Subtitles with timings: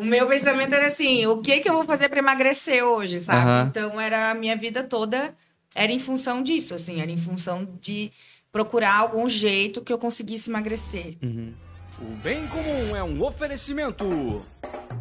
[0.00, 3.38] O meu pensamento era assim, o que que eu vou fazer para emagrecer hoje, sabe?
[3.38, 3.66] Aham.
[3.68, 5.34] Então era a minha vida toda
[5.74, 8.10] era em função disso, assim, era em função de
[8.52, 11.16] procurar algum jeito que eu conseguisse emagrecer.
[11.22, 11.52] Uhum.
[12.00, 14.06] O bem comum é um oferecimento.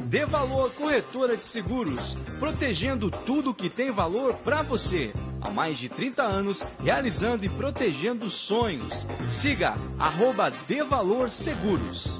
[0.05, 5.13] Dê valor corretora de seguros, protegendo tudo que tem valor para você.
[5.42, 9.08] Há mais de 30 anos, realizando e protegendo sonhos.
[9.31, 12.20] Siga arroba Dê Valor Seguros.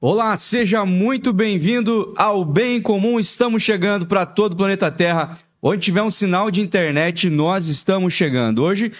[0.00, 3.18] Olá, seja muito bem-vindo ao Bem Comum.
[3.18, 5.36] Estamos chegando para todo o planeta Terra.
[5.60, 8.62] Onde tiver um sinal de internet, nós estamos chegando.
[8.62, 8.92] Hoje,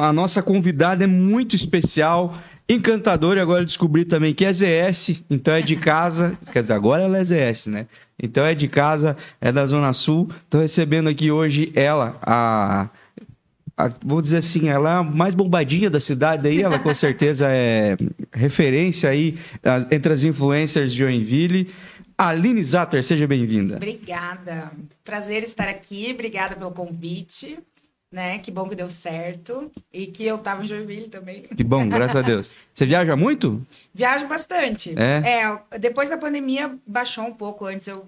[0.00, 2.38] a nossa convidada é muito especial,
[2.68, 3.40] encantadora.
[3.40, 6.38] E agora descobri também que é ZS, então é de casa.
[6.52, 7.88] Quer dizer, agora ela é ZS, né?
[8.16, 10.30] Então é de casa, é da Zona Sul.
[10.44, 12.88] Estou recebendo aqui hoje ela, a
[13.76, 17.48] a- vou dizer assim, ela é a mais bombadinha da cidade aí, ela com certeza
[17.50, 17.96] é
[18.32, 21.70] referência aí as- entre as influencers de Joinville.
[22.16, 23.76] Aline Zatter, seja bem-vinda.
[23.76, 24.70] Obrigada.
[25.04, 27.58] Prazer estar aqui, obrigada pelo convite,
[28.12, 28.38] né?
[28.38, 31.42] Que bom que deu certo e que eu tava em Joinville também.
[31.42, 32.54] Que bom, graças a Deus.
[32.72, 33.60] Você viaja muito?
[33.92, 34.94] Viajo bastante.
[34.96, 35.40] É?
[35.42, 37.66] É, depois da pandemia baixou um pouco.
[37.66, 38.06] Antes eu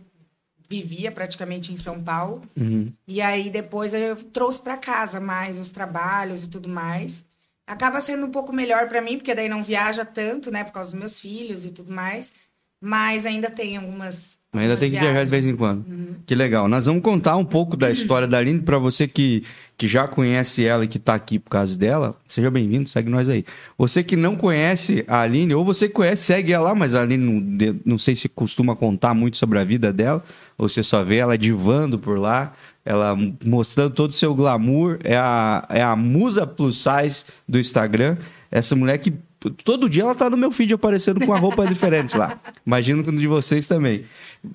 [0.69, 2.43] vivia praticamente em São Paulo.
[2.57, 2.93] Uhum.
[3.07, 7.25] E aí depois eu trouxe para casa mais os trabalhos e tudo mais.
[7.67, 10.91] Acaba sendo um pouco melhor para mim, porque daí não viaja tanto, né, por causa
[10.91, 12.33] dos meus filhos e tudo mais.
[12.81, 14.39] Mas ainda tem algumas.
[14.53, 15.85] Ainda algumas tem que viajar de vez em quando.
[16.25, 16.69] Que legal.
[16.69, 19.43] Nós vamos contar um pouco da história da Aline para você que,
[19.77, 22.17] que já conhece ela e que está aqui por causa dela.
[22.27, 23.45] Seja bem-vindo, segue nós aí.
[23.77, 27.41] Você que não conhece a Aline, ou você conhece, segue ela lá, mas a Aline
[27.41, 30.25] não, não sei se costuma contar muito sobre a vida dela,
[30.57, 32.55] ou você só vê ela divando por lá,
[32.85, 34.99] ela mostrando todo o seu glamour.
[35.05, 38.17] É a, é a musa plus size do Instagram.
[38.51, 39.13] Essa mulher que
[39.51, 42.39] todo dia ela tá no meu feed aparecendo com a roupa diferente lá.
[42.67, 44.05] Imagino que no de vocês também.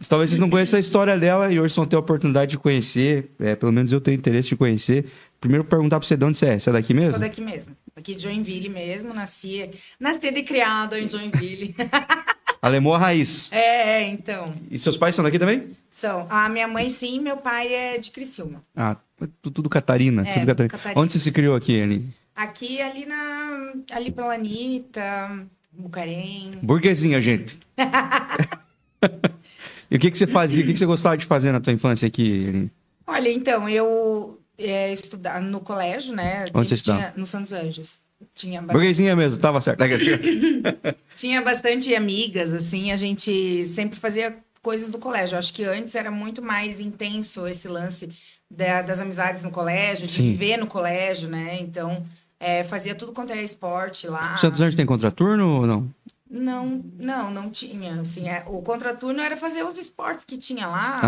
[0.07, 3.31] Talvez vocês não conheçam a história dela e hoje vão ter a oportunidade de conhecer.
[3.39, 5.05] é, pelo menos eu tenho interesse de conhecer.
[5.39, 6.59] Primeiro perguntar pra você de onde você é.
[6.59, 7.11] Você é daqui mesmo?
[7.13, 7.75] Sou daqui mesmo.
[7.95, 9.13] Aqui de Joinville mesmo.
[9.13, 9.69] Nasci,
[9.99, 11.75] nascida e criada em Joinville.
[12.61, 13.51] Alemão raiz.
[13.51, 14.53] é, então.
[14.69, 15.71] E seus pais são daqui também?
[15.89, 16.27] São.
[16.29, 18.61] A minha mãe, sim, meu pai é de Criciúma.
[18.75, 18.95] Ah,
[19.41, 20.21] tudo, Catarina.
[20.21, 20.69] É, tudo tudo Catarina.
[20.69, 21.01] Catarina.
[21.01, 22.13] Onde você se criou aqui, Aline?
[22.41, 23.73] Aqui, ali na.
[23.91, 26.51] Ali pela Anitta, Bucarém.
[26.61, 27.59] Burguesinha, gente.
[29.89, 30.63] e o que, que você fazia?
[30.63, 32.69] O que, que você gostava de fazer na tua infância aqui?
[33.05, 36.45] Olha, então, eu é, estudar no colégio, né?
[36.53, 37.01] Onde você estudava?
[37.01, 37.99] tinha- No Santos Anjos.
[38.35, 39.81] Tinha, ba- Burguesinha mesmo, tava certo.
[41.15, 45.35] tinha bastante amigas, assim, a gente sempre fazia coisas do colégio.
[45.35, 48.09] Eu acho que antes era muito mais intenso esse lance
[48.49, 50.31] da- das amizades no colégio, de Sim.
[50.31, 51.57] viver no colégio, né?
[51.61, 52.05] Então,
[52.41, 54.35] é, fazia tudo quanto é esporte lá.
[54.35, 55.87] Santos Anjos tem contraturno ou não?
[56.27, 58.01] Não, não, não tinha.
[58.01, 61.01] Assim, é, o contraturno era fazer os esportes que tinha lá,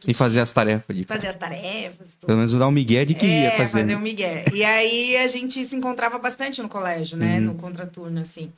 [0.00, 0.94] que E fazer as tarefas.
[0.94, 1.04] De...
[1.04, 2.26] fazer as tarefas, tudo.
[2.26, 3.72] Pelo menos dar um migué de que ia é, fazer.
[3.72, 3.96] fazer né?
[3.96, 4.44] um migué.
[4.52, 7.38] E aí a gente se encontrava bastante no colégio, né?
[7.38, 7.46] Uhum.
[7.46, 8.52] No contraturno, assim.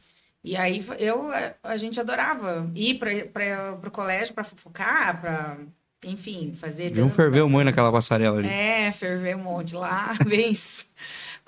[0.44, 1.31] E aí eu,
[1.62, 5.56] a gente adorava ir para o colégio para fofocar, para,
[6.05, 6.91] enfim, fazer...
[6.91, 7.17] Viu um dança.
[7.17, 8.49] ferveu muito naquela passarela ali.
[8.49, 10.87] É, ferver um monte lá, bem isso.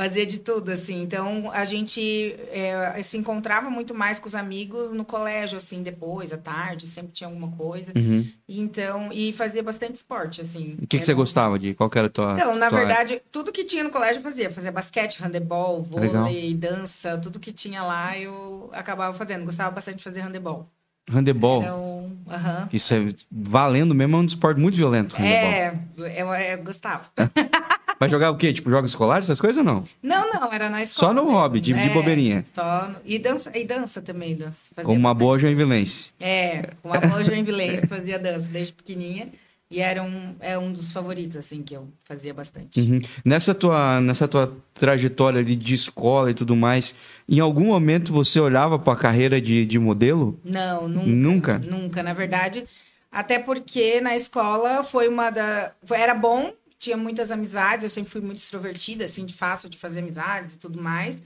[0.01, 1.03] Fazia de tudo, assim.
[1.03, 6.33] Então, a gente é, se encontrava muito mais com os amigos no colégio, assim, depois,
[6.33, 7.93] à tarde, sempre tinha alguma coisa.
[7.95, 8.27] Uhum.
[8.49, 10.79] Então, e fazia bastante esporte, assim.
[10.81, 11.75] O que, que você Era- gostava de?
[11.75, 12.33] Qual era a tua.
[12.33, 14.51] Então, na tua- verdade, tudo que tinha no colégio eu fazia.
[14.51, 16.23] Fazia basquete, handebol, Legal.
[16.25, 19.45] vôlei, dança, tudo que tinha lá eu acabava fazendo.
[19.45, 20.67] Gostava bastante de fazer handebol.
[21.11, 21.61] Handebol.
[21.61, 22.69] Então, aham.
[22.73, 23.01] Isso é
[23.31, 25.15] valendo mesmo, é um esporte muito violento.
[25.15, 25.51] handebol.
[25.51, 25.79] É,
[26.17, 27.05] eu, eu gostava.
[28.01, 28.51] Mas jogar o quê?
[28.51, 29.85] Tipo, jogos escolares, essas coisas ou não?
[30.03, 31.09] Não, não, era na escola.
[31.09, 31.37] Só no mesmo.
[31.37, 32.45] hobby, de, de É, bobeirinha.
[32.55, 34.59] Só no- e dança e dança também, dança.
[34.83, 36.11] Como uma boa joinvilense.
[36.19, 39.29] É, uma boa joinvilense fazia dança desde pequenininha
[39.71, 42.81] e era um é um dos favoritos assim que eu fazia bastante.
[42.81, 43.01] Uhum.
[43.23, 46.95] Nessa, tua, nessa tua trajetória ali de escola e tudo mais,
[47.29, 50.41] em algum momento você olhava para a carreira de, de modelo?
[50.43, 51.07] Não, nunca.
[51.11, 51.59] Nunca?
[51.59, 52.65] Nunca, na verdade.
[53.13, 55.73] Até porque na escola foi uma da.
[55.91, 60.01] Era bom, tinha muitas amizades, eu sempre fui muito extrovertida, assim, de fácil de fazer
[60.01, 61.23] amizades e tudo mais.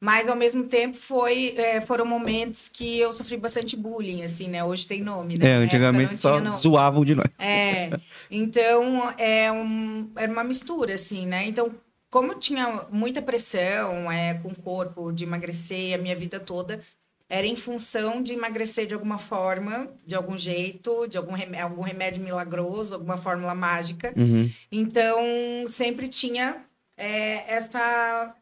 [0.00, 4.62] Mas ao mesmo tempo foi, é, foram momentos que eu sofri bastante bullying, assim, né?
[4.62, 5.48] Hoje tem nome, né?
[5.48, 6.54] É, antigamente não só nome.
[6.54, 7.26] zoavam de nós.
[7.38, 7.90] É,
[8.30, 11.48] então é um, era uma mistura, assim, né?
[11.48, 11.74] Então,
[12.10, 16.80] como eu tinha muita pressão é, com o corpo de emagrecer a minha vida toda,
[17.28, 21.82] era em função de emagrecer de alguma forma, de algum jeito, de algum, remé- algum
[21.82, 24.14] remédio milagroso, alguma fórmula mágica.
[24.16, 24.50] Uhum.
[24.72, 25.18] Então,
[25.66, 26.56] sempre tinha
[26.96, 28.34] é, essa,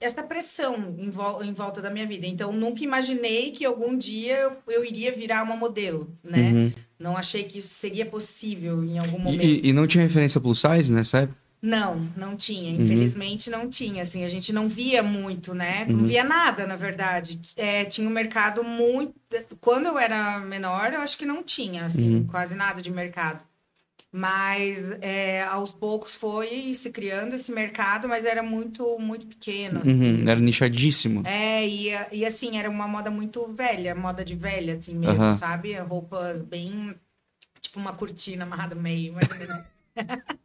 [0.00, 2.26] essa pressão em, vol- em volta da minha vida.
[2.26, 6.52] Então, nunca imaginei que algum dia eu, eu iria virar uma modelo, né?
[6.52, 6.72] Uhum.
[6.98, 9.44] Não achei que isso seria possível em algum E- momento.
[9.44, 11.41] E, e não tinha referência plus size nessa época?
[11.62, 12.70] Não, não tinha.
[12.76, 12.82] Uhum.
[12.84, 14.02] Infelizmente não tinha.
[14.02, 15.84] Assim, a gente não via muito, né?
[15.88, 16.06] Não Uhum.
[16.06, 17.40] via nada, na verdade.
[17.56, 19.14] É, tinha um mercado muito.
[19.60, 22.26] Quando eu era menor, eu acho que não tinha, assim, Uhum.
[22.26, 23.44] quase nada de mercado.
[24.14, 29.80] Mas é, aos poucos foi se criando esse mercado, mas era muito, muito pequeno.
[29.80, 29.92] assim.
[30.22, 30.28] Uhum.
[30.28, 31.22] Era nichadíssimo.
[31.24, 35.74] É, e, e assim, era uma moda muito velha, moda de velha, assim mesmo, sabe?
[35.78, 36.94] Roupas bem.
[37.60, 39.62] Tipo uma cortina amarrada no meio, mais ou menos.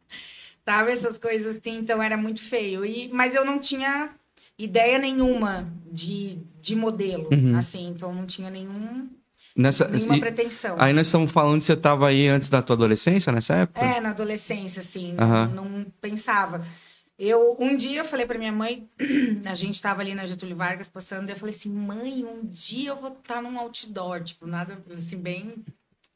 [0.68, 0.92] sabe?
[0.92, 2.84] Essas coisas assim, então era muito feio.
[2.84, 4.10] E, mas eu não tinha
[4.58, 7.56] ideia nenhuma de, de modelo, Uhum.
[7.56, 9.08] assim, então não tinha nenhum,
[9.56, 10.76] Nessa, nenhuma e- pretensão.
[10.78, 13.80] aí nós estamos falando que você estava aí antes da tua adolescência, nessa época?
[13.80, 15.48] É, na adolescência, assim, Aham.
[15.54, 16.62] não, não pensava.
[17.18, 18.86] Eu, um dia eu falei pra minha mãe,
[19.50, 22.90] a gente estava ali na Getúlio Vargas passando, e eu falei assim, mãe, um dia
[22.90, 25.64] eu vou estar num outdoor, tipo, nada, assim, bem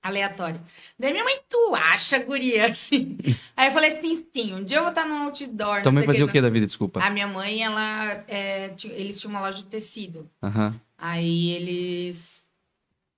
[0.03, 0.61] aleatório.
[0.99, 3.17] Daí minha mãe, tu acha, guria, assim?
[3.57, 5.83] Aí eu falei assim, sim, um dia eu vou estar num outdoor.
[5.83, 6.33] Também sei fazia o quê.
[6.33, 7.01] que da vida, desculpa?
[7.03, 10.29] A minha mãe, ela, é, eles tinham uma loja de tecido.
[10.43, 12.45] Aham, Aí eles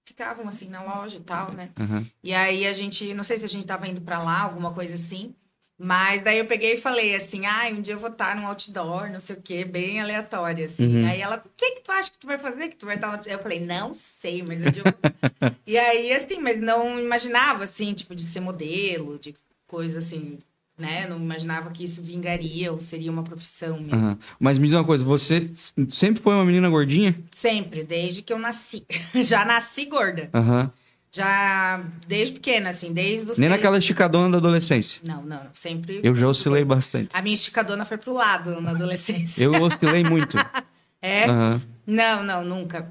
[0.06, 1.70] ficavam, assim, na loja e tal, né?
[1.78, 2.06] aham.
[2.22, 4.94] E aí a gente, não sei se a gente tava indo pra lá, alguma coisa
[4.94, 5.34] assim.
[5.78, 9.10] Mas daí eu peguei e falei assim, ah, um dia eu vou estar num outdoor,
[9.10, 10.98] não sei o quê, bem aleatório, assim.
[10.98, 11.06] Uhum.
[11.06, 12.68] Aí ela, o que que tu acha que tu vai fazer?
[12.68, 13.32] Que tu vai estar no outdoor?
[13.34, 14.86] Eu falei, não sei, mas eu digo...
[15.66, 19.34] e aí, assim, mas não imaginava, assim, tipo, de ser modelo, de
[19.66, 20.38] coisa assim,
[20.78, 21.08] né?
[21.08, 23.96] Não imaginava que isso vingaria ou seria uma profissão mesmo.
[23.96, 24.18] aham.
[24.38, 25.50] Mas me diz uma coisa, você
[25.88, 27.16] sempre foi uma menina gordinha?
[27.32, 28.86] Sempre, desde que eu nasci.
[29.24, 30.30] Já nasci gorda.
[30.32, 30.70] Aham.
[31.14, 35.00] Já desde pequena, assim, desde os Nem três- naquela esticadona da adolescência.
[35.04, 36.00] Não, não, sempre.
[36.02, 37.10] Eu já oscilei bastante.
[37.14, 39.42] A minha esticadona foi pro lado na adolescência.
[39.44, 40.36] Eu oscilei muito.
[41.06, 41.26] É?
[41.26, 41.60] Aham.
[41.86, 42.88] Não, não, nunca.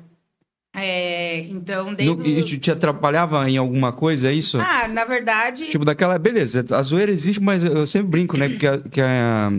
[0.75, 2.15] É, então, desde.
[2.15, 4.59] No- o- te te atrapalhava em alguma coisa, é isso?
[4.59, 5.67] Ah, na verdade.
[5.69, 6.17] Tipo, daquela.
[6.19, 8.49] Beleza, a zoeira existe, mas eu sempre brinco, né?
[8.49, 9.51] Porque a, que a,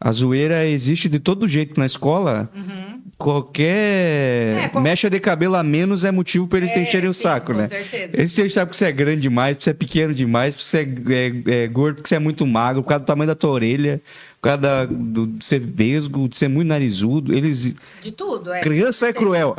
[0.00, 2.50] a zoeira existe de todo jeito na escola.
[2.54, 2.89] Uhum.
[3.20, 7.52] Qualquer É, mecha de cabelo a menos é motivo pra eles É, encherem o saco,
[7.52, 7.66] com né?
[7.68, 8.10] certeza.
[8.14, 10.78] Eles te sabem que você é grande demais, que você é pequeno demais, que você
[10.78, 13.50] é, é- é gordo, porque você é muito magro, por causa do tamanho da tua
[13.50, 14.00] orelha,
[14.40, 17.34] por causa da- do, de ser vesgo, de ser muito narizudo.
[17.34, 17.74] Eles.
[18.00, 18.60] De tudo, é.
[18.60, 19.54] Criança é cruel.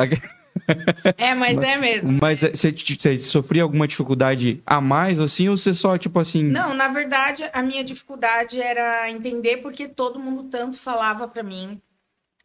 [1.17, 2.17] É, mas é mesmo.
[2.21, 6.43] Mas é, você, você sofria alguma dificuldade a mais, assim, ou você só, tipo assim.
[6.43, 11.79] Não, na verdade, a minha dificuldade era entender porque todo mundo tanto falava pra mim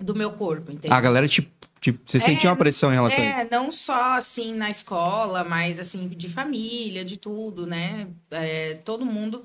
[0.01, 0.97] do meu corpo, entendeu?
[0.97, 1.51] A galera, tipo,
[1.81, 3.39] tipo você É, sentia uma pressão em relação a isso.
[3.41, 8.09] É, não só assim na escola, mas assim de família, de tudo, né?
[8.31, 9.45] É, todo mundo,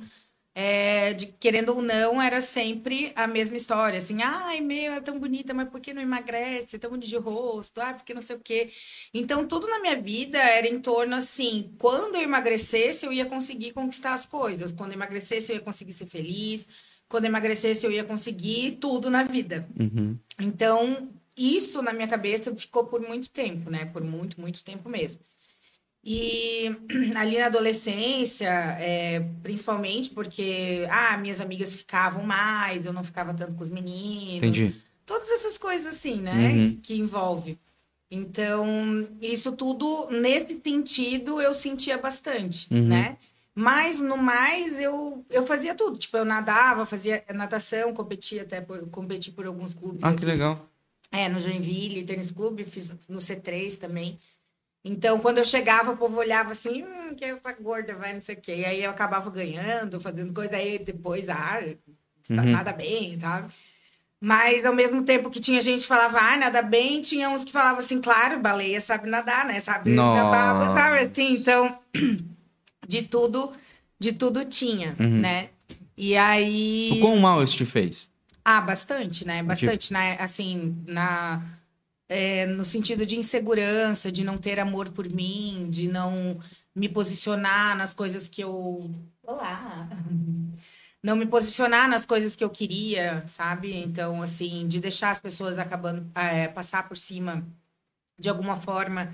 [0.54, 5.20] é, de- querendo ou não, era sempre a mesma história, assim, ai meu, é tão
[5.20, 6.76] bonita, mas por que não emagrece?
[6.76, 8.72] É tão bonita de rosto, ah, porque não sei o quê.
[9.14, 13.72] Então, tudo na minha vida era em torno assim, quando eu emagrecesse, eu ia conseguir
[13.74, 16.68] conquistar as coisas, quando eu emagrecesse, eu ia conseguir ser feliz,
[17.12, 19.68] quando emagrecesse, eu ia conseguir tudo na vida.
[19.78, 20.18] Uhum.
[20.40, 23.86] Então, isso na minha cabeça ficou por muito tempo, né?
[23.86, 25.22] Por muito, muito tempo mesmo.
[26.04, 26.72] E
[27.16, 28.48] ali na adolescência,
[28.80, 34.38] é, principalmente porque, ah, minhas amigas ficavam mais, eu não ficava tanto com os meninos.
[34.38, 34.76] Entendi.
[35.06, 36.52] Todas essas coisas assim, né?
[36.54, 36.80] Uhum.
[36.82, 37.60] Que envolve.
[38.10, 42.88] Então, isso tudo, nesse sentido, eu sentia bastante, Uhum.
[42.88, 43.18] né?
[43.54, 45.98] Mas, no mais, eu, eu fazia tudo.
[45.98, 50.04] Tipo, eu nadava, fazia natação, competia até por, competi por alguns clubes.
[50.04, 50.20] Ah, aqui.
[50.20, 50.68] que legal.
[51.12, 54.18] É, no Joinville, tênis clube, fiz no C3 também.
[54.84, 58.36] Então, quando eu chegava, o povo olhava assim, hum, que essa gorda vai, não sei
[58.36, 58.56] o quê.
[58.56, 60.56] E aí eu acabava ganhando, fazendo coisa.
[60.56, 61.60] Aí depois, ah,
[62.30, 62.52] Uhum.
[62.52, 63.54] Nada bem, sabe?
[64.20, 67.52] Mas ao mesmo tempo que tinha gente que falava, ah, nada bem, tinha uns que
[67.52, 69.60] falavam assim, claro, baleia sabe nadar, né?
[69.60, 71.34] Sabe nadar, sabe assim?
[71.34, 71.80] Então,
[72.88, 73.54] de tudo,
[74.00, 75.20] de tudo tinha, uhum.
[75.20, 75.50] né?
[75.98, 76.92] E aí.
[76.94, 78.10] O quão mal isso te fez?
[78.44, 79.44] Ah, bastante, né?
[79.44, 79.94] Bastante, tipo...
[79.94, 80.18] né?
[80.20, 81.42] Assim, na.
[82.10, 86.40] É, no sentido de insegurança, de não ter amor por mim, de não
[86.76, 88.90] me posicionar nas coisas que eu.
[89.24, 89.88] Olá!
[91.04, 93.76] Não me posicionar nas coisas que eu queria, sabe?
[93.76, 97.44] Então, assim, de deixar as pessoas acabando, é, passar por cima
[98.20, 99.12] de alguma forma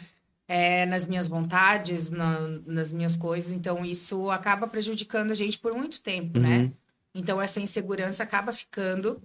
[0.47, 3.51] é, nas minhas vontades, na, nas minhas coisas.
[3.51, 6.57] Então, isso acaba prejudicando a gente por muito tempo, né?
[6.57, 6.63] uhum.
[6.63, 6.71] né?
[7.13, 9.21] Então, essa insegurança acaba ficando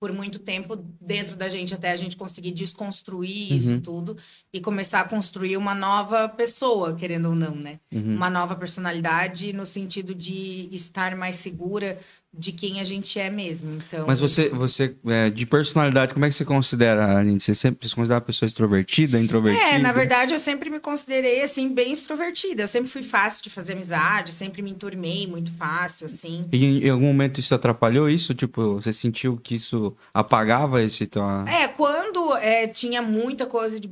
[0.00, 3.56] por muito tempo dentro da gente até a gente conseguir desconstruir uhum.
[3.56, 4.16] isso tudo
[4.52, 7.78] e começar a construir uma nova pessoa, querendo ou não, né?
[7.92, 8.16] Uhum.
[8.16, 11.98] Uma nova personalidade no sentido de estar mais segura
[12.32, 13.74] de quem a gente é mesmo.
[13.74, 17.40] Então, Mas você, você é, de personalidade, como é que você considera, Aline?
[17.40, 19.70] Você sempre se considera uma pessoa extrovertida, introvertida?
[19.70, 22.62] É, na verdade, eu sempre me considerei, assim, bem extrovertida.
[22.62, 26.44] Eu sempre fui fácil de fazer amizade, sempre me enturmei muito fácil, assim.
[26.52, 28.32] E em algum momento isso atrapalhou isso?
[28.32, 31.06] Tipo, você sentiu que isso apagava esse...
[31.08, 31.44] Tua...
[31.48, 33.88] É, quando é, tinha muita coisa de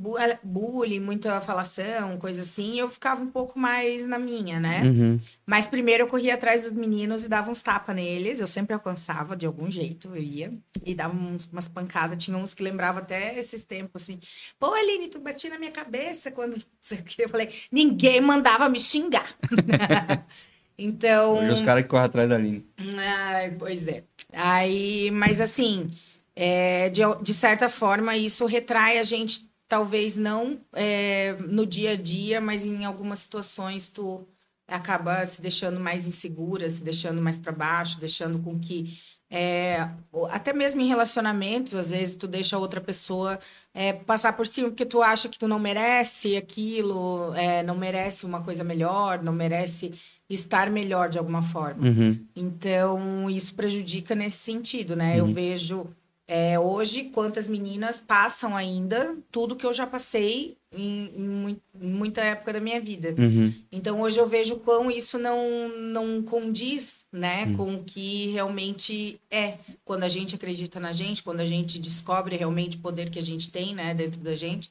[0.49, 4.81] bullying, muita falação, coisa assim, eu ficava um pouco mais na minha, né?
[4.83, 5.17] Uhum.
[5.45, 8.39] Mas primeiro eu corria atrás dos meninos e dava uns tapas neles.
[8.39, 10.53] Eu sempre alcançava de algum jeito, eu ia.
[10.85, 12.23] E dava uns, umas pancadas.
[12.23, 14.19] Tinha uns que lembrava até esses tempos, assim.
[14.59, 16.55] Pô, Aline, tu batia na minha cabeça quando...
[17.17, 19.35] Eu falei, ninguém mandava me xingar.
[20.77, 21.39] então...
[21.39, 22.65] Hoje os caras que correm atrás da Aline.
[22.95, 24.03] Ai, pois é.
[24.31, 25.89] Aí, mas assim,
[26.35, 31.95] é, de, de certa forma, isso retrai a gente, talvez não é, no dia a
[31.95, 34.27] dia, mas em algumas situações tu
[34.67, 38.99] acaba se deixando mais insegura, se deixando mais para baixo, deixando com que
[39.31, 39.87] é,
[40.31, 43.39] até mesmo em relacionamentos, às vezes tu deixa a outra pessoa
[43.75, 48.25] é, passar por cima porque tu acha que tu não merece aquilo, é, não merece
[48.25, 49.93] uma coisa melhor, não merece
[50.27, 51.87] estar melhor de alguma forma.
[51.87, 52.25] Uhum.
[52.35, 55.13] Então, isso prejudica nesse sentido, né?
[55.13, 55.27] Uhum.
[55.27, 55.87] Eu vejo
[56.31, 62.21] é, hoje, quantas meninas passam ainda tudo que eu já passei em, em, em muita
[62.21, 63.15] época da minha vida.
[63.17, 63.51] Uhum.
[63.71, 67.57] Então, hoje eu vejo quão isso não, não condiz né, uhum.
[67.57, 69.57] com o que realmente é.
[69.83, 73.23] Quando a gente acredita na gente, quando a gente descobre realmente o poder que a
[73.23, 74.69] gente tem né, dentro da gente.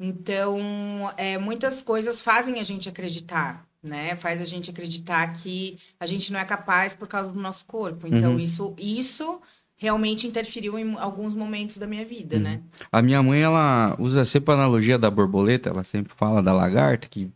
[0.00, 0.58] Então,
[1.16, 4.16] é, muitas coisas fazem a gente acreditar, né?
[4.16, 8.08] Faz a gente acreditar que a gente não é capaz por causa do nosso corpo.
[8.08, 8.40] Então, uhum.
[8.40, 9.40] isso, isso
[9.82, 12.42] realmente interferiu em alguns momentos da minha vida, uhum.
[12.42, 12.60] né?
[12.90, 17.08] A minha mãe, ela usa sempre a analogia da borboleta, ela sempre fala da lagarta,
[17.08, 17.28] que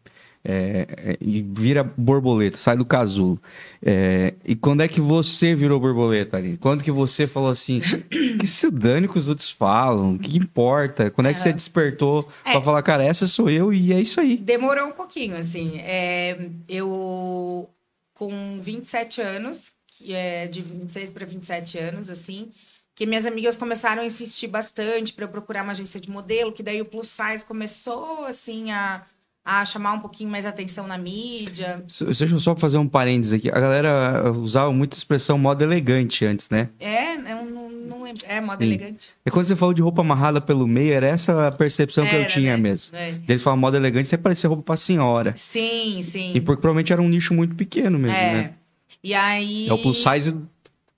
[0.44, 3.42] é, é, e vira borboleta, sai do casulo.
[3.84, 6.56] É, e quando é que você virou borboleta ali?
[6.56, 7.80] Quando que você falou assim,
[8.38, 11.10] que se dane que os outros falam, que importa?
[11.10, 14.20] Quando é que você despertou é, para falar, cara, essa sou eu e é isso
[14.20, 14.36] aí?
[14.36, 15.80] Demorou um pouquinho, assim.
[15.80, 17.68] É, eu,
[18.14, 19.72] com 27 anos,
[20.08, 22.50] é de 26 para 27 anos, assim,
[22.94, 26.62] que minhas amigas começaram a insistir bastante para eu procurar uma agência de modelo, que
[26.62, 29.02] daí o plus size começou, assim, a,
[29.44, 31.84] a chamar um pouquinho mais atenção na mídia.
[31.86, 33.50] Deixa eu só fazer um parênteses aqui.
[33.50, 36.70] A galera usava muita expressão moda elegante antes, né?
[36.80, 38.22] É, eu não, não lembro.
[38.26, 38.64] É, moda Sim.
[38.64, 39.10] elegante.
[39.26, 42.22] E quando você falou de roupa amarrada pelo meio, era essa a percepção era, que
[42.22, 42.62] eu tinha né?
[42.62, 42.96] mesmo.
[42.96, 43.10] É.
[43.28, 45.34] Eles falavam moda elegante, você parecia roupa pra senhora.
[45.36, 46.32] Sim, sim.
[46.34, 48.32] E porque provavelmente era um nicho muito pequeno mesmo, é.
[48.32, 48.54] né?
[49.06, 49.68] E aí.
[49.68, 50.36] É o plus size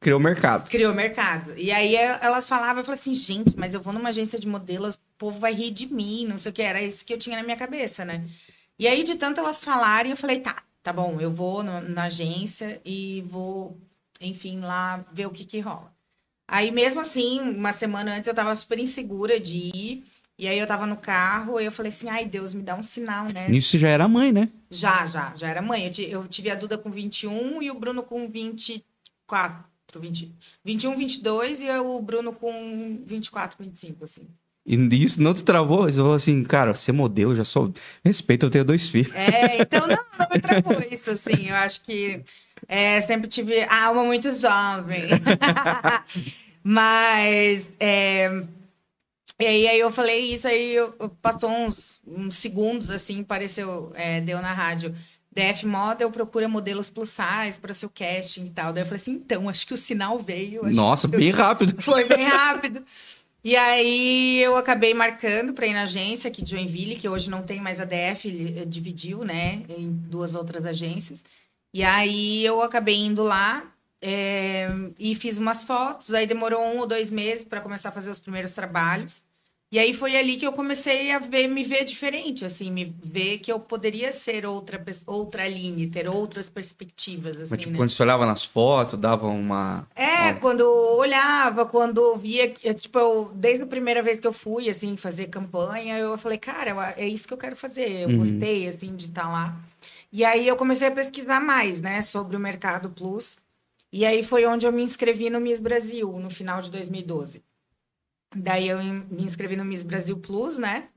[0.00, 0.70] criou mercado.
[0.70, 1.52] Criou mercado.
[1.58, 4.94] E aí elas falavam, eu falei assim, gente, mas eu vou numa agência de modelos,
[4.94, 6.62] o povo vai rir de mim, não sei o que.
[6.62, 8.26] Era isso que eu tinha na minha cabeça, né?
[8.78, 12.04] E aí, de tanto elas falarem, eu falei, tá, tá bom, eu vou na, na
[12.04, 13.76] agência e vou,
[14.22, 15.92] enfim, lá ver o que que rola.
[16.50, 20.04] Aí, mesmo assim, uma semana antes, eu tava super insegura de ir.
[20.38, 22.82] E aí eu tava no carro e eu falei assim, ai Deus, me dá um
[22.82, 23.48] sinal, né?
[23.52, 24.48] Você já era mãe, né?
[24.70, 25.90] Já, já, já era mãe.
[25.98, 29.64] Eu, eu tive a Duda com 21 e o Bruno com 24,
[29.96, 30.32] 20,
[30.64, 34.28] 21, 22 e o Bruno com 24, 25, assim.
[34.64, 35.84] E isso não te travou?
[35.84, 37.72] Você falou assim, cara, você é modelo, já sou.
[38.04, 39.12] Respeito, eu tenho dois filhos.
[39.14, 41.48] É, então não, não me travou isso, assim.
[41.48, 42.22] Eu acho que
[42.68, 45.08] é, sempre tive alma muito jovem.
[46.62, 48.44] Mas é,
[49.40, 50.92] e aí, aí eu falei isso, aí eu,
[51.22, 54.94] passou uns, uns segundos, assim, pareceu, é, deu na rádio.
[55.30, 58.72] DF Model procura modelos plus size para seu casting e tal.
[58.72, 60.68] Daí eu falei assim, então, acho que o sinal veio.
[60.74, 61.36] Nossa, bem eu...
[61.36, 61.78] rápido.
[61.82, 62.84] Foi bem rápido.
[63.44, 67.42] E aí eu acabei marcando para ir na agência aqui de Joinville, que hoje não
[67.42, 68.28] tem mais a DF,
[68.66, 71.24] dividiu, né, em duas outras agências.
[71.72, 74.68] E aí eu acabei indo lá é,
[74.98, 76.12] e fiz umas fotos.
[76.12, 79.22] Aí demorou um ou dois meses para começar a fazer os primeiros trabalhos.
[79.70, 83.38] E aí foi ali que eu comecei a ver, me ver diferente, assim, me ver
[83.38, 87.76] que eu poderia ser outra outra linha, ter outras perspectivas, assim, Mas, tipo, né?
[87.76, 89.86] quando você olhava nas fotos, dava uma...
[89.94, 94.32] É, quando eu olhava, quando via, que- tipo, eu, desde a primeira vez que eu
[94.32, 97.90] fui, assim, fazer campanha, eu falei, cara, é isso que eu quero fazer.
[97.90, 98.18] Eu Uhum.
[98.18, 99.54] gostei, assim, de estar lá.
[100.12, 103.36] E aí eu comecei a pesquisar mais, né, sobre o Mercado Plus.
[103.92, 107.42] E aí foi onde eu me inscrevi no Miss Brasil, no final de 2012.
[108.34, 110.88] Daí eu me inscrevi no Miss Brasil Plus, né?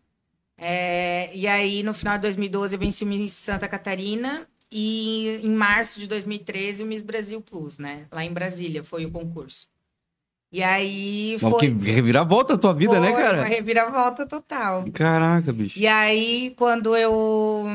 [0.57, 4.47] É, e aí, no final de 2012, eu venci Miss Santa Catarina.
[4.71, 8.05] E em março de 2013, o Miss Brasil Plus, né?
[8.11, 9.67] Lá em Brasília, foi o concurso.
[10.51, 13.37] E aí foi, que reviravolta a tua vida, né, foi cara?
[13.37, 14.83] uma reviravolta total.
[14.93, 15.79] Caraca, bicho.
[15.79, 17.65] E aí, quando eu.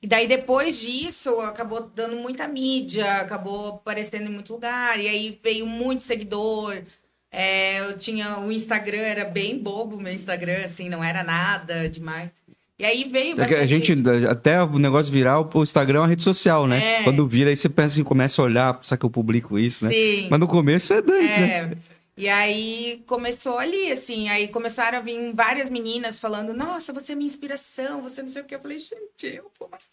[0.00, 5.38] E daí, depois disso, acabou dando muita mídia, acabou aparecendo em muito lugar, e aí
[5.42, 6.82] veio muito seguidor.
[7.32, 8.38] É, eu tinha.
[8.40, 12.30] O Instagram era bem bobo, meu Instagram, assim, não era nada demais.
[12.78, 13.32] E aí veio.
[13.34, 13.94] A bastante gente,
[14.28, 17.00] até o negócio viral, o Instagram é uma rede social, né?
[17.00, 17.02] É.
[17.04, 19.92] Quando vira, aí você pensa assim, começa a olhar, será que eu publico isso, né?
[19.92, 20.28] Sim.
[20.30, 21.48] Mas no começo é dois, né?
[21.48, 21.76] É.
[22.16, 27.14] E aí começou ali, assim, aí começaram a vir várias meninas falando, nossa, você é
[27.14, 28.54] minha inspiração, você não sei o que.
[28.54, 29.88] Eu falei, gente, eu como assim?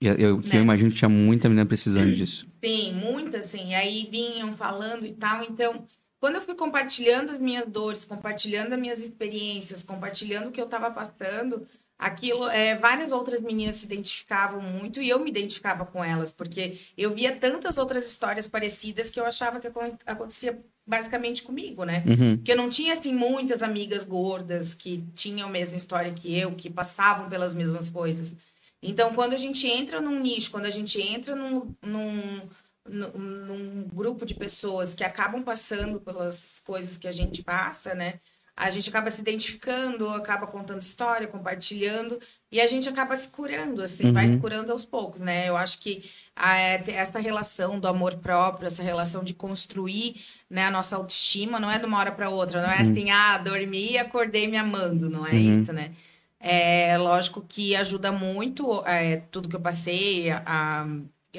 [0.00, 0.50] E eu, eu, Né?
[0.52, 2.46] eu imagino que tinha muita menina precisando disso.
[2.64, 3.74] Sim, muito assim.
[3.74, 5.42] Aí vinham falando e tal.
[5.42, 5.84] Então,
[6.20, 10.64] quando eu fui compartilhando as minhas dores, compartilhando as minhas experiências, compartilhando o que eu
[10.64, 11.66] estava passando,
[11.98, 16.78] aquilo, é, várias outras meninas se identificavam muito e eu me identificava com elas, porque
[16.96, 22.02] eu via tantas outras histórias parecidas que eu achava que acon- acontecia basicamente comigo, né?
[22.06, 22.36] Uhum.
[22.36, 26.54] Porque eu não tinha, assim, muitas amigas gordas que tinham a mesma história que eu,
[26.54, 28.34] que passavam pelas mesmas coisas.
[28.82, 32.48] Então, quando a gente entra num nicho, quando a gente entra num, num,
[32.88, 38.20] num, grupo de pessoas que acabam passando pelas coisas que a gente passa, né?
[38.56, 42.18] A gente acaba se identificando, acaba contando história, compartilhando,
[42.50, 44.32] e a gente acaba se curando, assim, vai Uhum.
[44.32, 45.48] se curando aos poucos, né?
[45.48, 50.64] Eu acho que ah, é, essa relação do amor próprio, essa relação de construir né,
[50.66, 53.92] a nossa autoestima, não é de uma hora para outra, não é assim, ah, dormi
[53.92, 55.40] e acordei me amando, não é Uhum.
[55.40, 55.94] isso, né?
[56.40, 60.86] É lógico que ajuda muito é, tudo que eu passei, a, a-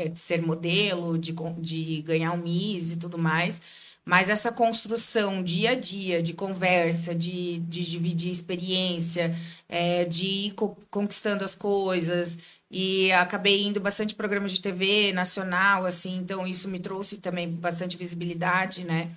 [0.07, 3.61] de ser modelo, de, de ganhar um Miss e tudo mais.
[4.05, 9.35] Mas essa construção dia a dia, de conversa, de, de dividir experiência,
[9.67, 12.37] é, de ir co- conquistando as coisas.
[12.71, 17.97] E acabei indo bastante programas de TV nacional, assim, então isso me trouxe também bastante
[17.97, 19.11] visibilidade, né?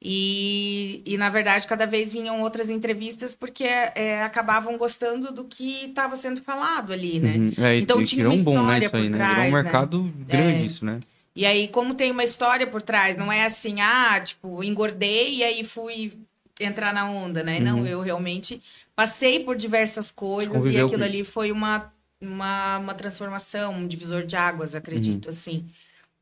[0.00, 5.86] E, e, na verdade, cada vez vinham outras entrevistas porque é, acabavam gostando do que
[5.86, 7.36] estava sendo falado ali, né?
[7.36, 7.52] Uhum.
[7.58, 8.78] É, e- Então e tinha uma um boom, né?
[8.78, 9.18] história Isso aí, por né?
[9.18, 9.62] trás, virou um né?
[9.62, 10.66] mercado grande É.
[10.66, 11.00] isso, né?
[11.34, 15.44] E aí, como tem uma história por trás, não é assim, ah, tipo, engordei e
[15.44, 16.12] aí fui
[16.58, 17.60] entrar na onda, né?
[17.60, 17.86] Não, Uhum.
[17.86, 18.62] eu realmente
[18.94, 23.86] passei por diversas coisas e Conviveu aquilo com ali foi uma, uma, uma transformação, um
[23.86, 24.78] divisor de águas, Uhum.
[24.78, 25.66] acredito, assim.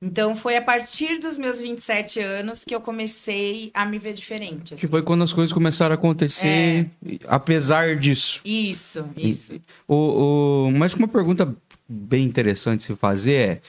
[0.05, 4.69] Então, foi a partir dos meus 27 anos que eu comecei a me ver diferente.
[4.69, 4.87] Que assim.
[4.87, 7.17] foi quando as coisas começaram a acontecer, É.
[7.27, 8.41] apesar disso.
[8.45, 9.59] Isso, isso.
[9.89, 11.57] O, o, mas uma pergunta
[11.89, 13.61] bem interessante se fazer é: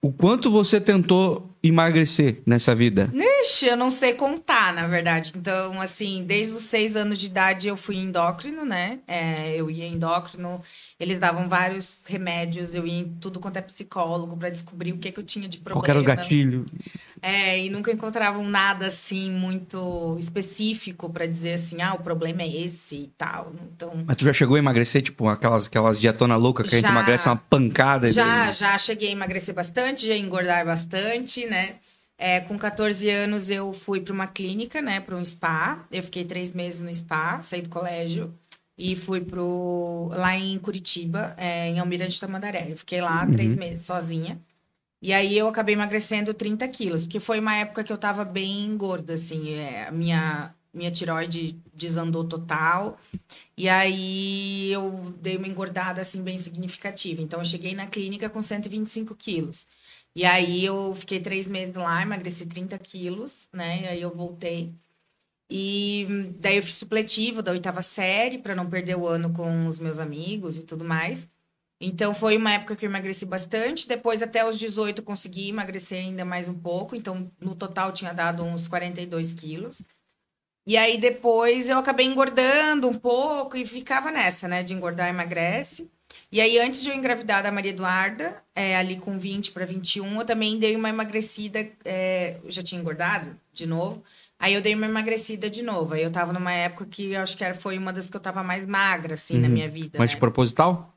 [0.00, 3.10] o quanto você tentou emagrecer nessa vida?
[3.42, 5.32] Ixi, eu não sei contar, na verdade.
[5.36, 8.98] Então, assim, desde os seis anos de idade eu fui endócrino, né?
[9.06, 10.60] É, eu ia endócrino,
[11.04, 15.12] eles davam vários remédios, eu ia em tudo quanto é psicólogo para descobrir o que,
[15.12, 15.82] que eu tinha de problema.
[15.84, 16.66] Qual era os gatilhos?
[17.20, 22.48] É, e nunca encontravam nada assim muito específico para dizer assim, ah, o problema é
[22.48, 23.52] esse e tal.
[23.74, 26.82] Então, Mas tu já chegou a emagrecer, tipo, aquelas, aquelas dietona louca que a gente
[26.82, 26.90] Já.
[26.90, 28.10] emagrece uma pancada?
[28.10, 31.76] Já, daí- já cheguei a emagrecer bastante, já engordar bastante, né?
[32.16, 35.84] É, com 14 anos eu fui para uma clínica, né, para um spa.
[35.90, 38.32] Eu fiquei três meses no spa, saí do colégio
[38.76, 42.70] e fui pro lá em Curitiba, é, em Almirante Tamandaré.
[42.70, 44.40] Eu fiquei lá três meses sozinha.
[45.02, 48.76] E aí eu acabei emagrecendo 30 quilos, porque foi uma época que eu tava bem
[48.76, 52.98] gorda, assim, é, a minha minha tiroide desandou total.
[53.56, 57.22] E aí eu dei uma engordada assim bem significativa.
[57.22, 59.66] Então eu cheguei na clínica com 125 quilos.
[60.14, 63.82] E aí eu fiquei três meses lá, emagreci 30 quilos, né?
[63.82, 64.74] E aí eu voltei.
[65.56, 69.68] E hum, daí eu fiz supletivo da oitava série para não perder o ano com
[69.68, 71.28] os meus amigos e tudo mais.
[71.80, 73.86] Então foi uma época que eu emagreci bastante.
[73.86, 76.96] Depois, até os 18, eu consegui emagrecer ainda mais um pouco.
[76.96, 79.80] Então, no total, tinha dado uns 42 quilos.
[80.66, 84.64] E aí depois eu acabei engordando um pouco e ficava nessa, né?
[84.64, 85.88] De engordar, emagrece.
[86.32, 90.20] E aí, antes de eu engravidar da Maria Eduarda, é, ali com 20 para 21,
[90.20, 91.70] eu também dei uma emagrecida.
[91.84, 94.02] É, já tinha engordado de novo.
[94.38, 95.94] Aí eu dei uma emagrecida de novo.
[95.94, 98.20] Aí eu tava numa época que eu acho que era, foi uma das que eu
[98.20, 99.54] tava mais magra, assim, na Uhum.
[99.54, 99.98] minha vida.
[99.98, 100.14] Mas né?
[100.14, 100.94] de proposital?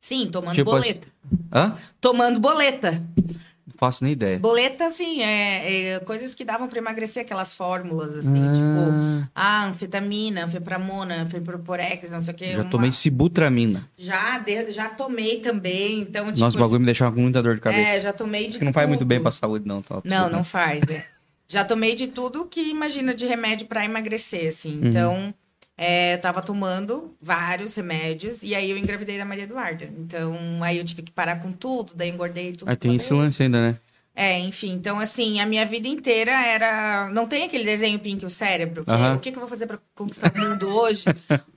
[0.00, 1.06] Sim, tomando tipo boleta.
[1.52, 1.76] Hã?
[2.00, 3.02] Tomando boleta.
[3.16, 4.38] Não faço nem ideia.
[4.38, 9.66] Boleta, assim, é, é coisas que davam para emagrecer, aquelas fórmulas, assim, tipo, Ah, ah,
[9.68, 12.52] anfetamina, anfepramona, anfeproporex, não sei o quê.
[12.54, 13.88] já uma- tomei sibutramina.
[13.96, 16.40] Já, de- já tomei também, então, tipo...
[16.40, 17.90] Nossa, o bagulho me deixava com muita dor de cabeça.
[17.92, 19.80] É, já tomei de Isso que não faz muito bem pra saúde, não.
[19.82, 20.00] Tá?
[20.04, 21.04] Não, não faz, né?
[21.50, 24.78] Já tomei de tudo que imagina de remédio para emagrecer, assim.
[24.78, 24.86] Uhum.
[24.86, 25.34] Então,
[25.76, 29.90] é, tava tomando vários remédios e aí eu engravidei da Maria Eduarda.
[29.98, 32.68] Então, aí eu tive que parar com tudo, daí engordei tudo.
[32.68, 33.76] Aí tem esse lance ainda, né?
[34.14, 37.08] É, enfim, então assim, a minha vida inteira era.
[37.10, 39.16] Não tem aquele desenho Pink o cérebro, que Aham.
[39.16, 41.06] o que, que eu vou fazer para conquistar o mundo hoje?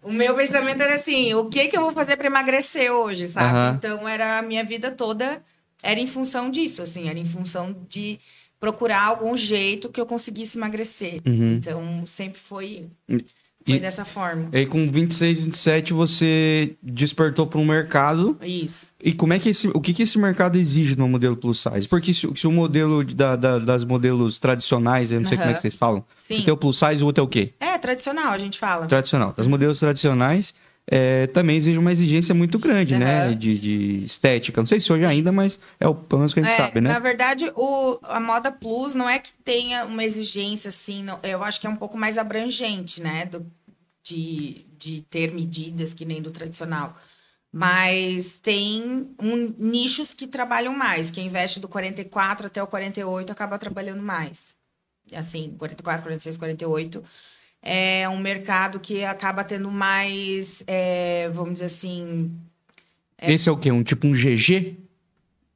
[0.02, 3.50] o meu pensamento era assim: o que, que eu vou fazer para emagrecer hoje, sabe?
[3.50, 3.76] Aham.
[3.78, 5.40] Então era a minha vida toda
[5.84, 8.18] era em função disso, assim, era em função de
[8.63, 11.19] procurar algum jeito que eu conseguisse emagrecer.
[11.28, 11.56] Uhum.
[11.56, 13.21] Então sempre foi, foi
[13.67, 14.47] e- dessa forma.
[14.54, 18.38] E aí com 26, 27 você despertou para um mercado.
[18.41, 18.86] Isso.
[19.04, 21.86] E como é que esse, o que, que esse mercado exige no modelo plus size?
[21.89, 25.54] Porque se, se o modelo da, da- das modelos tradicionais, eu não sei como é
[25.54, 26.06] que vocês falam.
[26.17, 26.41] Sim.
[26.41, 27.52] Tem o plus size, o outro é o quê?
[27.60, 28.86] É tradicional, a gente fala.
[28.86, 29.34] Tradicional.
[29.36, 30.54] Das modelos tradicionais
[30.86, 33.28] é, também exige uma exigência muito grande, né?
[33.28, 33.36] Aham.
[33.38, 34.62] De, de estética.
[34.62, 36.82] Não sei se hoje ainda, mas é o pelo menos que a gente É, sabe,
[36.82, 36.89] né?
[36.89, 41.43] Na verdade, o, a moda plus não é que tenha uma exigência assim, não- eu
[41.43, 43.26] acho que é um pouco mais abrangente, né?
[43.26, 43.46] do-
[44.04, 46.98] de, de ter medidas que nem do tradicional.
[47.52, 51.10] Mas tem um- nichos que trabalham mais.
[51.12, 54.54] Quem investe do 44 até o 48 acaba trabalhando mais.
[55.13, 57.04] Assim, 44, 46, 48
[57.63, 62.30] é um mercado que acaba tendo mais, é, vamos dizer assim,
[63.21, 63.71] Esse é o quê?
[63.71, 64.76] Um tipo um GG?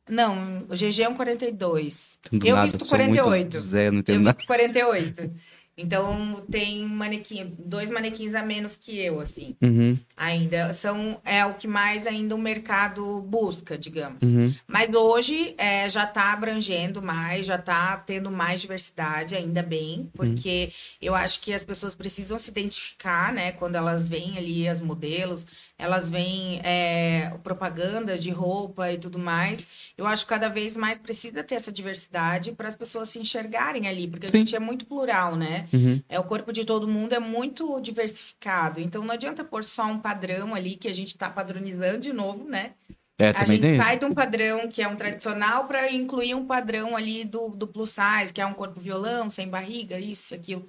[0.09, 2.17] Não, o GG é um 42.
[2.31, 3.59] Do eu nada, visto sou muito 48.
[3.59, 4.37] Zé, não Eu nada.
[4.37, 5.31] visto 48.
[5.77, 9.55] Então tem manequim, dois manequins a menos que eu, assim.
[9.61, 14.23] Uhum, Ainda são é o que mais ainda o mercado busca, digamos.
[14.23, 14.53] uhum.
[14.67, 20.71] Mas hoje é, já está abrangendo mais, já está tendo mais diversidade, ainda bem, porque
[20.99, 23.51] eu acho que as pessoas precisam se identificar, né?
[23.51, 25.45] Quando elas veem ali as modelos,
[25.77, 29.65] elas veem é, propaganda de roupa e tudo mais.
[29.97, 33.87] Eu acho que cada vez mais precisa ter essa diversidade para as pessoas se enxergarem
[33.87, 34.39] ali, porque a Sim.
[34.39, 35.67] gente é muito plural, né?
[35.71, 36.01] Uhum.
[36.09, 38.79] É, o corpo de todo mundo é muito diversificado.
[38.79, 42.49] Então não adianta pôr só um padrão ali que a gente está padronizando de novo,
[42.49, 42.71] né?
[43.19, 46.45] É, a gente tem sai de um padrão que é um tradicional para incluir um
[46.45, 50.67] padrão ali do, do plus size, que é um corpo violão, sem barriga, isso, aquilo.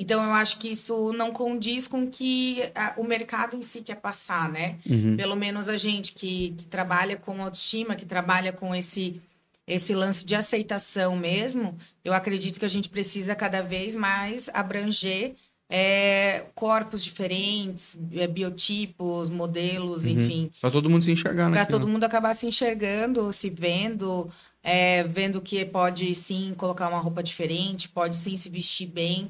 [0.00, 3.82] Então eu acho que isso não condiz com o que a- o mercado em si
[3.82, 4.76] quer passar, né?
[4.88, 5.16] Uhum.
[5.16, 9.20] Pelo menos a gente que, que trabalha com autoestima, que trabalha com esse,
[9.66, 15.34] esse lance de aceitação mesmo, eu acredito que a gente precisa cada vez mais abranger
[15.70, 20.12] é, corpos diferentes, é, biotipos, modelos, Uhum.
[20.12, 21.56] enfim, Pra todo mundo se enxergar, né?
[21.56, 24.30] para todo mundo acabar se enxergando, se vendo,
[24.62, 29.28] é, vendo que pode sim colocar uma roupa diferente, pode sim se vestir bem,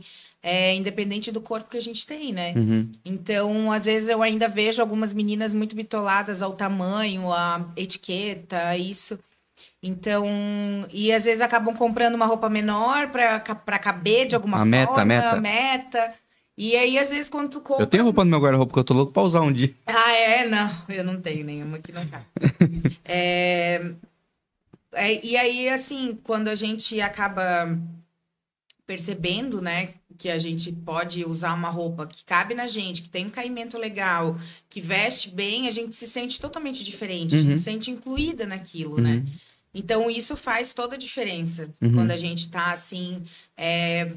[0.48, 2.54] é, independente do corpo que a gente tem, né?
[2.56, 2.90] Uhum.
[3.04, 9.18] Então, às vezes eu ainda vejo algumas meninas muito bitoladas ao tamanho, à etiqueta, isso.
[9.82, 10.26] Então,
[10.90, 15.00] e às vezes acabam comprando uma roupa menor para caber de alguma A forma, meta,
[15.00, 15.40] a meta.
[15.40, 16.14] meta.
[16.56, 17.82] E aí, às vezes, quando tu compra.
[17.82, 19.72] Eu tenho roupa no meu guarda-roupa que eu tô louco pra usar um dia.
[19.87, 20.48] Ah, é?
[20.48, 22.24] Não, eu não tenho nenhuma que não cabe.
[23.04, 23.92] É,
[24.94, 27.78] é, e aí, assim, quando a gente acaba
[28.87, 33.26] percebendo, né, que a gente pode usar uma roupa que cabe na gente, que tem
[33.26, 34.37] um caimento legal,
[34.68, 37.57] que veste bem, a gente se sente totalmente diferente, a gente Uhum.
[37.57, 39.22] se sente incluída naquilo, né?
[39.24, 39.33] Uhum.
[39.72, 41.92] Então, isso faz toda a diferença Uhum.
[41.92, 43.22] quando a gente tá assim.
[43.57, 44.11] é,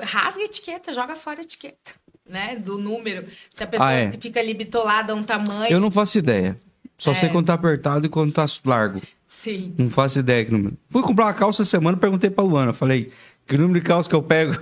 [0.00, 1.92] rasga a etiqueta, joga fora a etiqueta,
[2.28, 2.56] né?
[2.56, 3.26] Do número.
[3.52, 4.12] Se a pessoa Ah, é.
[4.12, 5.70] fica ali bitolada a um tamanho.
[5.72, 6.58] Eu não faço ideia.
[6.98, 7.14] Só É.
[7.14, 9.00] sei quando tá apertado e quando tá largo.
[9.28, 9.74] Sim.
[9.78, 10.76] Não faço ideia que número.
[10.90, 12.72] Fui comprar uma calça semana, perguntei pra Luana.
[12.72, 13.10] Falei,
[13.46, 14.52] que número de calça que eu pego?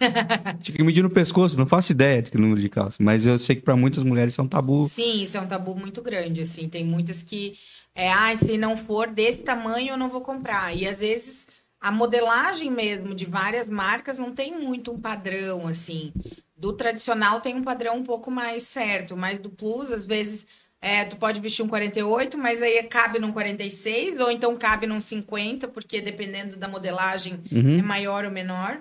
[0.62, 2.98] Tinha que medir no pescoço, não faço ideia de que número de calça.
[3.00, 4.84] Mas eu sei que pra muitas mulheres isso é um tabu.
[4.86, 6.68] Sim, isso é um tabu muito grande, assim.
[6.68, 7.58] Tem muitas que,
[7.94, 10.76] é, ah, se não for desse tamanho, eu não vou comprar.
[10.76, 11.46] E às vezes
[11.80, 16.12] a modelagem mesmo de várias marcas não tem muito um padrão, assim.
[16.56, 20.46] Do tradicional tem um padrão um pouco mais certo, mas do plus, às vezes,
[20.80, 25.00] é, tu pode vestir um 48, mas aí cabe num 46, ou então cabe num
[25.00, 27.82] 50, porque dependendo da modelagem é Uhum.
[27.82, 28.78] maior ou menor.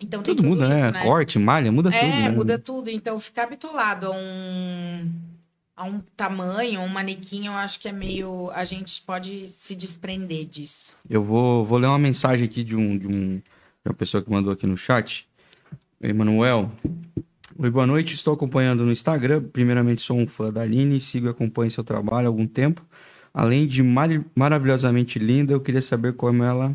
[0.00, 0.90] Então tem Tudo tudo muda, isso, né?
[0.92, 1.02] né?
[1.02, 2.10] Corte, malha, muda É, tudo.
[2.10, 2.30] né?
[2.30, 2.90] muda tudo.
[2.90, 5.10] Então, ficar bitolado a um,
[5.76, 8.50] a um tamanho, um manequim, eu acho que é meio.
[8.52, 10.94] A gente pode se desprender disso.
[11.08, 13.42] Eu vou, vou ler uma mensagem aqui de, um, de, um, de
[13.86, 15.28] uma pessoa que mandou aqui no chat.
[16.02, 16.70] Emanuel.
[17.58, 18.14] Oi, boa noite.
[18.14, 19.42] Estou acompanhando no Instagram.
[19.52, 22.82] Primeiramente, sou um fã da Aline e sigo e acompanho seu trabalho há algum tempo.
[23.34, 26.74] Além de mar maravilhosamente linda, eu queria saber como ela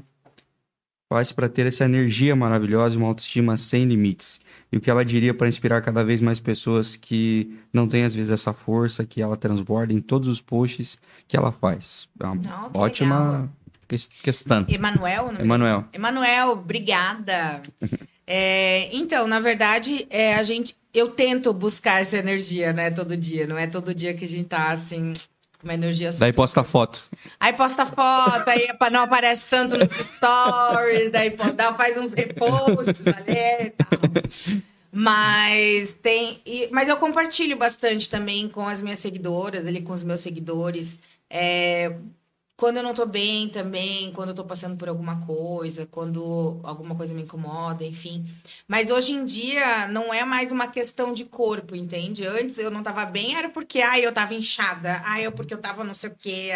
[1.15, 4.41] faz para ter essa energia maravilhosa e uma autoestima sem limites.
[4.69, 8.13] E o que ela diria para inspirar cada vez mais pessoas que não têm, às
[8.13, 12.09] vezes, essa força que ela transborda em todos os posts que ela faz.
[12.19, 13.49] É uma Não, ótima legal.
[13.87, 14.65] ques- questão.
[14.67, 15.43] Emanuel, não é?
[15.43, 15.85] Emanuel.
[15.93, 17.61] Emanuel, obrigada.
[18.27, 23.45] É, então, na verdade, é, a gente, eu tento buscar essa energia, né, todo dia.
[23.45, 25.13] Não é todo dia que a gente tá assim
[25.65, 26.11] uma energia.
[26.17, 27.03] Daí posta foto.
[27.39, 33.67] Aí posta foto, aí não aparece tanto nos stories, daí dá, faz uns reposts ali
[33.67, 33.99] e tal.
[34.91, 36.39] Mas tem.
[36.45, 41.01] e- mas eu compartilho bastante também com as minhas seguidoras, ali com os meus seguidores.
[41.29, 41.93] É,
[42.57, 46.95] quando eu não tô bem também, quando eu tô passando por alguma coisa, quando alguma
[46.95, 48.25] coisa me incomoda, enfim.
[48.67, 52.25] Mas hoje em dia não é mais uma questão de corpo, entende?
[52.25, 55.57] Antes eu não tava bem, era porque ai, eu tava inchada, ai, eu porque eu
[55.59, 56.51] tava não sei o quê.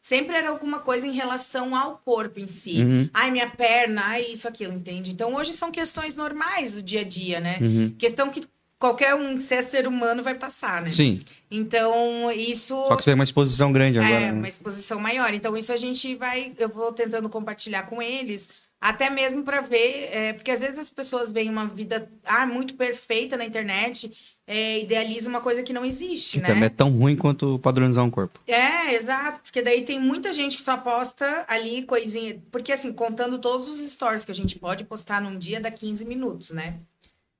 [0.00, 2.82] Sempre era alguma coisa em relação ao corpo em si.
[2.82, 5.10] Uhum, Ai, minha perna, ai, isso, aquilo, entende?
[5.12, 7.58] Então hoje são questões normais do dia a dia, né?
[7.60, 7.94] uhum.
[7.96, 8.42] Questão que
[8.84, 10.88] qualquer um, se é ser humano, vai passar, né?
[10.88, 14.14] Sim, Então, isso só que você tem uma exposição grande agora.
[14.14, 14.32] é né?
[14.32, 15.32] uma exposição maior.
[15.32, 20.10] Então, isso a gente vai, eu vou tentando compartilhar com eles, até mesmo para ver,
[20.12, 24.12] é, porque às vezes as pessoas veem uma vida ah, muito perfeita na internet,
[24.46, 26.48] é, idealiza uma coisa que não existe, Que né?
[26.48, 28.38] também é tão ruim quanto padronizar um corpo.
[28.46, 33.38] É, exato, porque daí tem muita gente que só posta ali coisinha, porque assim, contando
[33.38, 36.80] todos os stories que a gente pode postar num dia dá 15 minutos, né?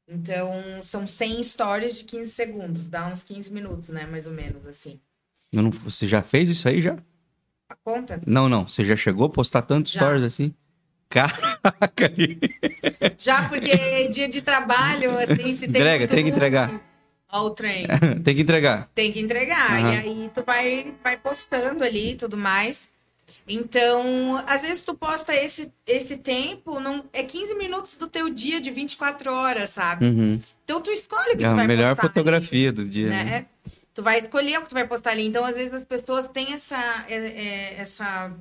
[0.06, 4.66] Então, são 100 stories de 15 segundos, dá uns 15 minutos, né, mais ou menos
[4.66, 5.00] assim.
[5.52, 6.98] Não- você já fez isso aí já?
[7.68, 8.20] A conta?
[8.26, 8.68] Não, não.
[8.68, 10.00] Você já chegou a postar tantos Já.
[10.00, 10.54] stories assim?
[11.08, 12.12] Caraca!
[13.18, 15.80] Já porque dia de trabalho, assim, se tem.
[15.80, 16.80] Entrega, tem que entregar.
[17.30, 17.86] Ó, o trem.
[18.22, 18.90] tem que entregar.
[18.94, 19.78] Tem que entregar.
[19.78, 19.94] Aham.
[19.94, 22.88] E aí tu vai, vai postando ali e tudo mais.
[23.46, 28.60] Então, às vezes tu posta esse, esse tempo, não, é 15 minutos do teu dia
[28.60, 30.06] de 24 horas, sabe?
[30.06, 30.38] Uhum.
[30.64, 33.08] Então tu escolhe o que É tu a vai melhor postar ali, fotografia do dia,
[33.08, 33.24] né?
[33.24, 33.46] né?
[33.92, 35.26] Tu vai escolher o que tu vai postar ali.
[35.26, 38.32] Então, às vezes, as pessoas têm essa, é, é, essa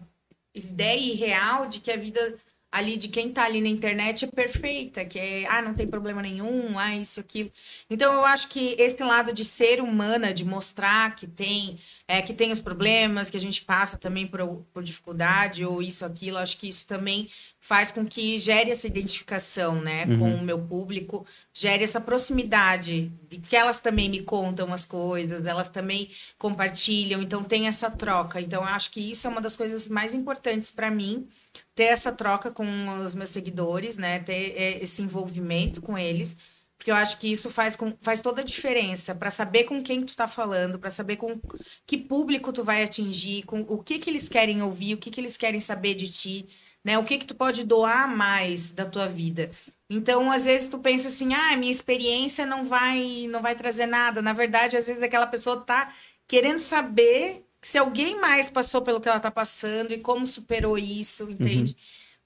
[0.56, 2.36] ideia irreal de que a vida
[2.74, 6.24] ali de quem tá ali na internet é perfeita, que é, ah, não tem problema
[6.24, 7.52] nenhum, ah, isso, aquilo.
[7.88, 12.34] Então, eu acho que esse lado de ser humana, de mostrar que tem, é, que
[12.34, 16.58] tem os problemas, que a gente passa também por, por dificuldade, ou isso, aquilo, acho
[16.58, 20.20] que isso também faz com que gere essa identificação, né, Uhum.
[20.20, 25.46] com o meu público, gere essa proximidade, de que elas também me contam as coisas,
[25.46, 26.10] elas também
[26.40, 28.42] compartilham, então tem essa troca.
[28.42, 31.28] Então, eu acho que isso é uma das coisas mais importantes para mim,
[31.76, 36.38] ter essa troca com os meus seguidores, né, ter é, esse envolvimento com eles,
[36.78, 40.04] porque eu acho que isso faz, com, faz toda a diferença para saber com quem
[40.06, 41.40] tu tá falando, para saber com
[41.86, 45.22] que público tu vai atingir, com o que que eles querem ouvir, o que que
[45.22, 46.48] eles querem saber de ti,
[46.84, 46.98] né?
[46.98, 49.52] O que que tu pode doar mais da tua vida.
[49.90, 54.22] Então, às vezes tu pensa assim: "Ah, minha experiência não vai não vai trazer nada".
[54.22, 55.94] Na verdade, às vezes aquela pessoa tá
[56.28, 61.30] querendo saber se alguém mais passou pelo que ela tá passando e como superou isso,
[61.30, 61.76] entende?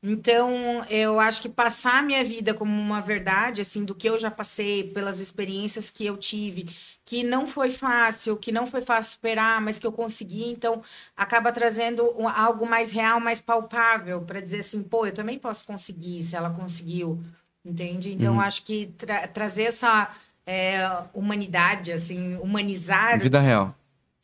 [0.02, 4.18] Então, eu acho que passar a minha vida como uma verdade, assim, do que eu
[4.20, 6.70] já passei, pelas experiências que eu tive,
[7.04, 10.84] que não foi fácil, que não foi fácil superar, mas que eu consegui, então
[11.16, 15.66] acaba trazendo um- algo mais real, mais palpável, para dizer assim, pô, eu também posso
[15.66, 17.24] conseguir, se ela conseguiu,
[17.66, 18.14] entende?
[18.14, 18.42] Então, Uhum.
[18.42, 20.10] acho que tra- trazer essa
[20.50, 20.80] é,
[21.14, 23.76] humanidade, assim, humanizar Vida real.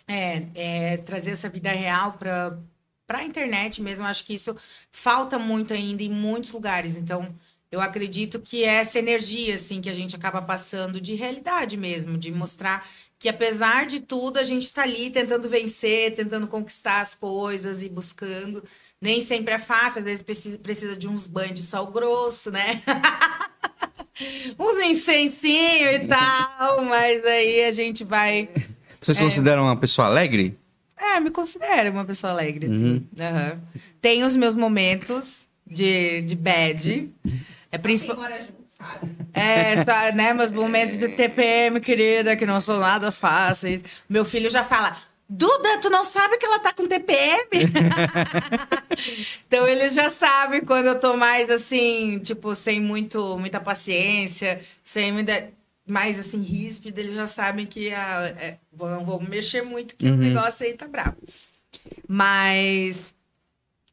[0.08, 2.58] É, é, trazer essa vida real para
[3.10, 4.06] a internet mesmo.
[4.06, 4.56] Acho que isso
[4.92, 6.96] falta muito ainda em muitos lugares.
[6.96, 7.34] Então,
[7.72, 12.18] eu acredito que é essa energia assim que a gente acaba passando de realidade mesmo,
[12.18, 12.88] de mostrar
[13.18, 17.90] que apesar de tudo a gente está ali tentando vencer, tentando conquistar as coisas e
[17.90, 18.64] buscando.
[19.02, 22.84] Nem sempre é fácil, às vezes precisa, precisa de uns banhos de sal grosso, né?
[24.60, 28.50] uns incensinho e tal, mas aí a gente vai
[29.04, 30.58] Vocês consideram uma pessoa alegre?
[31.14, 32.68] é, me considero uma pessoa alegre.
[32.68, 33.04] Uhum.
[33.20, 33.60] Aham.
[34.02, 37.10] Tem os meus momentos de, de bad.
[37.72, 38.18] É principal...
[39.34, 40.34] É, tá, né?
[40.34, 43.84] Meus momentos de TPM, querida, que não são nada fáceis.
[44.10, 44.98] Meu filho já fala.
[45.30, 47.48] Duda, tu não sabe que ela tá com TPM?
[49.48, 55.14] então ele já sabe quando eu tô mais assim, tipo, sem muito, muita paciência, sem
[55.14, 55.48] muita.
[55.86, 60.14] Mais assim ríspido, eles já sabem que a, é, vão mexer muito, que Uhum.
[60.14, 61.18] o negócio aí tá bravo.
[62.08, 63.14] Mas.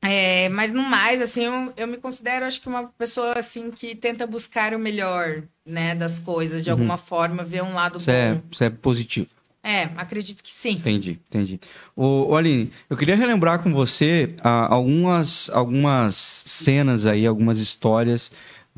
[0.03, 3.94] É, mas no mais, assim, eu, eu me considero, acho que uma pessoa, assim, que
[3.94, 8.33] tenta buscar o melhor, né, das coisas, de alguma forma, ver um lado Isso é,
[8.35, 8.40] bom.
[8.50, 9.29] isso é positivo.
[9.62, 10.72] É, acredito que sim.
[10.72, 11.61] Entendi, entendi.
[11.94, 18.33] Ô, ô, Aline, eu queria relembrar com você ah, algumas, algumas cenas aí, algumas histórias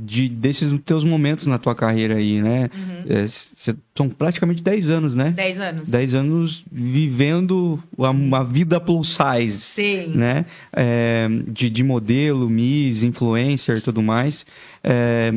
[0.05, 2.69] de, desses teus momentos na tua carreira aí, né?
[3.09, 5.31] É, cê- são praticamente 10 anos, né?
[5.31, 5.89] 10 anos.
[5.89, 10.09] 10 anos vivendo uma, vida plus size, Sim.
[10.15, 10.45] né?
[10.73, 14.45] É, de, de modelo, Miss, influencer e tudo mais.
[14.83, 15.33] É,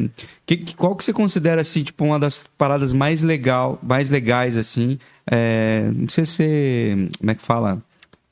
[0.45, 4.57] que, que- qual que você considera, assim, tipo, uma das paradas mais, legal, mais legais,
[4.57, 4.97] assim?
[5.29, 7.81] É, não precisa ser, como é que fala?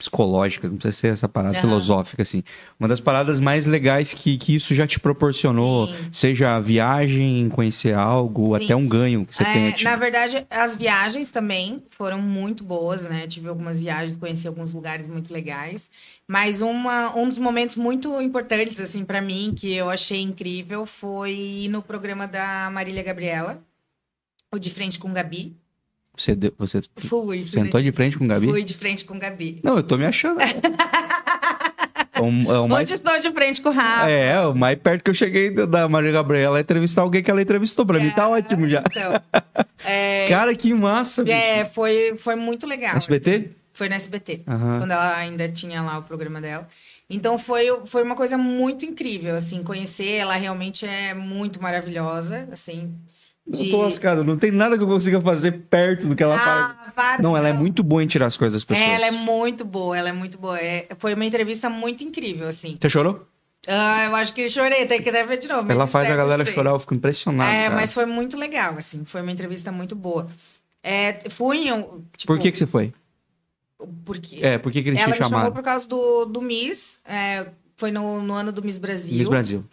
[0.03, 1.61] Psicológicas, não precisa ser essa parada Aham.
[1.61, 2.43] filosófica, assim.
[2.77, 5.93] Uma das paradas mais legais que, que isso já te proporcionou, Sim.
[6.11, 8.65] seja a viagem, conhecer algo, Sim.
[8.65, 9.89] até um ganho que você É, tenha tido.
[9.89, 13.27] Na verdade, as viagens também foram muito boas, né?
[13.27, 15.89] Tive algumas viagens, conheci alguns lugares muito legais.
[16.27, 21.31] Mas uma, um dos momentos muito importantes, assim, para mim, que eu achei incrível, foi
[21.33, 23.63] ir no programa da Marília Gabriela,
[24.51, 25.55] o De Frente com Gabi.
[26.15, 27.45] Você, deu- você Fui.
[27.47, 28.47] sentou de frente com o Gabi?
[28.47, 29.59] Fui de frente com Gabi.
[29.63, 30.39] Não, eu tô me achando.
[30.41, 34.09] é, o, é o mais, Hoje estou de frente com o Rafa.
[34.09, 37.41] é, o mais perto que eu cheguei da- Maria Gabriela é entrevistar alguém que ela
[37.41, 37.85] entrevistou.
[37.85, 38.83] Pra mim tá ótimo já.
[38.89, 39.19] Então,
[39.83, 41.35] é, Cara, que massa, bicho.
[41.35, 42.95] é, foi, foi muito legal.
[42.95, 43.29] SBT?
[43.31, 43.49] assim.
[43.73, 44.41] Foi no SBT.
[44.47, 44.79] Aham.
[44.79, 46.67] quando ela ainda tinha lá o programa dela.
[47.09, 50.11] Então foi, foi uma coisa muito incrível, assim, conhecer.
[50.17, 52.93] Ela realmente é muito maravilhosa, assim.
[53.45, 56.61] Eu tô lascado, não tem nada que eu consiga fazer perto do que ela faz.
[56.61, 58.87] Ah, para, Não, ela é muito boa em tirar as coisas das pessoas.
[58.87, 60.57] Ela é muito boa, ela é muito boa.
[60.57, 62.77] É, foi uma entrevista muito incrível, assim.
[62.79, 63.27] Você chorou?
[63.67, 65.69] Ah, eu acho que chorei, tem que até ver de novo.
[65.71, 67.49] ela de faz a galera chorar, eu fico impressionado.
[67.51, 67.75] É, cara.
[67.75, 69.03] mas foi muito legal, assim.
[69.03, 70.27] Foi uma entrevista muito boa.
[70.81, 72.93] É, fui, eu, tipo, Por que, que você foi?
[74.05, 75.51] Porque É, por que, que eles ela te me chamou chamaram?
[75.53, 76.99] por causa do, do Miss.
[77.05, 79.17] é, foi no, no ano do Miss Brasil.
[79.17, 79.65] Miss Brasil.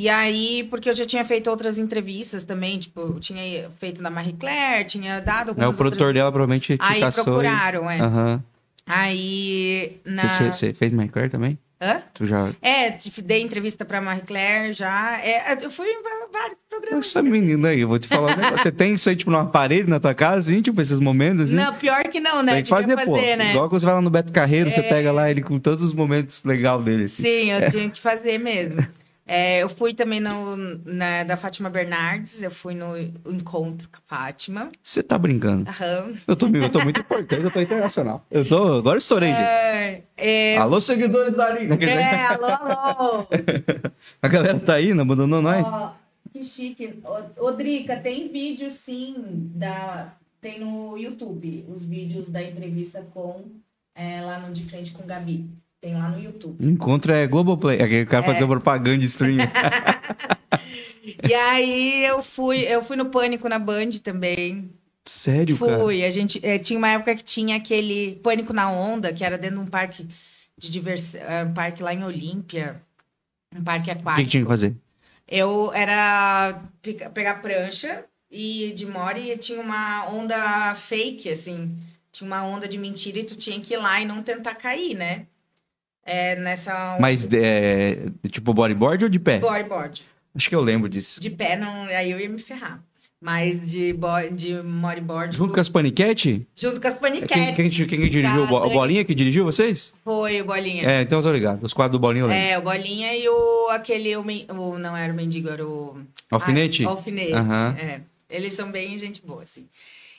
[0.00, 4.08] E aí, porque eu já tinha feito outras entrevistas também, tipo, eu tinha feito na
[4.08, 7.22] Marie Claire, tinha dado É, algumas o produtor dela provavelmente te Aí caçou.
[7.22, 7.98] e- procuraram, é.
[7.98, 8.44] Aham.
[8.86, 10.28] Aí, na...
[10.28, 11.58] Você, você fez Marie Claire também?
[11.80, 12.00] Hã?
[12.14, 12.48] Tu já...
[12.62, 12.90] É,
[13.24, 15.18] dei entrevista pra Marie Claire já.
[15.20, 16.00] É, eu fui em
[16.32, 17.06] vários programas.
[17.06, 18.58] Essa menina aí, eu vou te falar um negócio.
[18.58, 21.54] Você tem isso aí, tipo, numa parede na tua casa, assim, tipo, esses momentos, assim?
[21.56, 22.54] Não, pior que não, né?
[22.54, 23.16] Tem que Devia fazer, pô.
[23.36, 23.50] né?
[23.50, 24.82] Igual quando você vai lá no Beto Carreiro, você É.
[24.88, 27.04] pega lá ele com todos os momentos legais dele.
[27.04, 27.22] assim.
[27.22, 28.84] Sim, eu tinha que fazer mesmo.
[29.30, 32.96] É, eu fui também no, na, da Fátima Bernardes, eu fui no
[33.30, 34.70] encontro com a Fátima.
[34.82, 35.70] Você tá brincando.
[36.26, 38.24] Eu tô, eu tô muito importante, eu tô internacional.
[38.30, 38.78] Eu tô.
[38.78, 39.30] Agora estourei.
[39.30, 41.76] É, é, Alô, seguidores da Aline.
[41.76, 43.26] Dizer, é, alô, alô.
[44.22, 45.68] A galera tá aí, não abandonou nós?
[45.68, 45.94] Ó,
[46.32, 46.98] que chique.
[47.04, 49.14] Ô, ô, Drica, tem vídeo sim
[49.54, 50.14] da.
[50.40, 53.44] Tem no YouTube os vídeos da entrevista com
[53.94, 55.50] é, lá no De Frente com Gabi.
[55.80, 56.64] Tem lá no YouTube.
[56.64, 57.80] Encontro é Globoplay.
[57.80, 59.38] Aquele cara fazer propaganda de stream.
[61.26, 64.70] E aí eu fui, eu fui no Pânico na Band também.
[65.06, 65.78] Sério, cara?
[65.78, 66.04] Fui.
[66.04, 69.56] A gente eh, tinha uma época que tinha aquele Pânico na Onda, que era dentro
[69.56, 70.06] de um parque
[70.56, 72.82] de diversão, um parque lá em Olímpia,
[73.56, 74.22] um parque O que, aquático.
[74.24, 74.76] que tinha que fazer?
[75.26, 76.62] Eu era
[77.14, 81.76] pegar prancha e de mori e tinha uma onda fake, assim.
[82.12, 84.94] Tinha uma onda de mentira e tu tinha que ir lá e não tentar cair,
[84.94, 85.26] né?
[86.10, 87.98] É, nessa Mas, é,
[88.30, 89.38] tipo, bodyboard ou de pé?
[89.38, 90.02] bodyboard.
[90.34, 91.20] Acho que eu lembro disso.
[91.20, 92.80] De pé, não, aí eu ia me ferrar.
[93.20, 95.36] Mas de, bo- de bodyboard...
[95.36, 96.46] Junto com as paniquete?
[96.54, 97.34] junto com as É paniquetes.
[97.56, 98.44] Quem, quem, quem que dirigiu?
[98.44, 99.92] O Bo- o Bolinha que dirigiu vocês?
[100.04, 100.88] Foi o Bolinha.
[100.88, 101.62] É, então eu tô ligado.
[101.64, 102.42] Os quadros do Bolinha eu lembro.
[102.42, 104.16] É, o Bolinha e o aquele.
[104.16, 106.00] O, men- o- não era o mendigo, era o.
[106.30, 106.84] Alfinete?
[106.86, 107.32] Ah, alfinete.
[107.34, 107.76] Aham.
[107.78, 108.00] É.
[108.30, 109.66] Eles são bem gente boa, assim.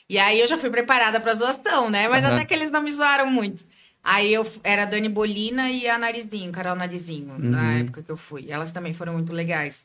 [0.06, 2.06] E aí eu já fui preparada pra zoação, né?
[2.06, 2.34] Mas Aham.
[2.34, 3.64] até que eles não me zoaram muito.
[4.02, 7.80] Aí eu era a Dani Bolina e a Narizinho, Carol Narizinho, na Uhum.
[7.80, 8.50] época que eu fui.
[8.50, 9.84] Elas também foram muito legais.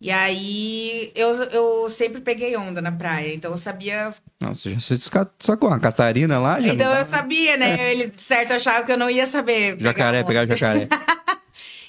[0.00, 4.12] E aí eu, eu sempre peguei onda na praia, então eu sabia.
[4.40, 4.98] Nossa, já se
[5.38, 5.70] sacou.
[5.70, 6.74] A Catarina lá já.
[6.74, 7.92] então eu sabia, né?
[7.92, 9.76] Eles de certo achavam que eu não ia saber.
[9.76, 10.26] pegar Jacaré, onda.
[10.26, 10.88] pegar jacaré.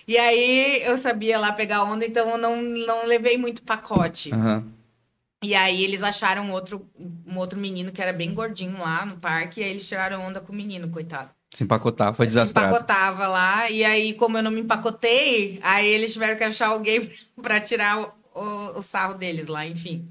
[0.08, 4.32] E aí eu sabia lá pegar onda, então eu não, não levei muito pacote.
[4.32, 4.64] Aham.
[5.44, 6.88] E aí eles acharam outro,
[7.26, 10.39] um outro menino que era bem gordinho lá no parque, e aí eles tiraram onda
[10.39, 11.32] com o menino, coitado.
[11.56, 12.68] Se empacotar, foi Se desastrado.
[12.68, 17.10] empacotava lá, e aí, como eu não me empacotei, aí eles tiveram que achar alguém
[17.41, 20.06] pra tirar o, o, o sarro deles lá, enfim.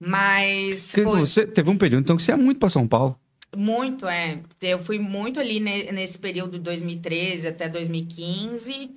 [0.00, 3.18] Mas foi Você teve um período, então, que você ia muito pra São Paulo.
[3.56, 4.40] muito, é.
[4.60, 8.90] Eu fui muito ali ne- nesse período de 2013 até 2015.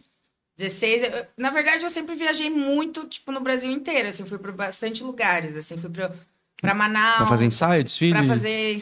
[0.58, 4.52] 16, eu- na verdade eu sempre viajei muito, tipo, no Brasil inteiro, assim, fui para
[4.52, 6.14] bastante lugares, assim, fui para
[6.62, 7.18] Para Manaus.
[7.18, 8.14] Pra fazer ensaio, desfile?
[8.14, 8.76] Para fazer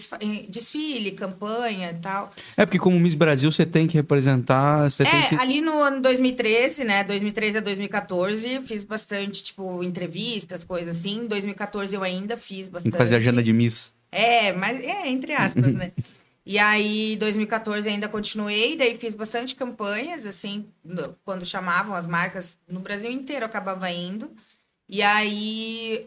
[0.47, 2.31] desfile, campanha e tal.
[2.55, 5.35] É porque como Miss Brasil você tem que representar, você tem É, que...
[5.35, 7.03] ali no ano 2013, né?
[7.03, 11.21] 2013 a 2014, fiz bastante, tipo, entrevistas, coisas assim.
[11.21, 12.97] Em 2014 eu ainda fiz Tem bastante.
[12.97, 13.91] fazer agenda de Miss.
[14.11, 15.91] É, mas é, entre aspas, né?
[16.45, 20.65] E aí, 2014 ainda continuei, daí fiz bastante campanhas, assim,
[21.23, 24.29] quando chamavam as marcas no Brasil inteiro, eu acabava indo.
[24.89, 26.05] E aí,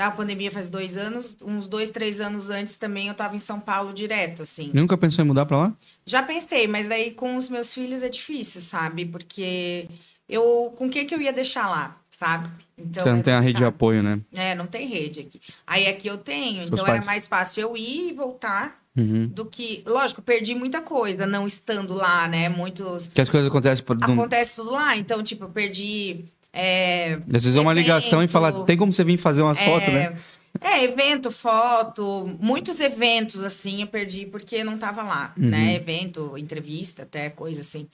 [0.00, 3.38] fa- a pandemia faz dois anos, uns dois, três anos antes também eu tava em
[3.38, 4.70] São Paulo direto, assim.
[4.72, 5.72] Nunca pensou em mudar pra lá?
[6.06, 9.04] Já pensei, mas daí com os meus filhos é difícil, sabe?
[9.04, 9.88] Porque
[10.28, 12.48] eu, com o que que eu ia deixar lá, sabe?
[12.78, 14.20] Então, você não é tem a rede de apoio, né?
[14.32, 15.40] É, não tem rede aqui.
[15.66, 16.96] Aí aqui eu tenho, Seus então pais?
[16.98, 19.28] era mais fácil eu ir e voltar Uhum.
[19.28, 19.84] do que.
[19.86, 22.48] Lógico, perdi muita coisa não estando lá, né?
[22.48, 23.06] Muitos.
[23.06, 23.96] Que as coisas acontecem por...
[24.02, 26.24] Acontece tudo lá, então, tipo, eu perdi.
[26.52, 29.88] É, Às vezes é uma ligação e falar, tem como você vir fazer umas fotos,
[29.92, 30.14] né?
[30.60, 35.48] é, evento, foto, muitos eventos, assim, eu perdi porque não tava lá, Uhum.
[35.48, 35.74] né?
[35.74, 37.86] Evento, entrevista, até coisa assim.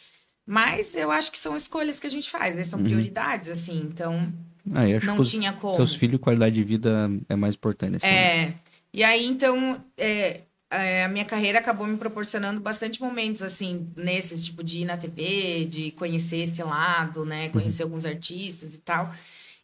[0.46, 2.62] Mas eu acho que são escolhas que a gente faz, né?
[2.64, 2.84] São Uhum.
[2.86, 3.80] prioridades, assim.
[3.92, 4.32] Então,
[4.72, 5.76] Aí, acho não que os tinha como.
[5.76, 8.02] teus filhos, qualidade de vida é mais importante.
[8.04, 8.04] momento.
[8.04, 8.54] É.
[8.92, 10.40] E aí, então, é,
[10.70, 14.96] é, a minha carreira acabou me proporcionando bastante momentos, assim, nesses, tipo, de ir na
[14.96, 17.48] TV, de conhecer esse lado, né?
[17.50, 19.14] Conhecer alguns artistas e tal.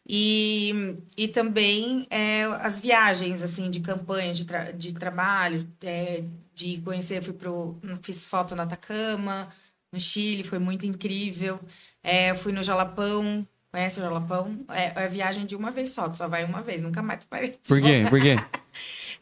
[0.07, 6.23] E, e também é, as viagens, assim, de campanha, de, tra- de trabalho, é,
[6.53, 7.77] de conhecer, fui pro...
[8.01, 9.49] Fiz foto na Atacama,
[9.91, 11.59] no Chile, foi muito incrível.
[12.01, 14.65] É, fui no Jalapão, conhece o Jalapão?
[14.69, 17.27] É, é viagem de uma vez só, tu só vai uma vez, nunca mais tu
[17.29, 18.05] vai Por quê?
[18.09, 18.35] Por quê?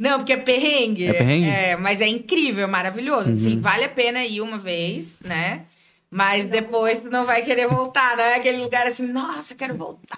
[0.01, 1.05] não, porque é perrengue.
[1.05, 1.47] É perrengue?
[1.47, 3.29] É, mas é incrível, maravilhoso.
[3.29, 3.35] Uhum.
[3.35, 5.65] Assim, vale a pena ir uma vez, né?
[6.09, 8.17] Mas depois tu não vai querer voltar.
[8.17, 10.17] Não é aquele lugar assim, nossa, quero voltar.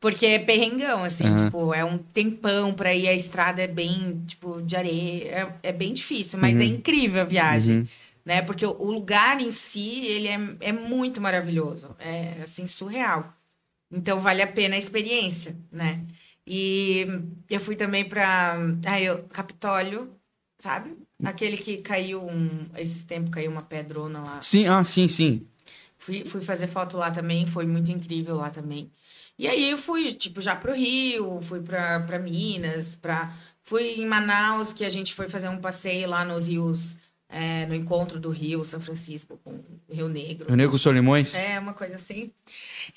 [0.00, 1.44] Porque é perrengão, assim, Aham.
[1.46, 5.72] tipo, é um tempão pra ir, a estrada é bem, tipo, de areia, é, é
[5.72, 6.62] bem difícil, mas Uhum.
[6.62, 7.86] é incrível a viagem, Uhum.
[8.24, 8.40] né?
[8.40, 10.38] Porque o, o lugar em si, ele é,
[10.68, 13.30] é muito maravilhoso, é, assim, surreal.
[13.92, 16.00] Então, vale a pena a experiência, né?
[16.52, 17.06] E
[17.48, 18.56] eu fui também para
[19.32, 20.12] Capitólio,
[20.58, 20.96] sabe?
[21.22, 24.42] Aquele que caiu um, esses tempos caiu uma pedrona lá.
[24.42, 25.46] Sim, ah, sim, sim.
[25.96, 28.90] Fui, fui fazer foto lá também, foi muito incrível lá também.
[29.38, 33.32] E aí eu fui, tipo, já pro Rio, fui pra, pra Minas, pra...
[33.62, 36.98] fui em Manaus, que a gente foi fazer um passeio lá nos rios,
[37.30, 40.48] é, no encontro do Rio, São Francisco com o Rio Negro.
[40.48, 41.34] Rio Negro Solimões?
[41.34, 42.32] É, uma coisa assim.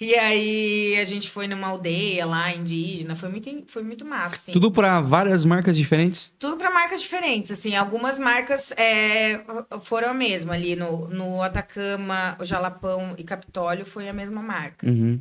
[0.01, 4.51] E aí a gente foi numa aldeia lá, indígena, foi muito, foi muito massa, assim.
[4.51, 6.33] Tudo pra várias marcas diferentes?
[6.39, 9.39] Tudo para marcas diferentes, assim, algumas marcas é,
[9.81, 14.87] foram a mesma ali no, no Atacama, o Jalapão e Capitólio foi a mesma marca.
[14.87, 15.19] Uhum.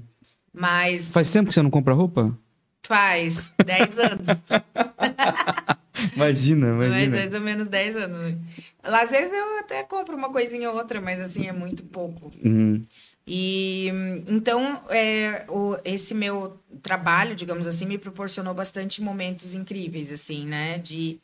[0.54, 2.36] Mas Faz tempo que você não compra roupa?
[2.84, 4.26] faz 10 anos,
[6.16, 7.16] Imagina, imagina.
[7.16, 8.34] mais ou menos 10 anos.
[8.82, 12.32] Às vezes eu até compro uma coisinha ou outra, mas assim, é muito pouco.
[12.44, 12.82] Uhum.
[13.26, 13.86] E
[14.26, 20.78] então é, o, esse meu trabalho, digamos assim, me proporcionou bastante momentos incríveis, assim, né?
[20.78, 21.20] De,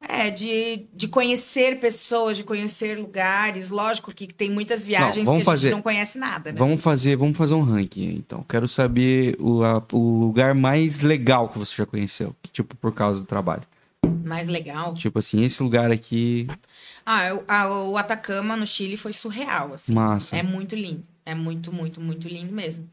[0.00, 3.68] é, de, de conhecer pessoas, de conhecer lugares.
[3.68, 6.58] Lógico que tem muitas viagens vamos que a fazer- gente não conhece nada, né?
[6.58, 8.42] Vamos fazer, vamos fazer um ranking, então.
[8.48, 13.20] Quero saber o, a- o lugar mais legal que você já conheceu, tipo, por causa
[13.20, 13.64] do trabalho.
[14.24, 14.94] Mais legal.
[14.94, 16.46] Tipo assim, esse lugar aqui,
[17.10, 19.94] Ah, eu- a- o Atacama, no Chile, foi surreal, assim.
[19.94, 20.36] massa.
[20.36, 21.02] É muito lindo.
[21.24, 22.86] É muito, muito, muito lindo mesmo.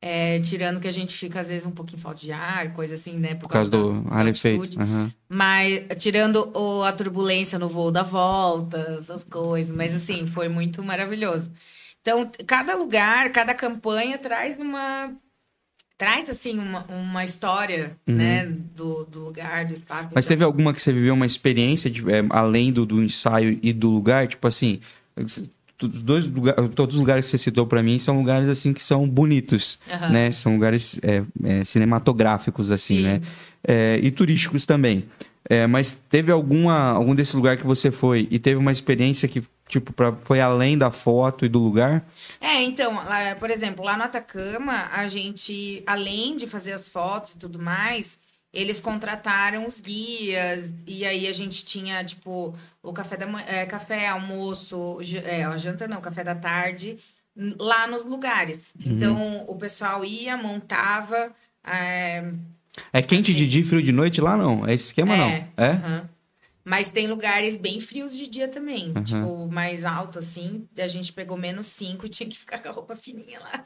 [0.00, 3.18] É, tirando que a gente fica, às vezes, um pouquinho falta de ar, coisa assim,
[3.18, 3.34] né?
[3.34, 4.80] por causa do da ar efeito.
[4.80, 5.12] Aham.
[5.28, 9.74] Mas, tirando o- a turbulência no voo da volta, essas coisas.
[9.74, 11.52] Mas, assim, foi muito maravilhoso.
[12.00, 15.12] Então, cada lugar, cada campanha traz uma...
[16.00, 18.14] Traz, assim, uma, uma história, Uhum.
[18.14, 18.50] né?
[18.74, 20.08] Do, do lugar, do espaço.
[20.14, 23.70] Mas teve alguma que você viveu uma experiência de, é, além do, do ensaio e
[23.70, 24.26] do lugar?
[24.26, 24.80] Tipo assim,
[25.14, 25.50] os
[26.02, 26.24] dois
[26.74, 30.08] todos os lugares que você citou pra mim são lugares assim que são bonitos, Aham.
[30.08, 30.32] né?
[30.32, 33.02] São lugares é, é, cinematográficos assim, Sim.
[33.02, 33.20] né?
[34.02, 35.04] E turísticos também.
[35.50, 39.42] É, mas teve alguma algum desse lugar que você foi e teve uma experiência que
[39.70, 42.04] tipo pra, foi além da foto e do lugar?
[42.40, 47.32] É, então, lá, por exemplo, lá no Atacama, a gente, além de fazer as fotos
[47.34, 48.18] e tudo mais,
[48.52, 52.52] eles contrataram os guias, e aí a gente tinha, tipo,
[52.82, 56.98] o café da manhã, é, café, almoço, é, a janta não, café da tarde,
[57.58, 58.74] lá nos lugares.
[58.84, 58.92] Uhum.
[58.92, 61.30] Então, o pessoal ia, montava.
[61.64, 62.24] É,
[62.92, 64.66] É quente de dia e frio de noite lá não?
[64.66, 65.18] É esse esquema É.
[65.18, 65.30] não?
[65.56, 65.70] É?
[65.70, 66.08] aham.
[66.64, 69.02] Mas tem lugares bem frios de dia também, Aham.
[69.04, 70.68] tipo, mais alto assim.
[70.78, 73.62] A gente pegou menos cinco e tinha que ficar com a roupa fininha lá,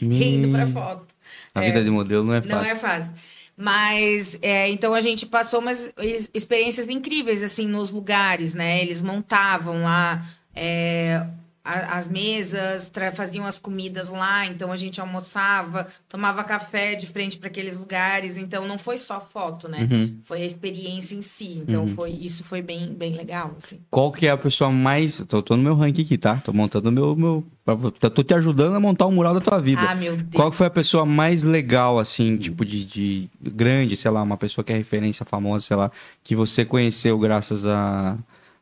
[0.00, 1.14] Meu, rindo pra foto.
[1.54, 1.66] A É.
[1.66, 2.56] vida de modelo não é fácil.
[2.56, 3.14] Não é fácil.
[3.56, 8.82] Mas, é, então a gente passou umas ex- experiências incríveis, assim, nos lugares, né?
[8.82, 10.24] Eles montavam lá
[10.54, 11.26] é,
[11.66, 17.36] a- as mesas, faziam as comidas lá, então a gente almoçava, tomava café de frente
[17.38, 18.36] para aqueles lugares.
[18.36, 19.88] Então não foi só foto, né?
[19.90, 20.18] Uhum.
[20.24, 21.62] Foi a experiência em si.
[21.66, 21.94] Então Uhum.
[21.94, 23.80] foi, isso foi bem, bem legal, assim.
[23.90, 25.24] Qual que é a pessoa mais.
[25.28, 26.36] Tô, tô no meu ranking aqui, tá?
[26.36, 27.16] Tô montando o meu.
[27.16, 27.44] meu...
[27.64, 27.76] pra-
[28.10, 29.82] Tô te ajudando a montar o mural da tua vida.
[29.82, 30.28] Ah, meu Deus.
[30.34, 34.36] Qual que foi a pessoa mais legal, assim, tipo, de, de grande, sei lá, uma
[34.36, 35.90] pessoa que é referência famosa, sei lá,
[36.22, 38.16] que você conheceu graças a.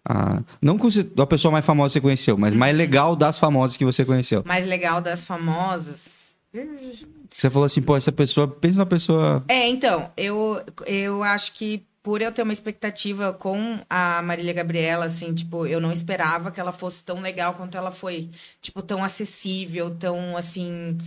[0.05, 0.43] a...
[0.61, 3.85] Não consi- a pessoa mais famosa que você conheceu, mas mais legal das famosas que
[3.85, 4.43] você conheceu.
[4.45, 6.35] mais legal das famosas.
[7.37, 8.47] Você falou assim, pô, essa pessoa.
[8.47, 9.45] Pensa na pessoa.
[9.49, 15.07] É, então, eu, eu acho que por eu ter uma expectativa com a Marília Gabriela,
[15.07, 18.31] assim, tipo, eu não esperava que ela fosse tão legal quanto ela foi.
[18.61, 20.99] Tipo, tão acessível, tão, assim...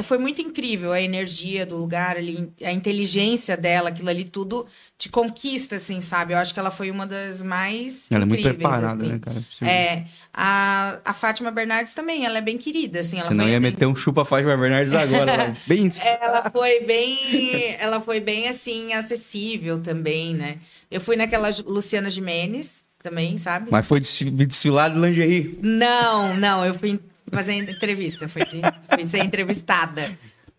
[0.00, 4.66] é, Foi muito incrível a energia do lugar ali, a inteligência dela, aquilo ali tudo
[4.98, 6.34] te conquista, assim, sabe?
[6.34, 9.12] Eu acho que ela foi uma das mais Ela é muito preparada, assim.
[9.12, 9.42] né, cara?
[9.62, 13.18] É, a, a Fátima Bernardes também, ela é bem querida, assim.
[13.18, 15.88] Ela Você não foi ia bem- meter um chupa Fátima Bernardes agora, ela- bem.
[16.20, 20.58] ela foi bem, ela foi bem assim acessível também, né?
[20.90, 23.68] Eu fui naquela Luciana Gimenez também, sabe?
[23.70, 25.58] Mas foi desfi- desfilar de lingerie.
[25.62, 30.16] Não, não, eu fui fazer entrevista, fui, de- ser entrevistada.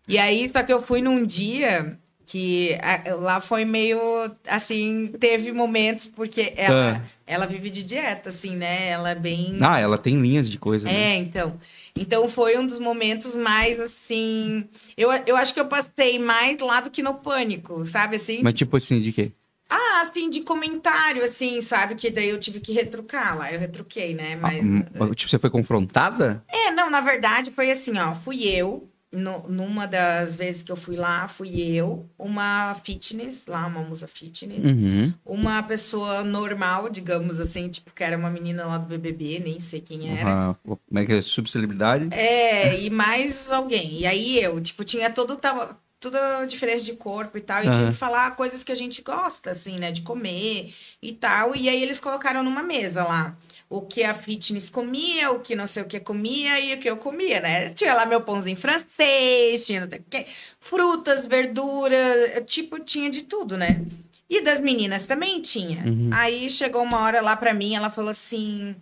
[0.08, 3.98] E aí, só que eu fui num dia que a- lá foi meio
[4.46, 7.08] assim, teve momentos porque ela, Ah.
[7.26, 8.88] ela vive de dieta, assim, né?
[8.88, 10.94] Ela é bem Ah, ela tem linhas de coisa, né?
[10.94, 11.58] é, então.
[11.94, 14.66] Então foi um dos momentos mais assim.
[14.96, 18.16] Eu, eu acho que eu passei mais lá do que no pânico, sabe?
[18.16, 19.32] Assim, Mas tipo assim, de quê?
[19.72, 21.94] Ah, assim, de comentário, assim, sabe?
[21.94, 23.52] Que daí eu tive que retrucar lá.
[23.52, 24.36] Eu retruquei, né?
[24.36, 24.64] Mas.
[25.00, 26.42] Ah, tipo, você foi confrontada?
[26.48, 28.14] É, não, na verdade foi assim, ó.
[28.14, 28.88] Fui eu.
[29.14, 34.08] no- numa das vezes que eu fui lá, fui eu, uma fitness, lá, uma musa
[34.08, 35.12] fitness, Uhum.
[35.26, 39.82] uma pessoa normal, digamos assim, tipo, que era uma menina lá do BBB, nem sei
[39.82, 40.24] quem era.
[40.24, 41.20] Uma- como é que é?
[41.20, 42.08] Subcelebridade?
[42.10, 43.98] É, e mais alguém.
[44.00, 47.78] E aí eu, tipo, tinha todo tava tudo diferença de corpo e tal, e Aham.
[47.78, 51.54] tinha que falar coisas que a gente gosta, assim, né, de comer e tal.
[51.54, 53.36] E aí eles colocaram numa mesa lá
[53.70, 56.90] o que a fitness comia, o que não sei o que comia e o que
[56.90, 57.70] eu comia, né?
[57.70, 60.26] Tinha lá meu pãozinho francês, tinha não sei o que,
[60.60, 63.80] frutas, verduras, tipo, tinha de tudo, né?
[64.28, 65.84] E das meninas também tinha.
[65.86, 66.10] Uhum.
[66.12, 68.74] Aí chegou uma hora lá pra mim, ela falou assim: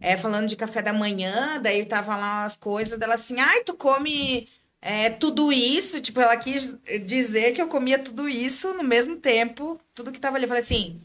[0.00, 3.74] é, falando de café da manhã, daí tava lá as coisas dela assim, ai, tu
[3.74, 4.48] come
[4.84, 6.76] é, tudo isso, tipo, ela quis
[7.06, 10.44] dizer que eu comia tudo isso no mesmo tempo, tudo que tava ali.
[10.44, 11.00] Eu falei assim,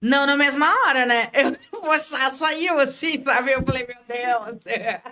[0.00, 1.28] não na mesma hora, né?
[1.70, 3.52] Eu só saiu assim, sabe?
[3.52, 5.04] Eu falei, meu Deus.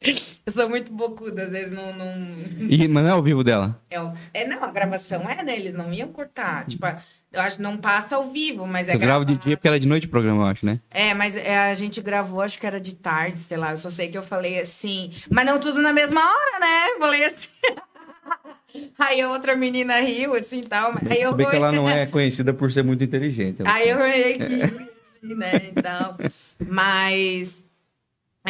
[0.46, 1.92] Eu sou muito bocuda, às vezes não.
[1.92, 2.68] não...
[2.70, 3.82] E, mas não é ao vivo dela.
[3.90, 3.96] É,
[4.32, 5.56] é, não, a gravação é, né?
[5.58, 6.64] Eles não iam cortar.
[6.66, 6.86] Tipo,
[7.32, 9.78] eu acho que não passa ao vivo, mas é Vocês gravam de dia porque era
[9.78, 10.80] de noite o programa, eu acho, né?
[10.90, 13.72] É, mas é, a gente gravou, acho que era de tarde, sei lá.
[13.72, 16.98] Eu só sei que eu falei assim, mas não tudo na mesma hora, né?
[16.98, 17.48] Falei assim.
[18.98, 20.92] Aí a outra menina riu, assim tal.
[21.08, 23.62] Aí eu Saber que ela não é conhecida por ser muito inteligente.
[23.64, 25.70] Aí eu meio que ri, assim, né?
[25.70, 26.16] Então.
[26.66, 27.64] Mas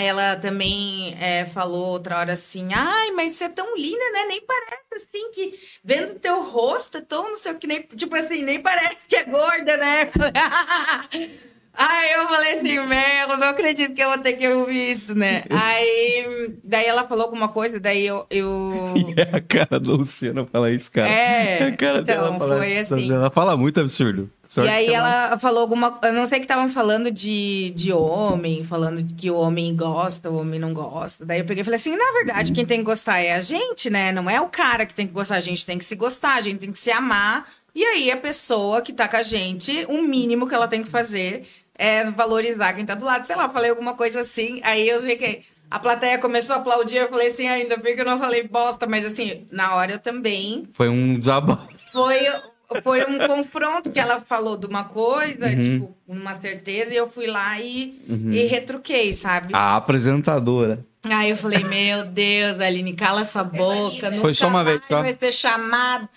[0.00, 4.24] ela também é, falou outra hora assim: ai, mas você é tão linda, né?
[4.28, 8.14] Nem parece assim que vendo teu rosto é tão não sei o que, nem, tipo
[8.14, 10.10] assim, nem parece que é gorda, né?
[11.78, 15.44] Aí eu falei assim, eu não acredito que eu vou ter que ouvir isso, né?
[15.48, 18.26] Aí, daí ela falou alguma coisa, daí eu.
[18.28, 18.94] eu...
[18.96, 21.08] E é a cara da Luciana falar isso, cara.
[21.08, 22.94] É, a cara então, dela falar foi isso.
[22.96, 23.12] assim.
[23.12, 24.28] Ela fala muito absurdo.
[24.42, 25.98] Sorte e aí que ela falou alguma.
[26.02, 30.38] Eu não sei que estavam falando de, de homem, falando que o homem gosta, o
[30.38, 31.24] homem não gosta.
[31.24, 33.88] Daí eu peguei e falei assim: na verdade, quem tem que gostar é a gente,
[33.88, 34.10] né?
[34.10, 36.40] Não é o cara que tem que gostar, a gente tem que se gostar, a
[36.40, 37.46] gente tem que se amar.
[37.74, 40.90] E aí a pessoa que tá com a gente, o mínimo que ela tem que
[40.90, 41.46] fazer
[41.78, 43.24] é valorizar quem tá do lado.
[43.24, 44.60] Sei lá, falei alguma coisa assim.
[44.64, 46.96] Aí eu sei que a plateia começou a aplaudir.
[46.96, 49.92] Eu falei assim: "Ah, ainda bem que eu não falei bosta, mas assim, na hora
[49.92, 51.68] eu também Foi um desabafo.
[51.92, 52.18] foi,
[52.82, 55.60] foi um confronto que ela falou de uma coisa, Uhum.
[55.60, 58.32] tipo, uma certeza, e eu fui lá e, Uhum.
[58.32, 59.54] e retruquei, sabe?
[59.54, 60.84] A apresentadora.
[61.04, 64.10] Aí eu falei, meu Deus, Aline, cala essa boca.
[64.10, 65.00] Nunca Foi só uma vez só?
[65.00, 66.08] vai ser chamado.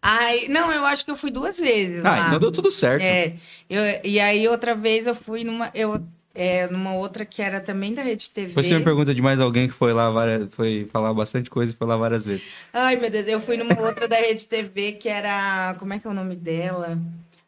[0.00, 2.04] Ai, não, eu acho que eu fui duas vezes.
[2.04, 2.26] Ah, lá.
[2.28, 3.02] então deu tudo certo.
[3.02, 3.34] É,
[3.68, 6.00] eu, e aí outra vez eu fui numa, eu,
[6.34, 8.52] é, numa outra que era também da Rede TV.
[8.52, 11.76] Você me pergunta de mais alguém que foi lá várias, foi falar bastante coisa e
[11.76, 12.46] foi lá várias vezes.
[12.72, 16.06] Ai, meu Deus, eu fui numa outra da Rede TV que era, como é que
[16.06, 16.96] é o nome dela?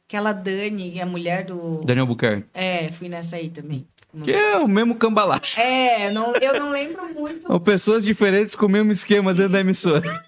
[0.09, 1.83] Aquela Dani, a mulher do...
[1.85, 2.49] Daniel Buquerque.
[2.53, 3.87] É, fui nessa aí também.
[4.25, 5.59] Que é o mesmo cambalacho.
[5.61, 7.47] É, não, eu não lembro muito.
[7.47, 10.25] São pessoas diferentes com o mesmo esquema dentro da emissora.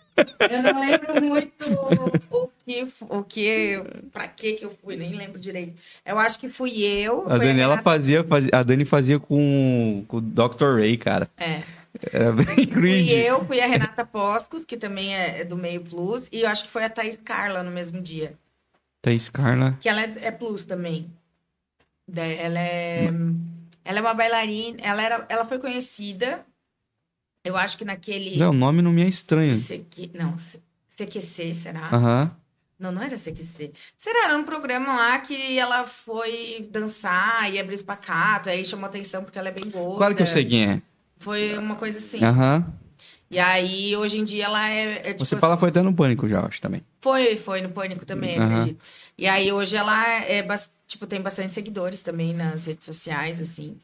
[0.50, 1.64] Eu não lembro muito
[2.30, 5.74] o que o que para que que eu fui, nem lembro direito.
[6.04, 7.24] Eu acho que fui eu.
[7.30, 8.50] A Daniela Renata- fazia, fazia.
[8.52, 10.76] A Dani fazia com, com o Dr.
[10.78, 11.28] Ray, cara.
[11.36, 11.62] É.
[12.10, 13.14] Era bem Fui cringe.
[13.14, 16.64] eu, fui a Renata Poscos, que também é é do meio plus, e eu acho
[16.64, 18.32] que foi a Thaís Carla no mesmo dia.
[19.02, 19.76] Thaís Carla.
[19.80, 21.10] Que ela é, é plus também.
[22.14, 23.10] Ela é.
[23.84, 24.78] Ela é uma bailarina.
[24.80, 26.44] Ela, era, ela foi conhecida.
[27.44, 28.36] Eu acho que naquele.
[28.36, 29.56] Não, o nome não me é estranho.
[29.56, 30.36] CQ, não,
[30.96, 31.88] CQC, será?
[31.92, 32.36] Aham.
[32.78, 33.72] Não, não era CQC.
[33.96, 34.24] Será?
[34.24, 39.38] Era um programa lá que ela foi dançar e abrir espacato, aí chamou atenção porque
[39.38, 39.98] ela é bem gorda.
[39.98, 40.82] Claro que eu sei quem é.
[41.18, 42.22] Foi uma coisa assim.
[42.24, 42.72] Aham.
[43.30, 44.94] E aí, hoje em dia, ela é.
[44.94, 46.82] é tipo Você fala assim- foi até no pânico já, acho também.
[47.00, 48.54] Foi, foi no Pânico também, Aham.
[48.58, 48.80] acredito.
[49.16, 50.44] E aí, hoje ela é,
[50.86, 53.76] tipo, tem bastante seguidores também nas redes sociais, assim.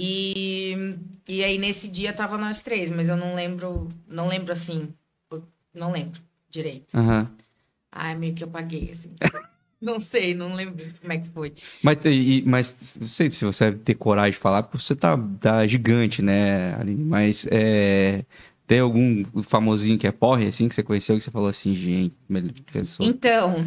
[0.00, 0.96] E,
[1.26, 4.88] e aí, nesse dia, tava nós três, mas eu não lembro, não lembro assim,
[5.74, 6.96] não lembro direito.
[6.96, 7.28] Aham.
[7.90, 9.10] Ai, meio que eu paguei, assim.
[9.80, 11.52] não sei, não lembro como é que foi.
[11.82, 15.18] Mas, e- mas não sei se você vai ter coragem de falar, porque você tá,
[15.40, 17.02] tá gigante, né, Aline?
[17.04, 18.24] Mas é,
[18.66, 22.16] tem algum famosinho que é porre, assim, que você conheceu, que você falou assim, gente,
[22.28, 23.08] melhor pessoa.
[23.08, 23.64] Então,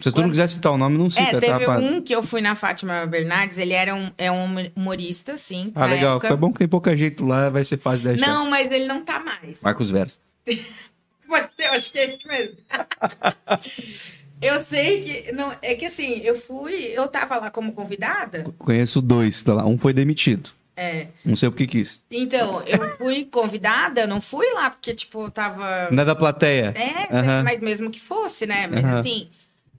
[0.00, 1.78] Se tu não quiser citar o nome, não cita, é, teve tá?
[1.78, 5.72] um que eu fui na Fátima Bernardes, ele era um, é um humorista, sim.
[5.74, 6.16] Ah, legal.
[6.16, 6.28] época.
[6.28, 8.26] Foi bom que tem pouca gente lá, vai ser fácil de achar.
[8.26, 9.62] Não, mas ele não tá mais.
[9.62, 10.18] Marcos Veras.
[11.28, 12.56] Pode ser, eu acho que é isso mesmo.
[14.40, 15.32] eu sei que.
[15.32, 18.46] Não, é que assim, eu fui, eu tava lá como convidada.
[18.58, 19.66] Conheço dois, tá lá.
[19.66, 20.50] Um foi demitido.
[20.74, 21.08] É.
[21.24, 22.00] Não sei o que quis.
[22.08, 25.90] Então, eu fui convidada, eu não fui lá porque, tipo, eu tava.
[25.90, 26.72] Não é da plateia.
[26.76, 28.68] É, mas mesmo que fosse, né?
[28.68, 29.00] Mas Aham.
[29.00, 29.28] assim,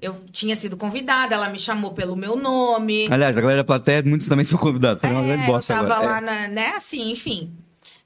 [0.02, 3.08] eu tinha sido convidada, ela me chamou pelo meu nome.
[3.12, 5.02] Aliás, a galera da plateia, muitos também são convidados.
[5.02, 6.10] Foi uma É, grande bosta eu tava agora.
[6.12, 7.54] lá, na, né, assim, enfim.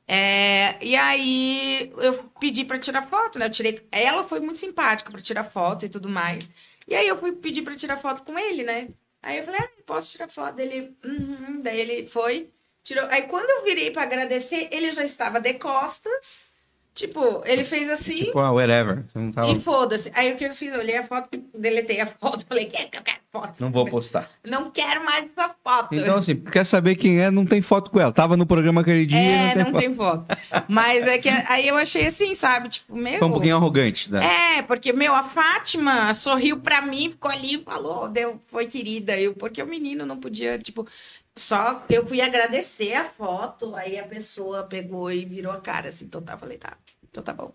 [0.08, 3.46] É, e aí eu pedi pra tirar foto, né?
[3.46, 3.82] Eu tirei.
[3.92, 6.50] Ela foi muito simpática pra tirar foto e tudo mais.
[6.88, 8.90] E aí eu fui pedir pra tirar foto com ele, né?
[9.22, 10.92] Aí eu falei, ah, posso tirar foto dele?
[11.06, 11.62] Uhum.
[11.64, 12.50] Daí ele foi,
[12.84, 13.06] tirou.
[13.10, 16.48] Aí quando eu virei pra agradecer, ele já estava de costas.
[16.94, 18.26] Tipo, ele fez assim.
[18.26, 19.04] Tipo, ah, whatever.
[19.16, 19.50] Não tava...
[19.50, 20.12] E foda-se.
[20.14, 20.72] Aí o que eu fiz?
[20.72, 23.60] Eu olhei a foto, deletei a foto, falei, quer que eu quero foto?
[23.60, 24.30] Não vou postar.
[24.46, 25.96] Não quero mais essa foto.
[25.96, 28.12] Então, assim, quer saber quem é, não tem foto com ela.
[28.12, 30.26] Tava no programa aquele dia e É, não tem não foto.
[30.28, 30.66] tem foto.
[30.68, 32.70] Mas é que aí eu achei assim, sabe?
[32.70, 33.18] Tipo, meu.
[33.18, 34.58] Foi um pouquinho arrogante, né?
[34.58, 39.20] É, porque, meu, a Fátima sorriu pra mim, ficou ali e falou, deu, foi querida.
[39.20, 40.88] Eu, porque o menino não podia, tipo,
[41.36, 46.06] só eu fui agradecer a foto, aí a pessoa pegou e virou a cara, assim,
[46.06, 46.78] então tá, falei, tá,
[47.10, 47.52] então tá bom.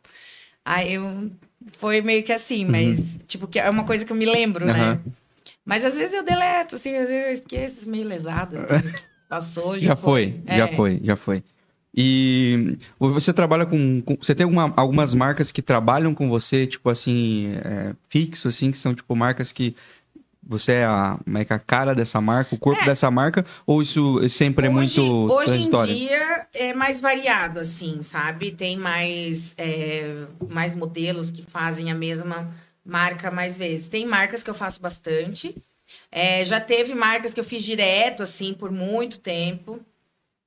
[0.64, 1.31] Aí eu,
[1.79, 4.72] foi meio que assim, mas, tipo, que é uma coisa que eu me lembro, né?
[4.72, 4.81] Uhum.
[4.91, 5.03] Aham.
[5.64, 8.57] Mas às vezes eu deleto, assim, às vezes eu esqueço, meio lesado.
[8.59, 8.89] assim.
[9.29, 10.57] Passou, já, Já foi, É.
[10.57, 11.45] já foi, já foi.
[11.95, 14.01] E você trabalha com.
[14.03, 18.70] com- você tem alguma- algumas marcas que trabalham com você, tipo assim, é, fixo, assim,
[18.70, 19.74] que são tipo marcas que
[20.49, 22.86] você é a, é é a cara dessa marca, o corpo É.
[22.86, 25.94] dessa marca, ou isso sempre é muito hoje em transitório?
[25.94, 28.51] dia é mais variado, assim, sabe?
[28.51, 32.51] Tem mais, é, mais modelos que fazem a mesma
[32.84, 33.88] marca mais vezes.
[33.88, 35.55] Tem marcas que eu faço bastante.
[36.11, 39.78] É, já teve marcas que eu fiz direto, assim, por muito tempo.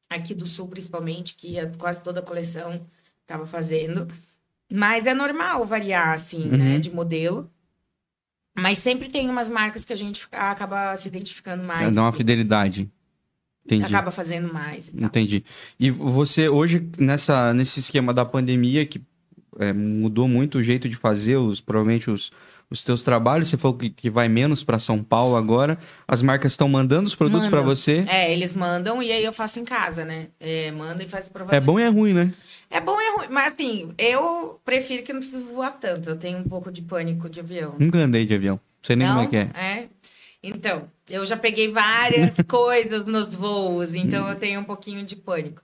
[0.09, 2.81] Aqui do Sul, principalmente, que quase toda a coleção
[3.21, 4.07] estava fazendo.
[4.69, 6.79] Mas é normal variar, assim, né, Uhum.
[6.79, 7.49] de modelo.
[8.57, 11.95] Mas sempre tem umas marcas que a gente acaba se identificando mais.
[11.95, 12.17] Dá uma assim.
[12.17, 12.89] fidelidade.
[13.65, 13.83] Entendi.
[13.85, 14.89] acaba fazendo mais.
[14.89, 15.03] e.
[15.03, 15.45] Entendi.
[15.79, 19.01] E você hoje, nessa, nesse esquema da pandemia, que
[19.59, 22.31] é, mudou muito o jeito de fazer, os, provavelmente os,
[22.69, 25.77] os teus trabalhos, você falou que, que vai menos para São Paulo agora,
[26.07, 28.05] as marcas estão mandando os produtos para você.
[28.07, 30.27] É, eles mandam e aí eu faço em casa, né?
[30.39, 31.55] É, manda e faz prova.
[31.55, 32.33] É bom e é ruim, né?
[32.71, 33.27] É bom e é ruim.
[33.29, 36.09] Mas assim, eu prefiro que não preciso voar tanto.
[36.09, 37.75] Eu tenho um pouco de pânico de avião.
[37.77, 38.55] Nunca andei de avião.
[38.55, 39.15] Não sei nem não?
[39.15, 39.61] como é que é.
[39.61, 39.89] É.
[40.41, 45.61] Então, eu já peguei várias coisas nos voos, então eu tenho um pouquinho de pânico.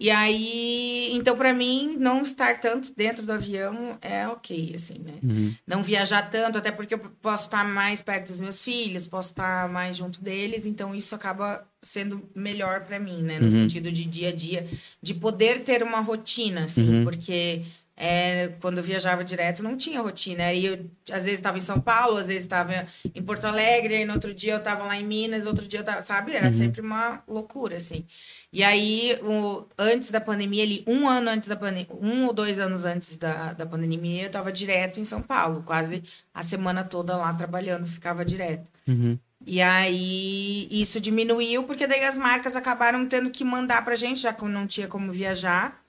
[0.00, 5.14] E aí, então para mim não estar tanto dentro do avião é ok, assim, né?
[5.22, 5.54] Uhum.
[5.66, 9.68] Não viajar tanto, até porque eu posso estar mais perto dos meus filhos, posso estar
[9.68, 13.38] mais junto deles, então isso acaba sendo melhor para mim, né?
[13.38, 13.50] No Uhum.
[13.50, 14.68] sentido de dia a dia,
[15.02, 17.04] de poder ter uma rotina, assim, Uhum.
[17.04, 17.62] porque
[18.00, 20.44] é, quando eu viajava direto não tinha rotina.
[20.44, 24.04] Aí eu, às vezes, estava em São Paulo, às vezes estava em Porto Alegre, aí
[24.04, 26.32] no outro dia eu estava lá em Minas, outro dia eu tava, sabe?
[26.32, 26.52] Era Uhum.
[26.52, 28.04] sempre uma loucura, assim.
[28.52, 32.58] E aí, o, antes da pandemia, ali, um ano antes da pandemia, um ou dois
[32.60, 37.16] anos antes da, da pandemia, eu estava direto em São Paulo, quase a semana toda
[37.16, 38.66] lá trabalhando, ficava direto.
[38.86, 39.18] Uhum.
[39.44, 44.32] E aí isso diminuiu, porque daí as marcas acabaram tendo que mandar pra gente, já
[44.32, 45.82] que não tinha como viajar.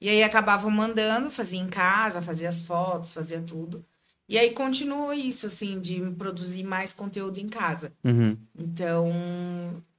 [0.00, 3.84] E aí acabavam mandando, fazia em casa, fazia as fotos, fazia tudo.
[4.26, 7.92] E aí continua isso, assim, de produzir mais conteúdo em casa.
[8.02, 8.34] Uhum.
[8.58, 9.12] Então,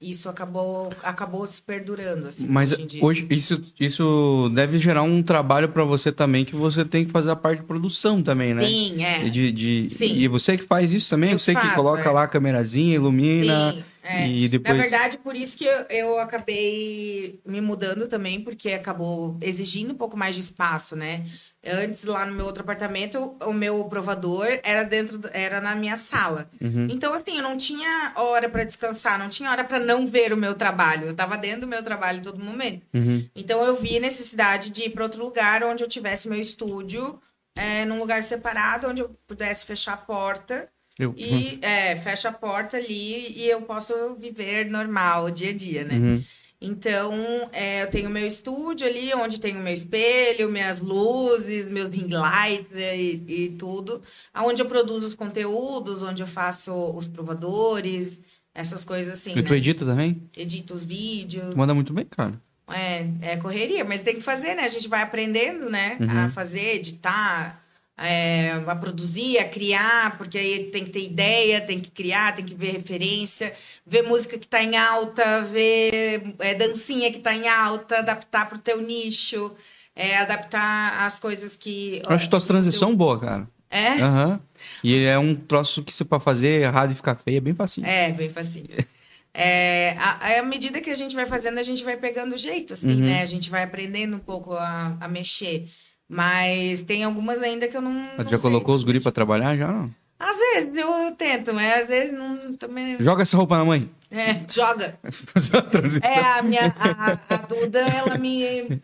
[0.01, 5.83] isso acabou, acabou se perdurando, assim, Mas hoje isso, isso deve gerar um trabalho para
[5.83, 8.67] você também, que você tem que fazer a parte de produção também, né?
[8.67, 9.29] Sim, é.
[9.29, 10.15] De, de- Sim.
[10.15, 11.33] E você que faz isso também?
[11.33, 12.11] Eu você que faço, coloca é.
[12.11, 14.27] lá a câmerazinha, ilumina Sim, é.
[14.27, 14.75] e depois...
[14.75, 19.97] Na verdade, por isso que eu, eu acabei me mudando também, porque acabou exigindo um
[19.97, 21.25] pouco mais de espaço, né?
[21.67, 26.47] Antes, lá no meu outro apartamento, o meu provador era dentro, era na minha sala.
[26.61, 26.87] Uhum.
[26.91, 30.37] Então, assim, eu não tinha hora para descansar, não tinha hora para não ver o
[30.37, 31.07] meu trabalho.
[31.07, 32.85] Eu tava dentro do meu trabalho em todo momento.
[32.93, 33.27] Uhum.
[33.35, 37.19] Então, eu vi necessidade de ir para outro lugar onde eu tivesse meu estúdio,
[37.57, 42.31] é, num lugar separado, onde eu pudesse fechar a porta Eu- e é, fecha a
[42.31, 45.95] porta ali e eu posso viver normal, dia a dia, né?
[45.95, 46.23] Uhum.
[46.61, 47.13] Então,
[47.51, 52.07] é, eu tenho meu estúdio ali, onde tem o meu espelho, minhas luzes, meus ring
[52.09, 54.01] lights e, e tudo.
[54.33, 58.21] Onde eu produzo os conteúdos, onde eu faço os provadores,
[58.53, 59.57] essas coisas assim, E tu né?
[59.57, 60.23] edita também?
[60.35, 61.53] Edito os vídeos.
[61.53, 62.41] Tu manda muito bem, cara.
[62.67, 64.63] É, é correria, mas tem que fazer, né?
[64.63, 65.97] A gente vai aprendendo, né?
[65.99, 66.19] Uhum.
[66.25, 67.61] A fazer, editar,
[67.97, 72.43] é, a produzir, a criar, porque aí tem que ter ideia, tem que criar, tem
[72.45, 73.53] que ver referência,
[73.85, 78.57] ver música que tá em alta, ver é, dancinha que tá em alta, adaptar pro
[78.57, 79.51] teu nicho,
[79.95, 82.01] é, adaptar as coisas que.
[82.07, 83.47] Eu acho tuas transição boa, cara.
[83.69, 83.93] É?
[84.01, 84.39] Aham.
[84.83, 87.85] E é um troço que você pra fazer errado e ficar feio é bem facinho.
[87.87, 88.67] É, bem facinho.
[89.37, 92.87] É, a- à medida que a gente vai fazendo, a gente vai pegando jeito, assim,
[92.93, 93.01] Uhum.
[93.01, 93.21] né?
[93.21, 95.67] A gente vai aprendendo um pouco a, a mexer.
[96.07, 97.91] Mas tem algumas ainda que eu não.
[97.91, 98.49] Mas não já sei.
[98.49, 99.67] colocou os guri pra trabalhar já?
[99.67, 99.89] Não?
[100.19, 102.97] Às vezes eu tento, mas às vezes não também.
[102.99, 103.89] Joga essa roupa na mãe.
[104.11, 104.97] É, joga.
[105.33, 106.09] Fazer uma transição.
[106.09, 106.73] É, a minha.
[106.79, 108.81] A, a Duda, ela me.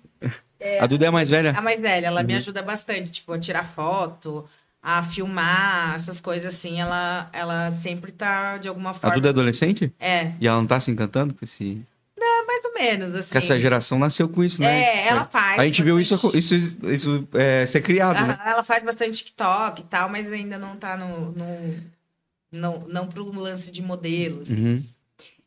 [0.80, 1.54] A Duda é a mais velha?
[1.58, 2.38] A mais velha, ela me Uhum.
[2.40, 4.46] ajuda bastante, tipo, a tirar foto,
[4.84, 6.82] a filmar, essas coisas assim.
[6.82, 9.16] Ela, ela sempre tá, de alguma A forma.
[9.16, 9.94] Duda é adolescente?
[10.00, 11.82] É, E ela não tá se encantando com esse.
[12.62, 13.30] Mais ou menos, assim.
[13.30, 14.82] Porque essa geração nasceu com isso, né?
[14.82, 15.60] É, ela faz.
[15.60, 16.56] A gente viu isso, isso,
[16.88, 18.38] isso é, ser criado, né?
[18.40, 21.32] Aham, Ela faz bastante TikTok e tal, mas ainda não tá no.
[21.32, 21.92] no
[22.52, 24.50] não, não pro lance de modelos.
[24.50, 24.84] Uhum.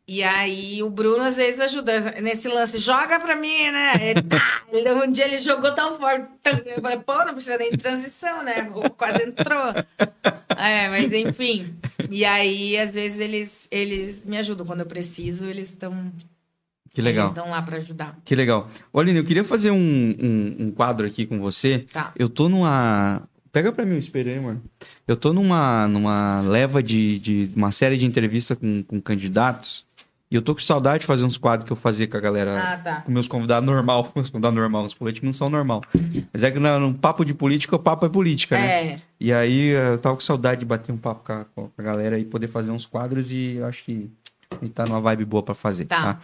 [0.07, 3.93] E aí o Bruno às vezes ajuda nesse lance, joga pra mim, né?
[4.11, 6.27] E tá, um dia ele jogou tão forte.
[6.67, 8.71] Eu falei, pô, não precisa nem de transição, né?
[8.99, 9.73] Quase entrou.
[10.57, 11.75] É, mas enfim.
[12.11, 16.13] E aí, às vezes, eles, eles me ajudam quando eu preciso, eles estão.
[16.95, 17.27] Que legal.
[17.27, 18.17] Eles estão lá pra ajudar.
[18.25, 18.69] Que legal.
[18.93, 21.81] Olha, eu queria fazer um, um, um quadro aqui com você.
[21.93, 22.13] Tá.
[22.17, 23.23] Eu tô numa.
[23.51, 24.63] Pega pra mim o espelho aí, mano.
[25.07, 29.85] Eu tô numa, numa leva de, de uma série de entrevistas com, com candidatos.
[30.31, 32.61] E eu tô com saudade de fazer uns quadros que eu fazia com a galera.
[32.61, 33.01] Ah, tá.
[33.03, 34.11] Com meus convidados normal.
[34.15, 34.85] Meus convidados normal.
[34.85, 35.83] Os políticos não são normal.
[36.33, 38.67] Mas é que no, no papo de política, o papo é política, né?
[38.67, 41.83] É, E aí eu tava com saudade de bater um papo com a, com a
[41.83, 44.11] galera e poder fazer uns quadros e eu acho que
[44.51, 46.15] a gente tá numa vibe boa pra fazer, tá?
[46.15, 46.21] Tá.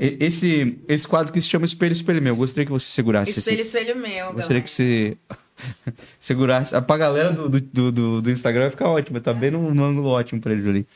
[0.00, 3.60] Esse, esse quadro que se chama Espelho, Espelho Meu, eu gostaria que você segurasse espelho,
[3.60, 3.76] esse.
[3.78, 4.32] espelho meu.
[4.32, 4.60] Gostaria galera.
[4.62, 5.16] que você
[6.18, 6.80] segurasse.
[6.82, 10.40] Pra galera do, do, do, do- Instagram vai ficar ótimo, tá bem no ângulo ótimo
[10.40, 10.86] pra eles ali.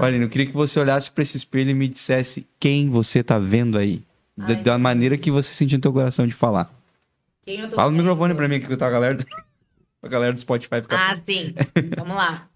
[0.00, 3.38] Olha, eu queria que você olhasse pra esse espelho e me dissesse quem você tá
[3.38, 4.02] vendo aí.
[4.36, 6.70] Da, Ai, da maneira que você sentiu no teu coração de falar.
[7.44, 9.24] Quem eu tô Fala no microfone pra mim, que tá a galera do,
[10.02, 10.82] a galera do Spotify.
[10.90, 11.54] Ah, sim.
[11.96, 12.46] Vamos lá.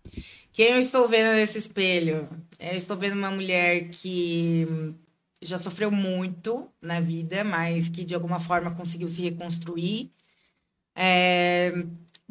[0.61, 2.29] Quem eu estou vendo nesse espelho?
[2.59, 4.95] Eu estou vendo uma mulher que
[5.41, 10.11] já sofreu muito na vida, mas que de alguma forma conseguiu se reconstruir.
[10.95, 11.73] É,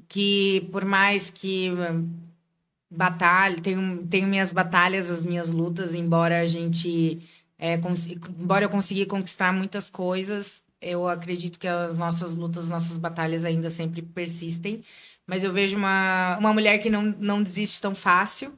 [0.07, 2.07] que por mais que hum,
[2.91, 7.27] batalha, tenho, tenho minhas batalhas, as minhas lutas, embora a gente,
[7.57, 7.79] é,
[8.39, 13.71] embora eu consegui conquistar muitas coisas, eu acredito que as nossas lutas, nossas batalhas ainda
[13.71, 14.83] sempre persistem.
[15.29, 18.57] Mas eu vejo uma, uma mulher que não, não desiste tão fácil.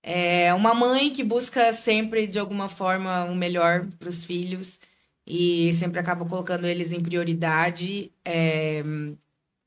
[0.00, 4.78] É uma mãe que busca sempre, de alguma forma, o melhor para os filhos
[5.26, 8.84] e sempre acaba colocando eles em prioridade é,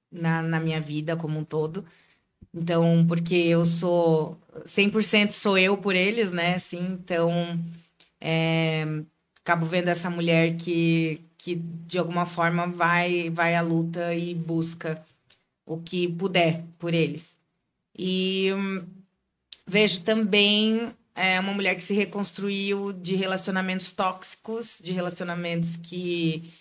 [0.09, 1.85] na, na minha vida como um todo.
[2.53, 6.55] Então, porque eu sou 100% sou eu por eles, né?
[6.55, 7.59] Assim, então,
[8.21, 8.85] é,
[9.43, 15.05] acabo vendo essa mulher que, que de alguma forma vai, vai à luta e busca
[15.69, 17.37] o que puder por eles.
[17.97, 18.79] E hum,
[19.67, 26.51] vejo também é, uma mulher que se reconstruiu de relacionamentos tóxicos, de relacionamentos que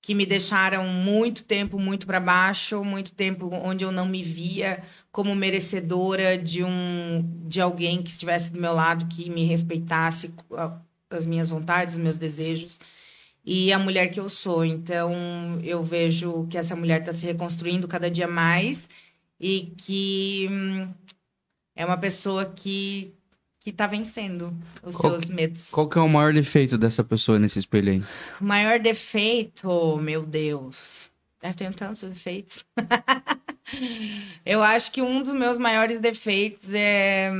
[0.00, 4.82] que me deixaram muito tempo muito para baixo, muito tempo onde eu não me via
[5.12, 10.80] como merecedora de um de alguém que estivesse do meu lado, que me respeitasse a-
[11.10, 12.78] as minhas vontades, os meus desejos
[13.50, 14.62] e a mulher que eu sou.
[14.62, 18.90] Então, eu vejo que essa mulher está se reconstruindo cada dia mais
[19.40, 20.92] e que hum,
[21.74, 23.14] é uma pessoa que
[23.60, 25.70] que tá vencendo os Qual seus medos.
[25.70, 28.02] Qual que é o maior defeito dessa pessoa nesse espelho aí?
[28.40, 31.10] O maior defeito, meu Deus.
[31.42, 32.64] Eu tenho tantos defeitos.
[34.46, 37.30] eu acho que um dos meus maiores defeitos é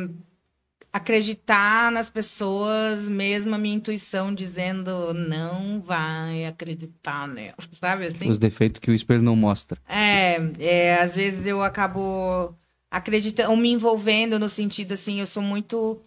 [0.92, 8.28] acreditar nas pessoas, mesmo a minha intuição dizendo não vai acreditar nela, sabe assim?
[8.28, 9.80] Os defeitos que o espelho não mostra.
[9.88, 12.54] É, é às vezes eu acabo
[12.90, 16.00] acreditando, ou me envolvendo no sentido assim, eu sou muito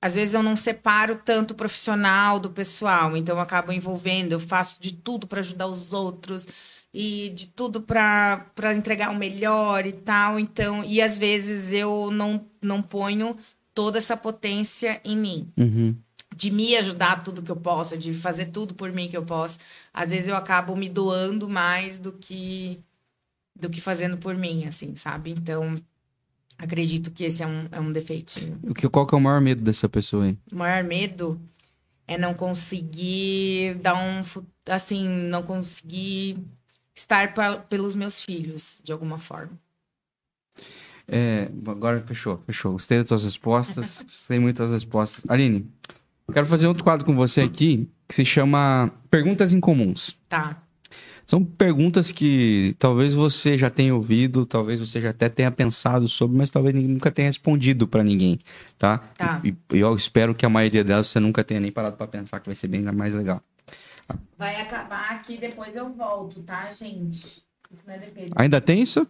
[0.00, 4.40] às vezes eu não separo tanto o profissional do pessoal, então eu acabo envolvendo, eu
[4.40, 6.46] faço de tudo para ajudar os outros
[6.92, 12.46] e de tudo para entregar o melhor e tal, então, e às vezes eu não,
[12.62, 13.36] não ponho
[13.74, 15.52] toda essa potência em mim.
[15.56, 15.96] Uhum.
[16.34, 19.58] De me ajudar tudo que eu posso, de fazer tudo por mim que eu posso.
[19.92, 22.80] Às vezes eu acabo me doando mais do que
[23.54, 25.30] do que fazendo por mim, assim, sabe?
[25.30, 25.80] Então,
[26.58, 28.58] acredito que esse é um, é um defeitinho.
[28.64, 30.36] O que, qual que é o maior medo dessa pessoa aí?
[30.50, 31.40] O maior medo
[32.06, 34.22] é não conseguir dar um...
[34.66, 36.38] Assim, não conseguir
[36.94, 39.52] estar pra, pelos meus filhos, de alguma forma.
[41.06, 42.72] É, agora fechou, fechou.
[42.72, 44.02] Gostei das suas respostas.
[44.06, 45.24] Gostei muito das respostas.
[45.28, 45.66] Aline,
[46.32, 50.18] quero fazer outro quadro com você aqui que se chama Perguntas Incomuns.
[50.28, 50.60] Tá.
[51.26, 56.36] São perguntas que talvez você já tenha ouvido, talvez você já até tenha pensado sobre,
[56.36, 58.38] mas talvez nunca tenha respondido para ninguém,
[58.78, 58.98] tá?
[59.16, 59.40] Tá.
[59.42, 62.40] E, e eu espero que a maioria delas você nunca tenha nem parado para pensar
[62.40, 63.42] que vai ser bem mais legal.
[64.36, 67.42] Vai acabar aqui, depois eu volto, tá, gente?
[67.70, 68.30] Isso não é depende.
[68.36, 69.06] Ainda tem isso?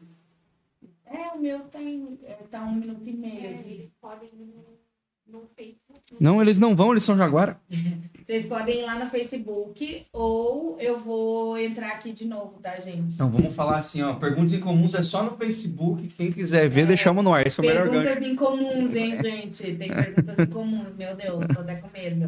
[1.15, 2.19] É, o meu tem.
[2.25, 3.47] é, Tá um minuto e meio.
[3.47, 6.03] É, eles podem no, no Facebook.
[6.21, 7.61] Não, eles não vão, eles são Jaguara.
[8.25, 13.15] Vocês podem ir lá no Facebook ou eu vou entrar aqui de novo, tá, gente?
[13.15, 14.15] Então vamos falar assim, ó.
[14.15, 16.09] Perguntas incomuns é só no Facebook.
[16.09, 17.47] Quem quiser ver, deixamos no ar.
[17.47, 18.03] Esse é o melhor gancho.
[18.15, 19.75] Perguntas incomuns, hein, gente?
[19.77, 22.27] Tem perguntas incomuns, meu Deus, tô até com medo.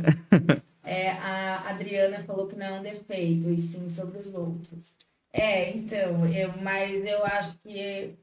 [0.84, 4.92] É, a Adriana falou que não é um defeito, e sim sobre os outros.
[5.32, 8.14] É, então, eu, mas eu acho que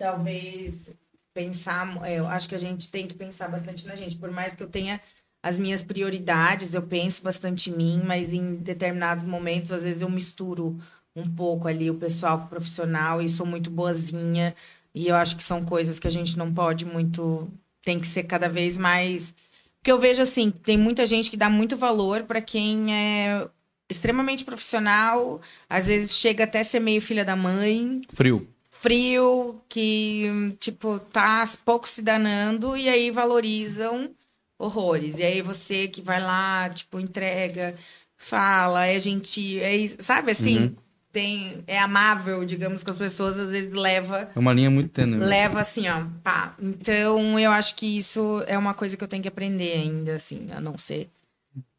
[0.00, 0.90] talvez
[1.34, 4.54] pensar, é, eu acho que a gente tem que pensar bastante na gente, por mais
[4.54, 5.00] que eu tenha
[5.42, 10.10] as minhas prioridades, eu penso bastante em mim, mas em determinados momentos, às vezes eu
[10.10, 10.78] misturo
[11.14, 14.54] um pouco ali o pessoal com o profissional e sou muito boazinha,
[14.94, 17.48] e eu acho que são coisas que a gente não pode muito,
[17.84, 19.34] tem que ser cada vez mais
[19.80, 23.48] porque eu vejo assim, tem muita gente que dá muito valor para quem é
[23.88, 28.46] extremamente profissional, às vezes chega até ser meio filha da mãe, Frio.
[28.80, 34.10] Frio, que, tipo, tá pouco se danando e aí valorizam
[34.58, 35.18] horrores.
[35.18, 37.74] E aí você que vai lá, tipo, entrega,
[38.16, 40.58] fala, é gentil, é, sabe assim?
[40.64, 40.76] Uhum.
[41.12, 45.18] Tem, é amável, digamos, com as pessoas, às vezes leva É uma linha muito tênue.
[45.18, 46.54] leva assim, ó, pá.
[46.60, 50.48] Então, eu acho que isso é uma coisa que eu tenho que aprender ainda, assim,
[50.52, 51.10] a não ser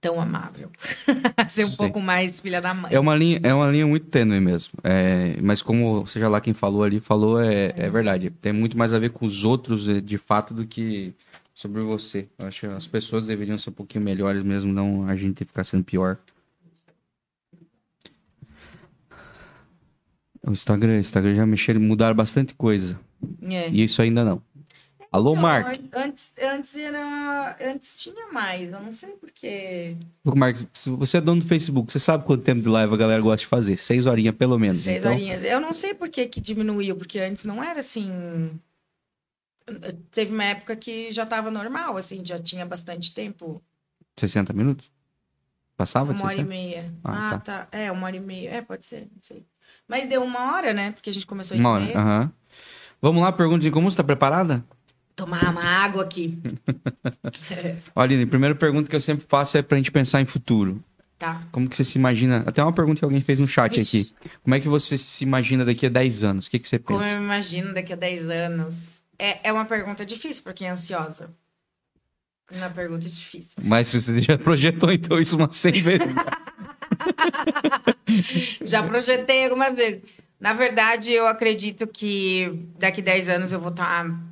[0.01, 0.69] tão amável.
[1.47, 1.77] Ser um Sim.
[1.77, 2.91] pouco mais filha da mãe.
[2.91, 4.73] É uma linha, é uma linha muito tênue mesmo.
[4.83, 8.31] É, mas como seja lá quem falou ali, falou, é, é verdade.
[8.31, 11.13] Tem muito mais a ver com os outros, eh, de fato, do que
[11.53, 12.27] sobre você.
[12.39, 15.63] Eu acho que as pessoas deveriam ser um pouquinho melhores mesmo, não a gente ficar
[15.63, 16.17] sendo pior.
[20.43, 22.99] O Instagram, o Instagram já mexeram, mudaram bastante coisa.
[23.43, 23.69] É.
[23.69, 24.41] E isso ainda não.
[25.11, 25.67] Alô, Então, Mark.
[25.67, 27.57] an- Antes, antes era.
[27.61, 29.95] Antes tinha mais, eu não sei porquê.
[30.23, 33.21] Mark, se você é dono do Facebook, você sabe quanto tempo de live a galera
[33.21, 33.77] gosta de fazer?
[33.77, 34.77] Seis horinhas, pelo menos.
[34.77, 35.43] Seis então, horinhas.
[35.43, 38.09] Eu não sei por que, que diminuiu, porque antes não era assim.
[40.11, 43.61] Teve uma época que já tava normal, assim, já tinha bastante tempo.
[44.17, 44.89] 60 minutos?
[45.77, 46.49] Passava de Uma hora e 60?
[46.49, 46.93] meia.
[47.03, 47.67] Ah, Ah, tá.
[47.71, 48.49] É, uma hora e meia.
[48.51, 49.45] É, pode ser, não sei.
[49.87, 50.91] Mas deu uma hora, né?
[50.91, 52.31] Porque a gente começou Uma a hora, aham.
[53.01, 54.63] Vamos lá, perguntas em comum, você tá preparada?
[55.21, 56.35] Tomar uma água aqui.
[57.95, 60.83] Olha, Aline, a primeira pergunta que eu sempre faço é pra gente pensar em futuro.
[61.19, 61.43] Tá.
[61.51, 62.43] Como que você se imagina?
[62.47, 63.99] Até uma pergunta que alguém fez no chat Ixi.
[63.99, 64.11] aqui.
[64.41, 66.47] Como é que você se imagina daqui a 10 anos?
[66.47, 67.11] O que, que você Como pensa?
[67.11, 69.03] eu me imagino daqui a 10 anos?
[69.19, 71.29] É, é uma pergunta difícil pra quem é ansiosa.
[72.51, 73.51] Uma pergunta difícil.
[73.61, 76.07] Mas você já projetou então isso umas 100 vezes.
[78.65, 80.01] Já projetei algumas vezes.
[80.39, 84.30] Na verdade, eu acredito que daqui 10 anos eu vou estar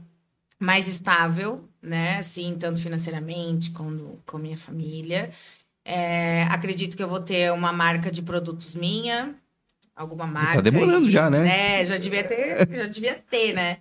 [0.59, 2.17] mais estável, né?
[2.17, 5.31] Assim, tanto financeiramente como com minha família.
[5.85, 9.33] É, acredito que eu vou ter uma marca de produtos minha,
[9.95, 10.55] alguma marca.
[10.55, 11.79] tá demorando aí, já, né?
[11.79, 13.77] É, já devia ter, já devia ter, né?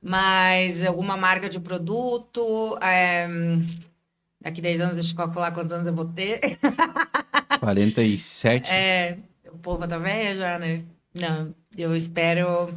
[0.00, 2.78] Mas alguma marca de produto.
[2.80, 3.26] é,
[4.40, 6.58] daqui 10 anos, deixa eu calcular quantos anos eu vou ter.
[7.58, 8.70] 47.
[8.70, 9.18] É,
[9.50, 10.84] o povo tá velha já, né?
[11.12, 12.72] Não, eu espero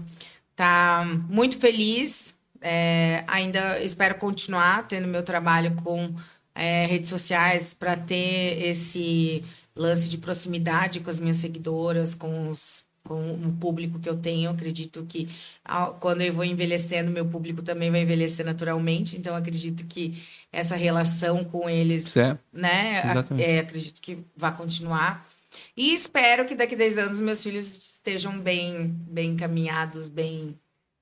[0.56, 2.36] tá muito feliz.
[2.62, 6.14] É, ainda espero continuar tendo meu trabalho com
[6.54, 9.44] é, redes sociais para ter esse
[9.76, 14.46] lance de proximidade com as minhas seguidoras, com os com o público que eu tenho.
[14.46, 15.28] Eu acredito que
[15.66, 19.18] ao- quando eu vou envelhecendo, meu público também vai envelhecer naturalmente.
[19.18, 22.40] Então, acredito que essa relação com eles, Certo.
[22.54, 23.02] né?
[23.40, 25.28] é, acredito que vai continuar.
[25.76, 30.56] E espero que daqui a 10 anos meus filhos estejam bem, bem encaminhados, bem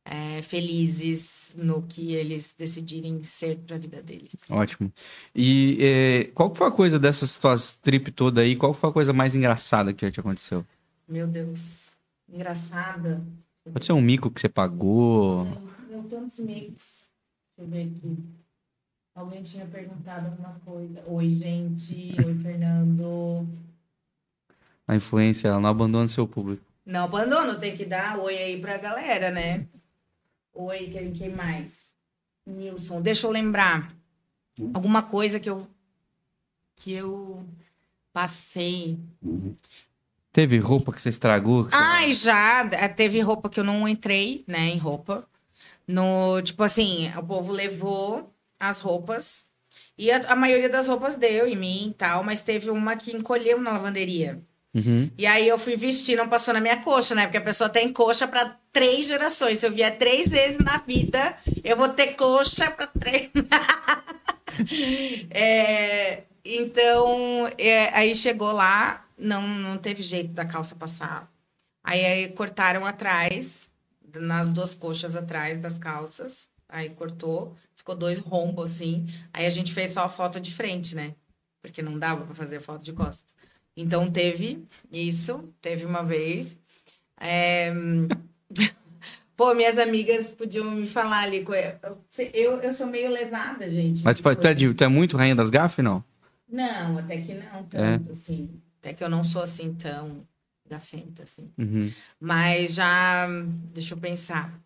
[0.06, 4.32] é, felizes no que eles decidirem ser para a vida deles.
[4.50, 4.92] Ótimo.
[5.36, 8.56] E é, qual foi a coisa dessas tuas trip toda aí?
[8.56, 10.66] Qual foi a coisa mais engraçada que já te aconteceu?
[11.08, 11.92] Meu Deus,
[12.32, 13.22] engraçada.
[13.72, 15.46] Pode ser um mico que você pagou.
[15.90, 17.10] Meu, tantos mix.
[17.58, 18.18] Deixa eu ver aqui.
[19.16, 21.04] Alguém tinha perguntado alguma coisa.
[21.08, 22.16] Oi, gente.
[22.26, 23.48] Oi, Fernando.
[24.88, 26.64] A influência, ela não abandona seu público.
[26.86, 29.68] Não abandono, tem que dar oi aí pra galera, né?
[30.54, 31.94] Oi, quem, quem mais?
[32.46, 33.94] Nilson, deixa eu lembrar.
[34.74, 35.68] Alguma coisa que eu
[36.76, 37.46] que eu
[38.14, 38.98] passei.
[40.32, 41.66] Teve roupa que você estragou?
[41.66, 42.62] que você- Ai, já.
[42.72, 45.28] eh, Teve roupa que eu não entrei, né, em roupa.
[45.88, 49.46] No, tipo assim, o povo levou as roupas
[49.98, 53.12] e a, a maioria das roupas deu em mim e tal, mas teve uma que
[53.16, 54.42] encolheu na lavanderia.
[54.74, 55.10] Uhum.
[55.18, 57.24] E aí eu fui vestir, não passou na minha coxa, né?
[57.24, 59.60] Porque a pessoa tem coxa para três gerações.
[59.60, 63.30] Se eu vier três vezes na vida, eu vou ter coxa para três.
[65.32, 71.32] É, então, é, aí chegou lá, não, não teve jeito da calça passar.
[71.82, 73.72] Aí, aí cortaram atrás,
[74.16, 76.50] nas duas coxas atrás das calças.
[76.68, 79.08] Aí cortou, ficou dois rombos assim.
[79.34, 81.16] Aí a gente fez só a foto de frente, né?
[81.62, 83.34] Porque não dava para fazer a foto de costas.
[83.82, 84.62] Então teve
[84.92, 86.58] isso, teve uma vez.
[87.18, 87.72] É,
[89.38, 91.46] Pô, minhas amigas podiam me falar ali.
[92.34, 94.04] Eu, eu sou meio lesada, gente.
[94.04, 96.04] Mas tu, faz- tu é, de- tu é muito rainha das gafes, não?
[96.46, 97.64] Não, até que não É.
[97.98, 98.50] tanto, assim.
[98.82, 100.28] Até que eu não sou assim tão
[100.70, 101.50] gafenta, assim.
[101.58, 101.90] Uhum.
[102.20, 103.28] Mas já,
[103.74, 104.60] deixa eu pensar.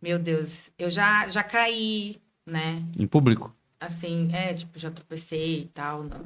[0.00, 2.84] Meu Deus, eu já, já caí, né?
[2.96, 3.52] Em público?
[3.80, 6.24] Assim, é, tipo, já tropecei e tal, não.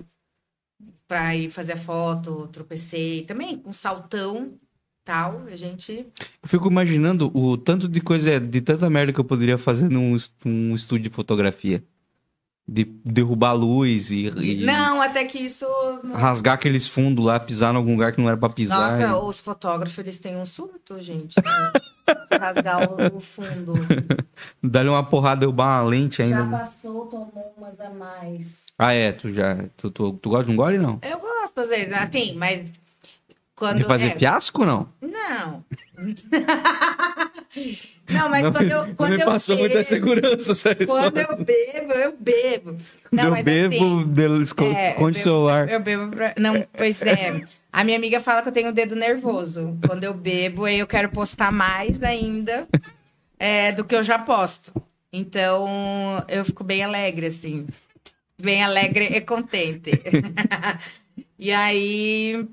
[1.08, 3.24] Pra ir fazer a foto, tropecei.
[3.24, 4.58] Também com saltão,
[5.04, 6.06] tal, a gente...
[6.42, 10.16] Eu fico imaginando o tanto de coisa, de tanta merda que eu poderia fazer num,
[10.44, 11.82] num estúdio de fotografia.
[12.68, 15.64] De derrubar a luz e, e Não, até que isso...
[16.12, 18.98] rasgar aqueles fundos lá, pisar em algum lugar que não era pra pisar.
[18.98, 21.36] Nossa, os fotógrafos, eles têm um surto, gente.
[21.36, 21.72] né?
[22.40, 23.74] Rasgar o, o fundo.
[24.62, 26.38] e Dar-lhe uma porrada, derrubar uma lente ainda.
[26.38, 28.62] Já passou, tomou umas a mais.
[28.78, 29.56] Ah, é, tu já.
[29.76, 30.98] Tu, tu, tu gosta de um gole, não?
[31.02, 32.62] Eu gosto, às vezes, assim, mas...
[33.56, 34.86] Quando, fazer é, fiasco, não?
[35.00, 35.64] Não.
[38.06, 40.86] não, mas não, quando eu, quando me eu passou bebo, muita segurança, sério.
[40.86, 42.76] Quando eu bebo, eu bebo.
[43.10, 45.70] Não, eu mas bebo, assim, é, bebo- celular.
[45.70, 46.34] Eu bebo pra...
[46.36, 47.40] Não, pois é.
[47.72, 49.78] A minha amiga fala que eu tenho o dedo nervoso.
[49.86, 52.68] Quando eu bebo, aí eu quero postar mais ainda
[53.38, 54.70] é, do que eu já posto.
[55.10, 55.66] Então,
[56.28, 57.66] eu fico bem alegre, assim.
[58.38, 59.92] Bem alegre e contente.
[61.38, 62.46] e aí...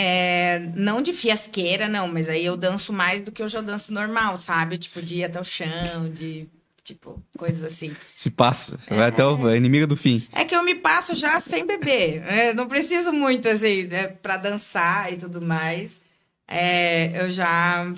[0.00, 3.92] é, não de fiasqueira, não, mas aí eu danço mais do que eu já danço
[3.92, 4.78] normal, sabe?
[4.78, 6.48] Tipo, de ir até o chão, de...
[6.82, 7.94] Tipo, coisas assim.
[8.16, 8.78] Se passa.
[8.78, 10.26] Você vai até o é inimiga do fim.
[10.32, 12.22] É que eu me passo já sem beber.
[12.26, 16.00] É, não preciso muito, assim, né, pra dançar e tudo mais.
[16.48, 17.92] É, eu já,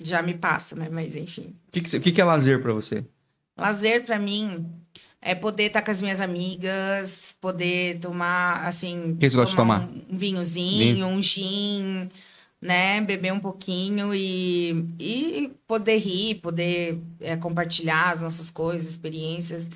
[0.00, 0.88] já me passo, né?
[0.90, 1.54] Mas, enfim.
[1.68, 3.04] O que, que, que que é lazer pra você?
[3.58, 4.64] Lazer, pra mim,
[5.22, 9.12] é poder estar com as minhas amigas, poder tomar, assim...
[9.12, 9.82] O que você gosta de tomar?
[9.82, 12.08] Um, vinhozinho, um gin,
[12.60, 13.00] né?
[13.02, 19.70] Beber um pouquinho e, e poder rir, poder é, compartilhar as nossas coisas, experiências.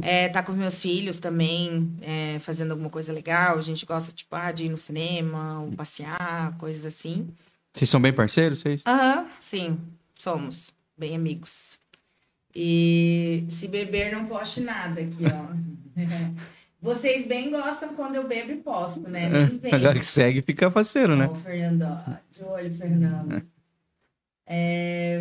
[0.00, 3.56] É, tá com os meus filhos também, é, fazendo alguma coisa legal.
[3.56, 7.28] A gente gosta, tipo, ah, de ir no cinema, ou passear, coisas assim.
[7.72, 8.82] Vocês são bem parceiros, vocês?
[8.86, 9.78] Aham, sim,
[10.18, 11.78] somos bem amigos.
[12.54, 15.54] E se beber, não poste nada aqui, ó.
[16.80, 19.28] Vocês bem gostam quando eu bebo e posto, né?
[19.60, 19.74] Vem.
[19.74, 21.28] Agora que segue, fica parceiro, né?
[21.28, 23.42] Ó, Fernando, ó, de olho, Fernando.
[24.46, 25.20] É,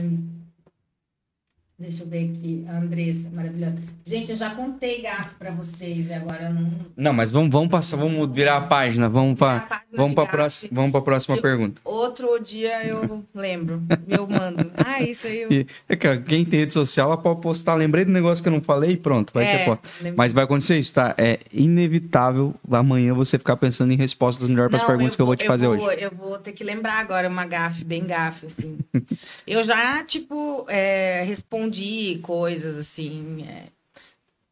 [1.79, 3.75] Deixa eu ver aqui, a Andressa, maravilhosa.
[4.03, 6.71] Gente, eu já contei gato pra vocês e agora eu não.
[6.97, 10.91] Não, mas vamos, vamos passar, vamos virar a página, vamos para vamos para próxima, vamos
[10.91, 11.79] para próxima Eu- pergunta.
[11.85, 14.71] Outro dia eu lembro, eu mando.
[14.75, 15.49] Ah, isso aí eu.
[15.53, 17.75] E, é, cara, quem tem rede social, ela pode postar.
[17.75, 19.87] Lembrei do negócio que eu não falei e pronto, vai ser É, posta.
[20.01, 20.17] lembro.
[20.17, 21.13] Mas vai acontecer isso, tá?
[21.15, 25.35] É inevitável amanhã você ficar pensando em respostas melhores para as perguntas que eu vou
[25.35, 25.97] te fazer vou, hoje.
[26.01, 28.79] Eu vou ter que lembrar agora uma gafe, bem gafe, assim.
[29.45, 31.66] eu já, tipo, é, respondi
[32.23, 33.65] coisas, assim, é,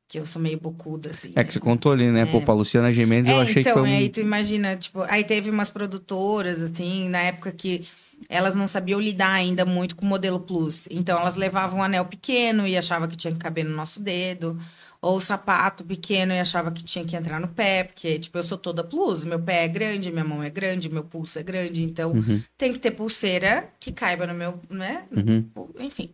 [0.08, 1.32] que eu sou meio bocuda, assim.
[1.36, 2.22] É que você contou ali, né?
[2.22, 2.26] É.
[2.26, 3.98] Pô, pra Luciana Gimenez, eu É, achei então, que foi um...
[3.98, 7.88] aí tu imagina, tipo, aí teve umas produtoras, assim, na época que
[8.30, 10.88] elas não sabiam lidar ainda muito com o modelo plus.
[10.90, 14.60] Então, elas levavam um anel pequeno e achava que tinha que caber no nosso dedo.
[15.02, 18.58] Ou sapato pequeno e achava que tinha que entrar no pé, porque, tipo, eu sou
[18.58, 19.24] toda plus.
[19.24, 21.84] Meu pé é grande, minha mão é grande, meu pulso é grande.
[21.84, 25.04] Então, Uhum, tem que ter pulseira que caiba no meu, né?
[25.16, 25.46] uhum.
[25.80, 26.10] Enfim.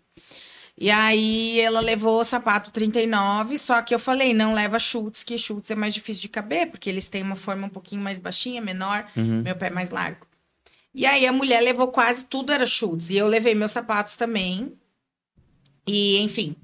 [0.81, 5.37] E aí ela levou o sapato 39, só que eu falei, não leva chutes, que
[5.37, 8.59] chutes é mais difícil de caber, porque eles têm uma forma um pouquinho mais baixinha,
[8.59, 9.43] menor, Uhum.
[9.43, 10.25] meu pé é mais largo.
[10.91, 14.73] E aí a mulher levou quase tudo era chutes, e eu levei meus sapatos também.
[15.87, 16.55] E enfim.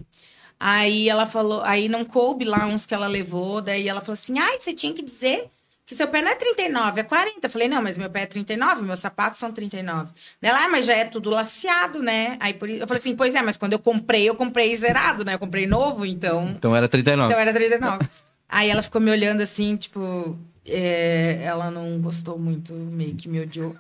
[0.60, 4.40] Aí ela falou, aí não coube lá uns que ela levou, daí ela falou assim:
[4.40, 5.52] "Ai, você tinha que dizer
[5.88, 7.48] que seu pé não é 39, é 40".
[7.48, 10.12] Eu falei: "Não, mas meu pé é 39, meus sapatos são 39".
[10.42, 12.38] Ela, ah, mas já é tudo laceado, né?
[12.40, 15.26] Aí por isso, eu falei assim: "Pois é, mas quando eu comprei, eu comprei zerado,
[15.26, 15.34] né?
[15.34, 17.32] Eu comprei novo, então Então era 39.
[17.32, 18.08] então era 39.
[18.50, 23.42] Aí ela ficou me olhando assim, tipo, é, ela não gostou muito, meio que me
[23.42, 23.76] odiou.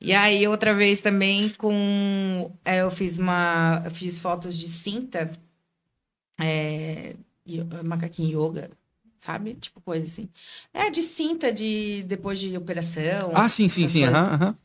[0.00, 2.50] E aí, outra vez também com.
[2.64, 3.82] é, eu fiz uma.
[3.84, 5.32] Eu fiz fotos de cinta,
[6.40, 7.14] é,
[7.84, 8.70] macaquinho yoga,
[9.20, 9.54] sabe?
[9.54, 10.28] Tipo coisa assim.
[10.72, 13.32] É, de cinta de depois de operação.
[13.34, 14.04] Ah, sim, sim, sim.
[14.04, 14.56] aham, aham.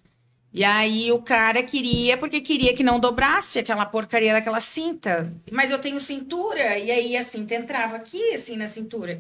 [0.56, 5.34] E aí o cara queria, porque queria que não dobrasse aquela porcaria daquela cinta.
[5.52, 9.20] Mas eu tenho cintura, e aí a cinta entrava aqui, assim, na cintura.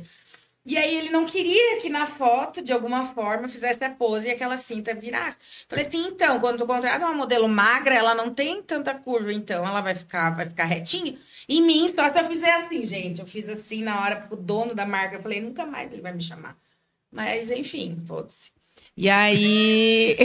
[0.65, 4.31] E aí ele não queria que na foto, de alguma forma, fizesse a pose e
[4.31, 5.37] aquela cinta virasse.
[5.67, 9.65] Falei assim, então, quando tu contrata uma modelo magra, ela não tem tanta curva, então
[9.67, 11.17] ela vai ficar, vai ficar retinha.
[11.47, 13.21] Em mim, só se eu fizer assim, gente.
[13.21, 15.15] Eu fiz assim na hora pro dono da marca.
[15.15, 16.57] Eu falei, nunca mais ele vai me chamar.
[17.11, 18.51] Mas, enfim, foda-se.
[18.95, 20.17] E aí,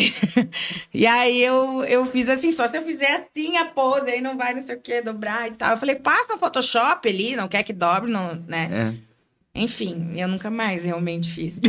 [0.92, 4.36] e aí eu, eu fiz assim, só se eu fizer assim a pose, aí não
[4.36, 5.72] vai não sei o que, dobrar e tal.
[5.72, 8.94] Eu falei, passa o Photoshop ali, não quer que dobre, não, né?
[9.54, 9.62] É.
[9.62, 11.58] Enfim, eu nunca mais realmente fiz.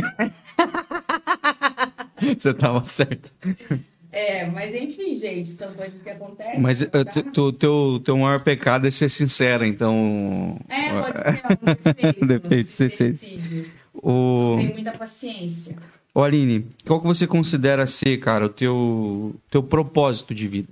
[2.38, 3.32] Você tava certo.
[4.12, 6.60] É, mas enfim, gente, são coisas que acontecem.
[6.60, 7.10] Mas não eh, dá.
[7.10, 10.58] tu- tu- teu, teu maior pecado é ser sincera, então.
[10.68, 12.68] É, pode ser um defeito.
[12.70, 13.70] Sincericídio.
[13.94, 14.56] O...
[14.58, 15.76] Tenho muita paciência.
[16.14, 20.68] Ô, Aline, qual que você considera ser, cara, o teu, teu propósito de vida?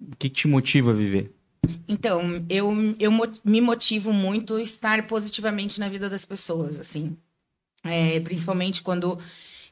[0.00, 1.30] O que, te motiva a viver?
[1.86, 3.12] Então, eu, eu
[3.44, 7.16] me motivo muito estar positivamente na vida das pessoas, assim.
[7.84, 9.18] É, principalmente quando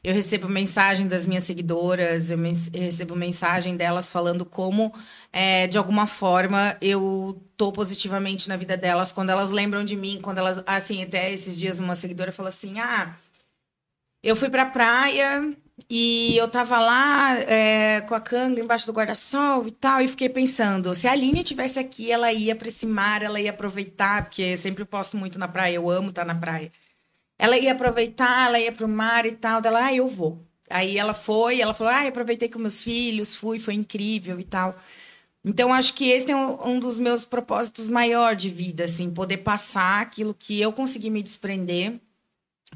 [0.03, 2.37] eu recebo mensagem das minhas seguidoras, eu,
[2.73, 4.93] recebo mensagem delas falando como,
[5.31, 10.19] é, de alguma forma, eu tô positivamente na vida delas, quando elas lembram de mim,
[10.21, 13.15] quando elas, assim, até esses dias uma seguidora falou assim, ah,
[14.23, 15.55] eu fui pra praia
[15.89, 20.29] e eu tava lá é, com a canga embaixo do guarda-sol e tal, e fiquei
[20.29, 24.57] pensando, se a Aline tivesse aqui, ela ia pra esse mar, ela ia aproveitar, porque
[24.57, 26.71] sempre posto muito na praia, eu amo estar na praia.
[27.41, 30.45] Ela ia aproveitar, ela ia pro mar e tal, dela, ah, eu vou.
[30.69, 34.79] Aí ela foi, ela falou, ah, aproveitei com meus filhos, fui, foi incrível e tal.
[35.43, 39.37] Então, acho que esse é um, um dos meus propósitos maior de vida, assim, poder
[39.37, 41.99] passar aquilo que eu consegui me desprender,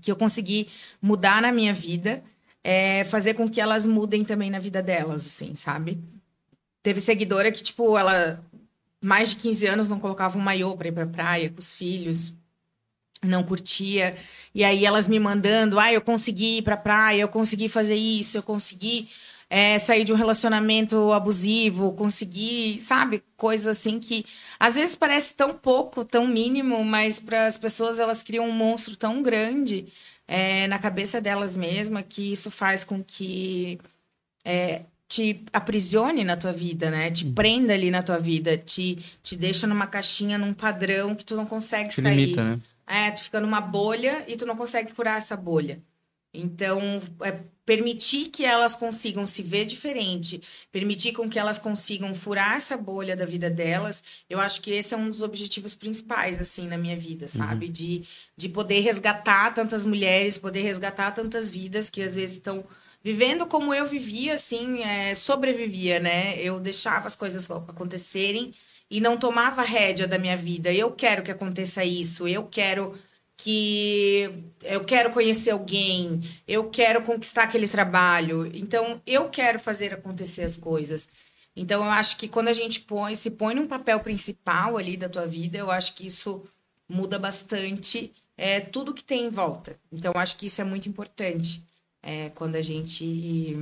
[0.02, 0.68] que eu consegui
[1.00, 2.24] mudar na minha vida,
[2.64, 6.04] é, fazer com que elas mudem também na vida delas, assim, sabe?
[6.82, 8.44] Teve seguidora que, tipo, ela
[9.00, 12.34] mais de 15 anos não colocava um maiô para ir pra praia com os filhos,
[13.26, 14.18] não curtia.
[14.56, 18.38] E aí elas me mandando, ah, eu consegui ir pra praia, eu consegui fazer isso,
[18.38, 19.10] eu consegui
[19.50, 24.26] é, sair de um relacionamento abusivo, consegui, sabe, coisas assim que
[24.58, 28.96] às vezes parece tão pouco, tão mínimo, mas para as pessoas elas criam um monstro
[28.96, 29.88] tão grande
[30.26, 33.78] é, na cabeça delas mesmas que isso faz com que
[34.46, 37.12] é, te aprisione na tua vida, né?
[37.12, 41.36] Te prenda ali na tua vida, te, te deixa numa caixinha, num padrão que tu
[41.36, 42.16] não consegue Te sair.
[42.16, 42.60] limita, né?
[42.88, 45.82] É, tu fica numa bolha e tu não consegue furar essa bolha.
[46.34, 50.42] Então, é permitir que elas consigam se ver diferente,
[50.72, 54.94] permitir com que elas consigam furar essa bolha da vida delas, eu acho que esse
[54.94, 57.68] é um dos objetivos principais, assim, na minha vida, sabe?
[57.68, 58.04] De,
[58.38, 62.64] de poder resgatar tantas mulheres, poder resgatar tantas vidas que às vezes estão
[63.04, 66.40] vivendo como eu vivia, assim, é, sobrevivia, né?
[66.40, 68.54] Eu deixava as coisas acontecerem
[68.90, 70.72] e não tomava rédea da minha vida.
[70.72, 72.98] Eu quero que aconteça isso, eu quero
[73.38, 74.30] que
[74.64, 78.46] eu quero conhecer alguém, eu quero conquistar aquele trabalho.
[78.56, 81.08] Então, eu quero fazer acontecer as coisas.
[81.56, 85.10] Então, eu acho que quando a gente põe, se põe num papel principal ali da
[85.10, 86.44] tua vida, eu acho que isso
[86.88, 89.80] muda bastante é, tudo que tem em volta.
[89.92, 91.64] Então, eu acho que isso é muito importante
[92.02, 93.56] é, quando a gente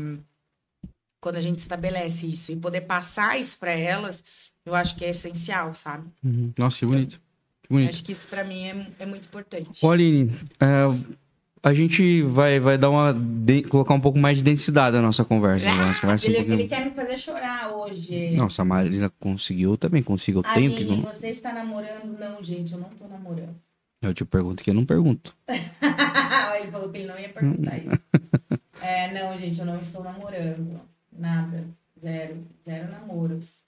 [1.22, 4.26] quando a gente estabelece isso e poder passar isso para elas,
[4.66, 6.08] eu acho que é essencial, sabe?
[6.24, 6.54] Uhum.
[6.58, 7.22] Nossa, que bonito.
[7.64, 7.90] Que bonito.
[7.90, 9.86] Acho que isso para mim é, é, muito importante.
[9.86, 11.14] Aline, é,
[11.62, 13.14] a gente vai, vai dar uma.
[13.14, 15.70] De, colocar um pouco mais de densidade na nossa conversa.
[15.70, 16.60] Ah, nossa conversa ele, um pouquinho...
[16.60, 18.36] ele quer me fazer chorar hoje.
[18.50, 20.40] Se a Marina conseguiu, eu também consigo.
[20.40, 21.08] Eu Aline, tenho que.
[21.08, 22.20] você está namorando?
[22.20, 23.56] Não, gente, eu não tô namorando.
[24.02, 25.34] Eu te pergunto que eu não pergunto.
[25.48, 28.00] ele falou que ele não ia perguntar isso.
[28.82, 30.82] é, não, gente, eu não estou namorando.
[31.18, 31.66] Nada.
[31.98, 32.46] Zero.
[32.66, 33.63] Zero namoros.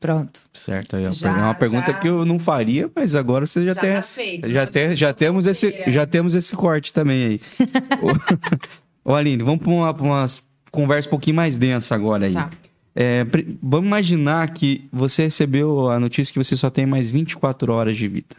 [0.00, 0.40] Pronto.
[0.52, 1.98] Certo, aí Já, é uma pergunta já.
[1.98, 3.92] que eu não faria, mas agora você já, Já tem.
[3.94, 4.50] tá feito.
[4.50, 7.40] Já, tem, já temos esse, já temos esse corte também aí.
[9.04, 12.34] Ô, Aline, vamos para uma, pra umas conversa um pouquinho mais densa agora aí.
[12.34, 12.50] Tá.
[12.94, 13.24] É,
[13.62, 18.06] vamos imaginar que você recebeu a notícia que você só tem mais 24 horas de
[18.08, 18.36] vida.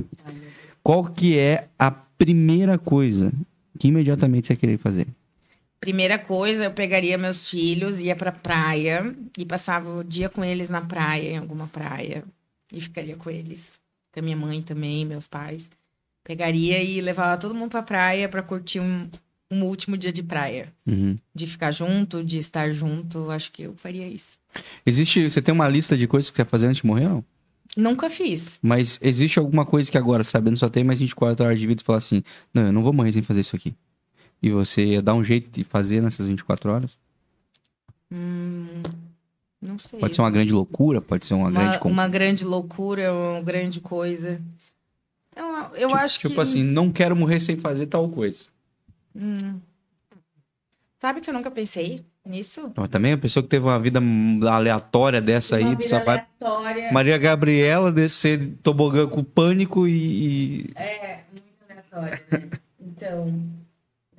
[0.83, 3.31] Qual que é a primeira coisa
[3.77, 5.07] que imediatamente você queria fazer?
[5.79, 10.69] Primeira coisa, eu pegaria meus filhos, ia pra praia e passava o dia com eles
[10.69, 12.23] na praia, em alguma praia.
[12.73, 13.71] E ficaria com eles.
[14.11, 15.69] Com a minha mãe também, meus pais.
[16.23, 19.09] Pegaria e levava todo mundo pra praia pra curtir um,
[19.49, 20.71] um último dia de praia.
[20.85, 21.17] Uhum.
[21.33, 23.31] De ficar junto, de estar junto.
[23.31, 24.37] Acho que eu faria isso.
[24.85, 27.23] Existe, você tem uma lista de coisas que você quer fazer antes de morrer, não?
[27.77, 28.59] Nunca fiz.
[28.61, 31.85] Mas existe alguma coisa que agora, sabendo só tem mais 24 horas de vida, você
[31.85, 32.23] fala assim,
[32.53, 33.73] não, eu não vou morrer sem fazer isso aqui.
[34.41, 36.91] E você ia dar um jeito de fazer nessas 24 horas?
[38.11, 38.81] Hum,
[39.61, 39.99] não sei.
[39.99, 41.67] Pode ser uma grande loucura, pode ser uma, grande...
[41.73, 44.41] uma, con- uma grande loucura, uma grande coisa.
[45.35, 45.45] Eu,
[45.75, 46.41] eu tipo, acho tipo que...
[46.41, 48.45] assim, não quero morrer sem fazer tal coisa.
[49.15, 49.59] Hum.
[50.99, 52.71] Sabe que eu nunca pensei nisso?
[52.75, 53.99] Mas também a pessoa que teve uma vida
[54.51, 56.17] aleatória dessa aí, Uma vida só vai...
[56.41, 56.91] aleatória.
[56.91, 59.93] Maria Gabriela descer de tobogã com pânico e,
[60.65, 62.49] e- É, muito aleatória, né?
[62.81, 63.41] Então,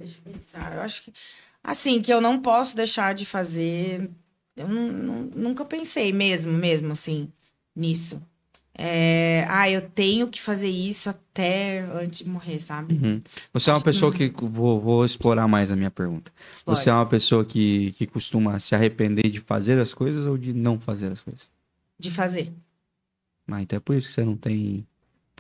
[0.01, 0.75] deixa eu pensar.
[0.75, 1.13] Eu acho que.
[1.63, 4.11] Assim, que eu não posso deixar de fazer.
[4.57, 7.31] Eu nu- nu- nunca pensei mesmo, mesmo assim,
[7.77, 8.21] nisso.
[8.75, 12.95] É, ah, eu tenho que fazer isso até antes de morrer, sabe?
[12.95, 13.21] Uhum.
[13.53, 14.31] Você é uma pessoa que.
[14.31, 16.33] Vou, vou explorar mais a minha pergunta.
[16.65, 20.55] Você é uma pessoa que, que costuma se arrepender de fazer as coisas ou de
[20.55, 21.43] não fazer as coisas?
[21.99, 22.51] De fazer.
[23.49, 24.87] Ah, então é por isso que você não tem.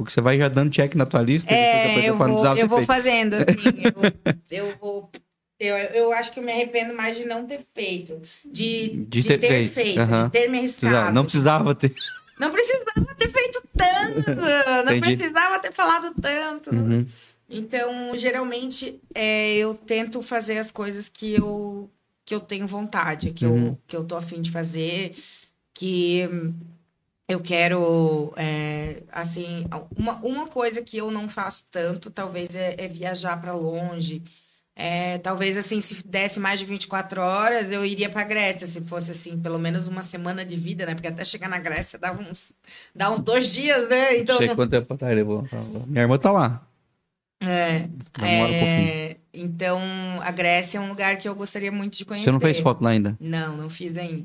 [0.02, 2.16] Porque você vai já dando check na tua lista e depois a É, pessoa eu
[2.18, 2.86] fala, vou, precisava eu vou feito.
[2.88, 3.54] fazendo, assim,
[4.50, 5.10] eu, eu vou...
[5.58, 9.22] Eu, eu acho que eu me arrependo mais de não ter feito, de, De de
[9.28, 10.24] ter ter, feito, aham.
[10.24, 11.12] de ter me arriscado.
[11.14, 11.94] não precisava ter.
[12.38, 14.40] Não precisava ter feito tanto,
[14.86, 15.16] não Entendi.
[15.18, 16.70] precisava ter falado tanto.
[16.74, 17.06] Uhum.
[17.46, 21.90] Então, geralmente, é, eu tento fazer as coisas que eu,
[22.24, 23.66] que eu tenho vontade, que, Uhum.
[23.66, 25.14] eu, que eu tô afim de fazer,
[25.74, 26.26] que
[27.30, 29.64] eu quero, é, assim,
[29.96, 34.22] uma, uma coisa que eu não faço tanto, talvez, é, é viajar para longe.
[34.74, 39.12] É, talvez, assim, se desse mais de 24 horas, eu iria para Grécia, se fosse,
[39.12, 40.94] assim, pelo menos uma semana de vida, né?
[40.94, 42.52] Porque até chegar na Grécia dá uns,
[42.94, 44.16] dá uns dois dias, né?
[44.16, 45.46] Então, Não sei quanto tempo atrás levou.
[45.86, 46.66] Minha irmã tá lá.
[47.40, 47.88] é,
[48.18, 49.80] Demora um é, então,
[50.20, 52.24] a Grécia é um lugar que eu gostaria muito de conhecer.
[52.24, 53.16] Você não fez foto lá ainda?
[53.20, 54.24] Não, não fiz ainda.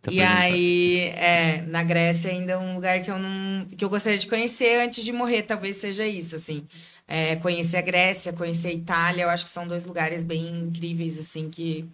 [0.00, 3.90] Tá e aí, é, na Grécia ainda é um lugar que eu não, que eu
[3.90, 6.66] gostaria de conhecer antes de morrer, talvez seja isso, assim.
[7.06, 11.18] É, conhecer a Grécia, conhecer a Itália, eu acho que são dois lugares bem incríveis,
[11.18, 11.86] assim, que,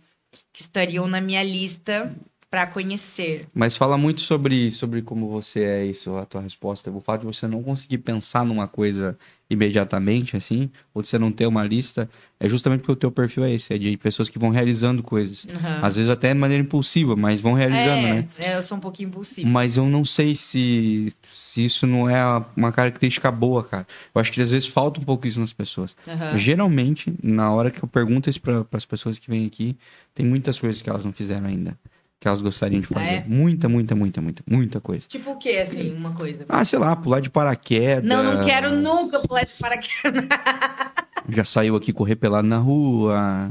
[0.53, 2.15] que estariam na minha lista
[2.51, 3.47] para conhecer.
[3.55, 6.91] Mas fala muito sobre, sobre como você é isso, a tua resposta.
[6.91, 9.17] O fato de você não conseguir pensar numa coisa
[9.49, 12.11] imediatamente, assim, ou de você não ter uma lista,
[12.41, 15.47] é justamente porque o teu perfil é esse, é de pessoas que vão realizando coisas.
[15.49, 15.81] Aham.
[15.83, 18.29] Às vezes até de maneira impulsiva, mas vão realizando, é, né?
[18.39, 19.49] é, eu sou um pouquinho impulsiva.
[19.49, 23.87] Mas eu não sei se, se isso não é uma característica boa, cara.
[24.13, 25.97] Eu acho que às vezes falta um pouco isso nas pessoas.
[26.07, 26.37] Aham.
[26.39, 29.77] Geralmente, na hora que eu pergunto isso para as pessoas que vêm aqui,
[30.15, 31.77] tem muitas coisas que elas não fizeram ainda.
[32.21, 33.07] Que elas gostariam de fazer.
[33.07, 33.25] é?
[33.27, 35.07] Muita, muita, muita, muita, muita coisa.
[35.09, 36.45] Tipo o quê, assim, uma coisa?
[36.51, 38.05] Ah, sei lá, pular de paraquedas.
[38.05, 40.25] Não, não quero nunca pular de paraquedas.
[41.29, 43.51] Já saiu aqui correr pelado na rua.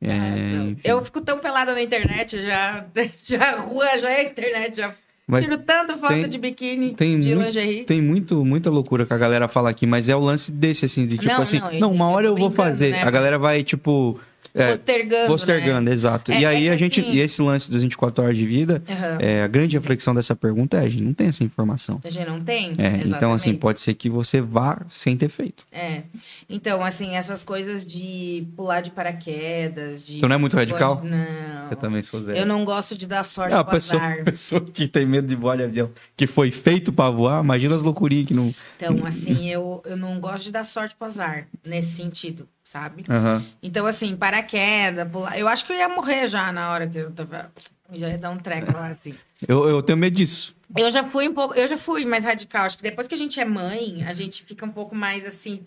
[0.00, 0.80] É, Não, enfim.
[0.84, 2.84] Eu fico tão pelada na internet, já,
[3.24, 4.92] já a rua já é internet, já
[5.26, 7.84] Mas tiro tanta foto tem- de biquíni, tem de muito- lingerie.
[7.84, 11.06] Tem muito, muita loucura que a galera fala aqui, mas é o lance desse, assim,
[11.06, 12.90] de tipo Não, assim, não, não, uma hora eu vou fazer.
[12.90, 13.02] né?
[13.02, 14.18] A galera vai, tipo,
[14.54, 16.30] É, postergando, Postergando, exato.
[16.32, 18.80] É- e aí é a gente, assim- e esse lance das 24 horas de vida,
[18.88, 19.18] né?
[19.20, 22.00] É, a grande reflexão dessa pergunta é, a gente não tem essa informação.
[22.04, 22.72] A gente não tem?
[22.78, 25.64] É, então assim, pode ser que você vá sem ter feito.
[25.72, 26.02] É.
[26.48, 30.20] Então, assim, essas coisas de pular de paraquedas, de...
[30.20, 31.02] Tu não é muito radical?
[31.04, 31.70] Não.
[31.70, 32.38] Eu também sou zero.
[32.38, 34.24] Eu não gosto de dar sorte É, a pessoa, azar.
[34.24, 37.82] pessoa que tem medo de voar de avião, que foi feito pra voar, imagina as
[37.82, 38.54] loucurinhas que não.
[38.76, 43.04] Então, assim, eu, eu não gosto de dar sorte pro azar, nesse sentido, sabe?
[43.08, 43.44] Aham.
[43.62, 45.38] Então, assim, paraquedas, pular...
[45.38, 47.52] Eu acho que eu ia morrer já na hora que eu tava...
[47.92, 49.14] Eu já ia dar um treco lá, assim.
[49.46, 50.56] Eu, eu tenho medo disso.
[50.76, 51.54] Eu já fui um pouco...
[51.54, 52.64] Eu já fui mais radical.
[52.64, 55.62] Acho que depois que a gente é mãe, a gente fica um pouco mais, assim...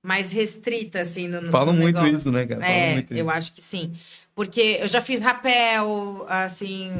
[0.00, 2.16] Mais restrita, assim, no, no Falam muito negócio.
[2.16, 2.60] isso, né, cara?
[2.60, 3.30] Falam É, eu isso.
[3.30, 3.94] acho que sim.
[4.32, 6.92] Porque eu já fiz rapel, assim,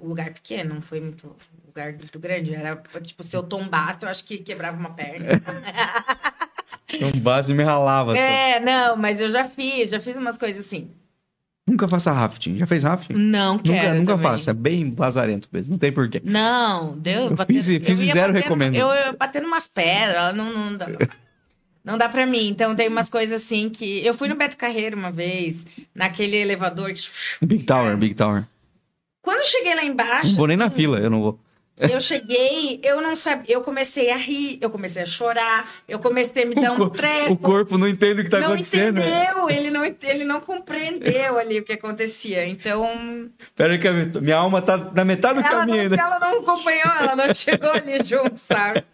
[0.00, 1.36] lugar pequeno, não foi muito
[1.66, 2.54] lugar muito grande.
[2.54, 5.26] Era, tipo, se eu tombasse, eu acho que quebrava uma perna.
[6.92, 8.14] Então, base me ralava.
[8.14, 8.20] só.
[8.20, 10.90] É, não, mas eu já fiz, já fiz umas coisas assim.
[11.66, 12.56] Nunca faça rafting.
[12.56, 13.12] Já fez rafting?
[13.12, 14.30] Não quero nunca nunca também.
[14.30, 14.50] faça.
[14.52, 15.72] É bem lazarento mesmo.
[15.72, 16.20] Não tem porquê.
[16.24, 17.24] Não, deu.
[17.24, 18.74] Eu batendo- fiz- fiz ia zero recomendo.
[18.74, 20.86] Eu, eu batendo umas pedras, não, não dá.
[21.84, 22.48] Não dá pra mim.
[22.48, 24.04] Então tem umas coisas assim que.
[24.04, 27.02] Eu fui no Beto Carreiro uma vez, naquele elevador que.
[27.44, 28.46] Big Tower, Big Tower.
[29.20, 30.28] Quando eu cheguei lá embaixo.
[30.28, 31.40] Não vou nem na assim, fila, eu não vou.
[31.92, 36.42] Eu cheguei, eu não sabia, eu comecei a rir, eu comecei a chorar, eu comecei
[36.42, 37.32] a me dar um co- treco.
[37.32, 38.96] o corpo não entende o que tá não acontecendo.
[38.96, 39.24] né?
[39.24, 42.46] entendeu, ele não, ele não compreendeu ali o que acontecia.
[42.46, 45.96] Então, Pera aí que a minha- alma tá na metade do ela caminho não, ainda.
[45.96, 48.84] ela não acompanhou, ela não chegou ali junto, sabe?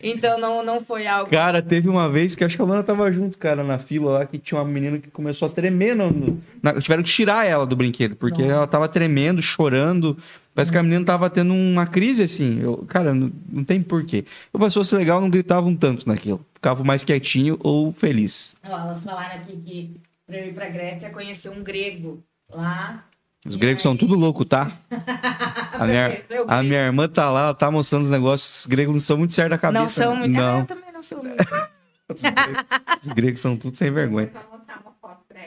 [0.00, 1.30] Então não, não foi algo.
[1.30, 4.26] Cara, teve uma vez que acho que a Lana tava junto, cara, na fila lá,
[4.26, 5.94] que tinha uma menina que começou a tremer.
[5.94, 8.54] No, na- tiveram que tirar ela do brinquedo, porque Nossa.
[8.54, 10.16] ela tava tremendo, chorando.
[10.58, 12.58] Parece que a menina tava tendo uma crise, assim.
[12.60, 14.24] Eu, cara, não, não tem porquê.
[14.52, 16.44] Eu, se fosse legal, não gritavam tanto naquilo.
[16.52, 18.56] Ficavam mais quietinho ou feliz.
[18.64, 22.20] Ó, elas falaram aqui que pra eu ir pra Grécia conhecer um grego
[22.52, 23.04] lá.
[23.46, 24.68] Os gregos são aí- tudo louco, tá?
[25.78, 28.62] A minha, a minha irmã tá lá, ela tá mostrando os negócios.
[28.62, 29.80] Os gregos não são muito certos da cabeça.
[29.80, 30.36] Não são muito.
[30.40, 31.36] Ah, Não, eu também não sou muito.
[32.12, 32.64] os gregos,
[33.00, 34.32] os gregos são tudo sem vergonha.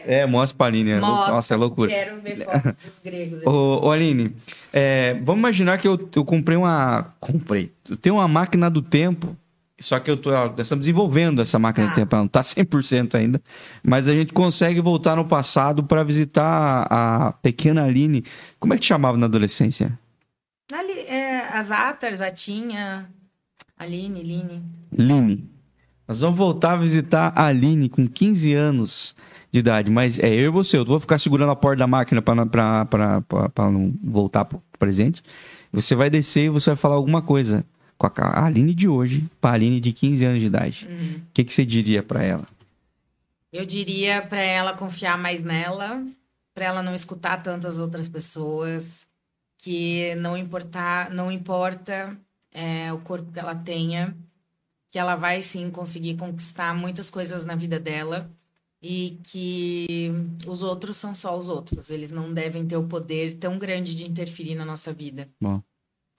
[0.06, 0.92] É, mostra pra Aline.
[0.92, 1.90] é lou- Mostra, Nossa, é loucura.
[1.90, 3.42] Quero ver fotos dos gregos.
[3.46, 4.36] Ô, ô Aline,
[4.74, 7.14] é, vamos imaginar que eu, eu comprei uma.
[7.20, 7.72] Comprei.
[7.90, 9.36] Eu tenho uma máquina do tempo.
[9.80, 11.96] Só que eu tô, nós estamos desenvolvendo essa máquina do Ah.
[11.96, 13.42] tempo, ela não tá 100% ainda,
[13.84, 18.24] mas a gente consegue voltar no passado para visitar a pequena Aline.
[18.60, 19.98] Como é que te chamava na adolescência?
[20.72, 23.10] Ali, é, as Atars, a Tinha,
[23.76, 24.62] Aline, Line.
[24.96, 25.50] Line.
[26.08, 29.16] Nós vamos voltar a visitar a Aline com 15 anos
[29.52, 32.22] de idade, mas é eu e você, eu vou ficar segurando a porta da máquina
[32.22, 35.22] para não voltar pro presente.
[35.74, 37.66] Você vai descer e você vai falar alguma coisa
[37.98, 40.88] com a Aline de hoje para a Aline de 15 anos de idade.
[40.90, 41.18] Uhum.
[41.18, 42.46] O que, que você diria para ela?
[43.52, 46.02] Eu diria pra ela confiar mais nela,
[46.54, 49.06] pra ela não escutar tantas outras pessoas,
[49.58, 52.18] que não importar, não importa
[52.54, 54.16] é, o corpo que ela tenha,
[54.90, 58.32] que ela vai sim conseguir conquistar muitas coisas na vida dela
[58.82, 60.12] e que
[60.48, 64.08] os outros são só os outros, eles não devem ter o poder tão grande de
[64.08, 65.30] interferir na nossa vida.
[65.40, 65.62] Bom.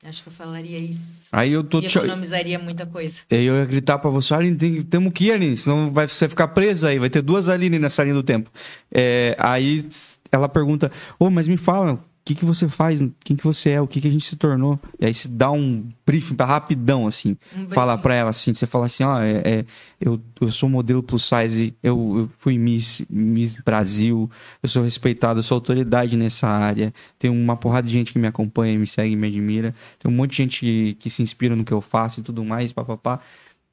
[0.05, 1.29] Acho que eu falaria isso.
[1.31, 1.97] Aí eu tô E te...
[1.97, 3.21] economizaria muita coisa.
[3.31, 6.25] Aí eu ia gritar pra você, Aline, tem, temos que ir, Aline, senão vai, você
[6.25, 8.51] vai ficar presa aí, vai ter duas Aline nessa linha do tempo.
[8.91, 9.89] É, aí
[10.33, 10.91] ela pergunta,
[11.21, 14.07] ô, mas me fala, que, que você faz, quem que você é, o que, que
[14.07, 14.79] a gente se tornou?
[15.01, 18.03] E aí você dá um briefing pra rapidão, assim, Um fala brinco.
[18.05, 19.65] pra ela assim, você fala assim, ó, é, é,
[20.01, 24.31] eu, eu sou modelo plus size, eu, eu fui Miss, Miss Brasil,
[24.63, 28.27] eu sou respeitado, eu sou autoridade nessa área, tem uma porrada de gente que me
[28.29, 31.65] acompanha, me segue, me admira, tem um monte de gente que, que se inspira no
[31.65, 33.19] que eu faço e tudo mais, papapá.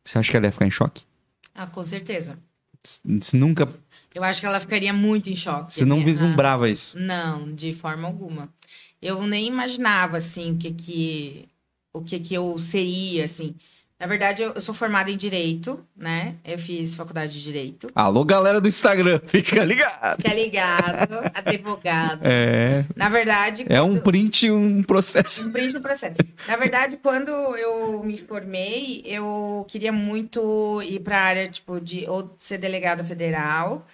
[0.03, 1.03] Você acha que ela ia ficar em choque?
[1.53, 2.37] Ah, com certeza.
[2.83, 3.67] Você nunca,
[4.13, 5.73] Eu acho que ela ficaria muito em choque.
[5.73, 6.97] você não Ah, vislumbrava isso.
[6.97, 8.49] Não, de forma alguma.
[9.01, 11.49] Eu nem imaginava, assim, o que que,
[11.93, 13.55] o que que eu seria, assim.
[13.99, 16.35] Na verdade, eu, sou formada em Direito, né?
[16.45, 17.89] Eu fiz faculdade de Direito.
[17.93, 20.15] Alô, galera do Instagram, fica ligado.
[20.21, 22.21] Fica ligado, advogado.
[22.23, 23.65] É, Na verdade...
[23.67, 25.45] é um quando- print, um processo.
[25.45, 26.15] um print no processo.
[26.47, 32.05] Na verdade, quando eu me formei, eu queria muito ir para a área, tipo, de
[32.07, 33.85] ou ser delegado federal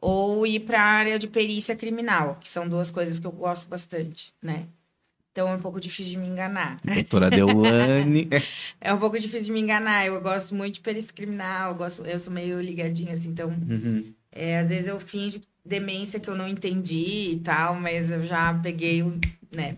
[0.00, 3.68] ou ir para a área de perícia criminal, que são duas coisas que eu gosto
[3.68, 4.66] bastante, né?
[5.32, 6.80] Então é um pouco difícil de me enganar.
[6.84, 8.28] Doutora Deulane.
[8.80, 10.06] É um pouco difícil de me enganar.
[10.06, 14.12] Eu gosto muito de perícia criminal, eu, gosto, eu sou meio ligadinha, assim, então Uhum.
[14.32, 18.54] é, às vezes eu finjo demência que eu não entendi e tal, mas eu já
[18.54, 19.02] peguei,
[19.54, 19.76] né?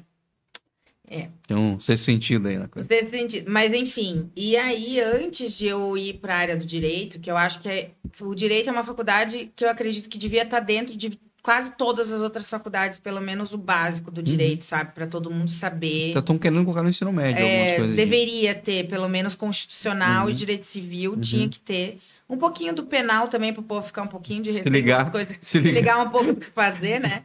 [1.46, 2.88] Tem um sexto sentido aí na coisa.
[2.88, 3.50] Nesse sentido.
[3.50, 7.36] Mas, enfim, e aí, antes de eu ir para a área do direito, que eu
[7.36, 7.90] acho que é,
[8.20, 11.10] o direito é uma faculdade que eu acredito que devia estar dentro de
[11.42, 14.92] quase todas as outras faculdades, pelo menos o básico do direito, sabe?
[14.92, 16.10] Para todo mundo saber.
[16.10, 17.96] Então estão querendo colocar no ensino médio algumas É, coisas.
[17.96, 20.30] deveria ter, pelo menos constitucional Uhum.
[20.30, 21.20] e direito civil, Uhum.
[21.20, 21.98] tinha que ter.
[22.28, 25.36] Um pouquinho do penal também, para o povo ficar um pouquinho de Se ligar, coisas,
[25.40, 25.80] se ligar.
[25.80, 27.24] ligar um pouco do que fazer, né?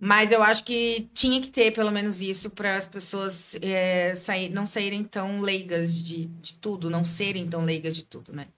[0.00, 4.48] Mas eu acho que tinha que ter pelo menos isso para as pessoas é, sair,
[4.50, 8.48] não saírem tão leigas de, de tudo, não serem tão leigas de tudo, né?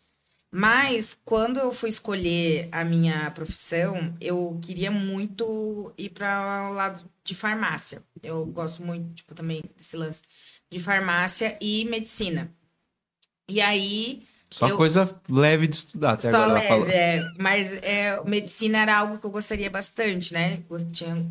[0.58, 7.04] Mas quando eu fui escolher a minha profissão, eu queria muito ir para o lado
[7.22, 8.02] de farmácia.
[8.22, 10.22] Eu gosto muito, tipo, também desse lance
[10.70, 12.50] de farmácia e medicina.
[13.46, 16.54] E aí, Só eu- coisa leve de estudar até só agora.
[16.54, 16.88] leve, falou.
[16.88, 20.62] é, mas é, medicina era algo que eu gostaria bastante, né?
[20.70, 21.22] Eu tinha-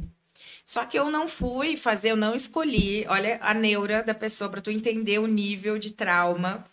[0.64, 3.06] Só que eu não fui fazer, eu não escolhi.
[3.08, 6.64] Olha a neura da pessoa para tu entender o nível de trauma.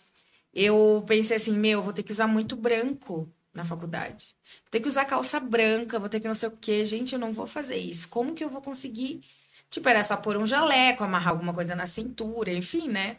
[0.53, 4.27] Eu pensei assim, meu, vou ter que usar muito branco na faculdade.
[4.63, 6.85] Vou ter que usar calça branca, vou ter que não sei o quê.
[6.85, 8.07] Gente, eu não vou fazer isso.
[8.09, 9.21] Como que eu vou conseguir?
[9.69, 13.17] Tipo, era só pôr um jaleco, amarrar alguma coisa na cintura, enfim, né?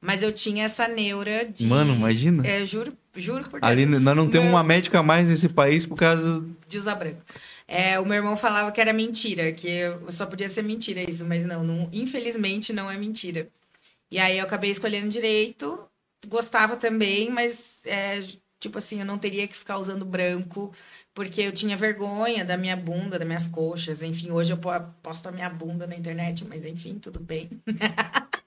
[0.00, 1.66] Mas eu tinha essa neura de.
[1.66, 2.46] Mano, imagina.
[2.46, 3.70] É, juro, juro por Deus.
[3.70, 6.44] Ali nós não temos Meu- uma médica a mais nesse país por causa.
[6.68, 7.20] de usar branco.
[7.68, 9.80] É, o meu irmão falava que era mentira, que
[10.10, 13.48] só podia ser mentira isso, mas não, não- infelizmente não é mentira.
[14.10, 15.78] E aí eu acabei escolhendo direito,
[16.26, 18.22] gostava também, mas é,
[18.60, 20.72] tipo assim, eu não teria que ficar usando branco,
[21.14, 24.70] porque eu tinha vergonha da minha bunda, das minhas coxas, enfim, hoje eu po-
[25.02, 27.50] posto a minha bunda na internet, mas enfim, tudo bem.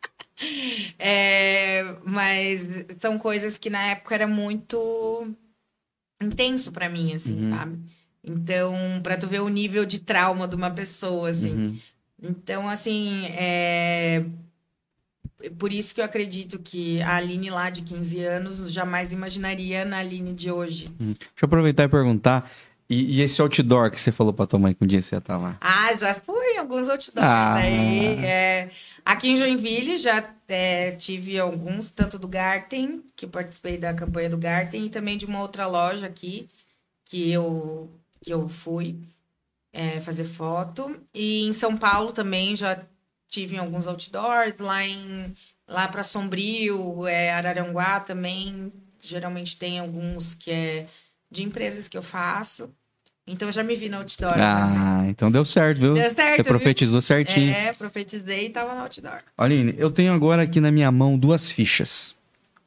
[0.98, 2.68] É, mas
[3.00, 5.34] são coisas que na época era muito
[6.22, 7.50] intenso pra mim, assim, Uhum.
[7.50, 7.80] sabe?
[8.24, 11.54] Então, pra tu ver o nível de trauma de uma pessoa, assim.
[11.56, 11.80] Uhum.
[12.22, 14.26] Então, assim, é...
[15.58, 19.98] por isso que eu acredito que a Aline lá de 15 anos jamais imaginaria na
[20.00, 20.92] Aline de hoje.
[21.00, 22.50] Deixa eu aproveitar e perguntar.
[22.90, 25.20] E, e esse outdoor que você falou pra tua mãe que um dia você ia
[25.20, 25.58] estar lá?
[25.62, 27.56] Ah, já fui em alguns outdoors Ah.
[27.56, 28.06] aí.
[28.26, 28.72] é.
[29.06, 34.30] Aqui em Joinville já é, tive alguns, tanto do Garten, que eu participei da campanha
[34.30, 36.48] do Garten, e também de uma outra loja aqui,
[37.06, 37.90] que eu,
[38.22, 38.96] que eu fui
[39.72, 40.96] é, fazer foto.
[41.14, 42.80] E em São Paulo também já
[43.30, 45.34] tive em alguns outdoors, lá em
[45.68, 50.88] lá para Sombrio, é, Araranguá também, geralmente tem alguns que é
[51.32, 52.72] de empresas que eu faço.
[53.28, 54.34] Então já me vi no outdoor.
[54.34, 54.76] assim.
[54.76, 55.94] Ah, então deu certo, viu?
[55.94, 56.46] Deu certo, Você viu?
[56.46, 57.54] profetizou certinho.
[57.54, 59.20] É, profetizei e tava no outdoor.
[59.38, 62.16] Aline, eu tenho agora aqui na minha mão duas fichas.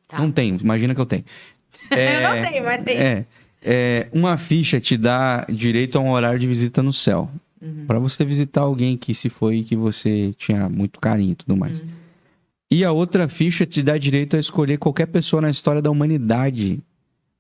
[0.07, 0.19] Tá.
[0.19, 1.25] Não tenho, imagina que eu tenho.
[1.91, 2.97] É, Eu não tenho, mas tem.
[2.97, 3.25] É,
[3.61, 7.29] é, uma ficha te dá direito a um horário de visita no céu.
[7.63, 7.87] Uhum.
[7.87, 11.57] Pra você visitar alguém que se foi e que você tinha muito carinho e tudo
[11.57, 11.81] mais.
[11.81, 11.89] Uhum.
[12.71, 16.81] E a outra ficha te dá direito a escolher qualquer pessoa na história da humanidade,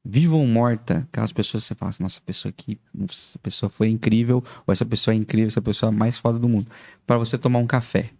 [0.04, 1.08] viva ou morta.
[1.10, 2.78] Aquelas pessoas que você fala assim, nossa, pessoa aqui,
[3.08, 6.38] essa pessoa foi incrível, ou essa pessoa é incrível, essa pessoa é a mais foda
[6.38, 6.66] do mundo.
[7.06, 8.10] Pra você tomar um café.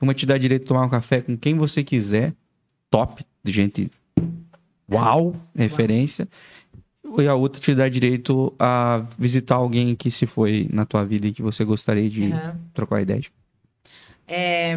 [0.00, 2.34] Uma te dá direito a tomar um café com quem você quiser,
[2.90, 3.90] top, de gente
[4.90, 6.28] uau, referência.
[7.20, 11.26] E a outra te dá direito a visitar alguém que se foi na tua vida
[11.26, 12.54] e que você gostaria de Uhum.
[12.72, 13.22] trocar ideia.
[14.26, 14.74] É,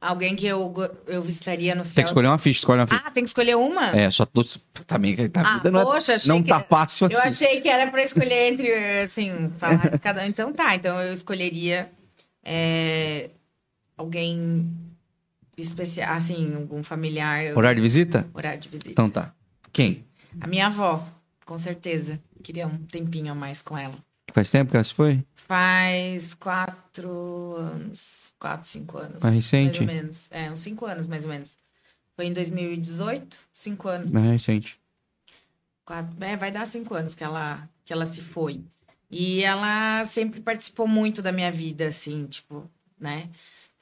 [0.00, 0.72] alguém que eu,
[1.06, 2.04] eu visitaria no Tem céu.
[2.04, 3.02] que escolher uma ficha, escolhe uma ficha.
[3.04, 3.86] Ah, tem que escolher uma?
[3.96, 4.44] É, só tô.
[4.86, 6.48] Também que a Ah, vida não, é- poxa, achei não que...
[6.48, 7.16] tá fácil assim.
[7.16, 8.72] Eu achei que era pra escolher entre,
[9.02, 10.26] assim, falar de cada um.
[10.26, 11.90] Então tá, então eu escolheria
[12.44, 13.30] é,
[13.96, 14.70] alguém
[15.56, 17.56] especial, assim, algum familiar.
[17.56, 18.26] Horário de visita?
[18.32, 18.90] horário de visita.
[18.90, 19.32] Então tá.
[19.72, 20.04] Quem?
[20.40, 21.04] A minha avó,
[21.48, 22.20] com certeza.
[22.42, 23.94] Queria um tempinho a mais com ela.
[24.34, 25.24] Faz tempo que ela se foi?
[25.34, 28.34] Faz quatro anos.
[28.38, 29.22] Quatro, cinco anos.
[29.22, 29.78] Mais recente?
[29.78, 30.28] Mais ou menos.
[30.30, 31.56] É, uns cinco anos, mais ou menos.
[32.14, 33.40] Foi em 2018?
[33.50, 34.12] Cinco anos.
[34.12, 34.78] Mais recente.
[35.86, 38.62] Quatro, é, vai dar cinco anos que ela, que ela se foi.
[39.10, 42.70] E ela sempre participou muito da minha vida, assim, tipo,
[43.00, 43.30] né?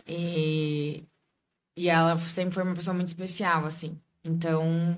[0.06, 1.02] E,
[1.76, 3.98] e ela sempre foi uma pessoa muito especial, assim.
[4.24, 4.96] Então,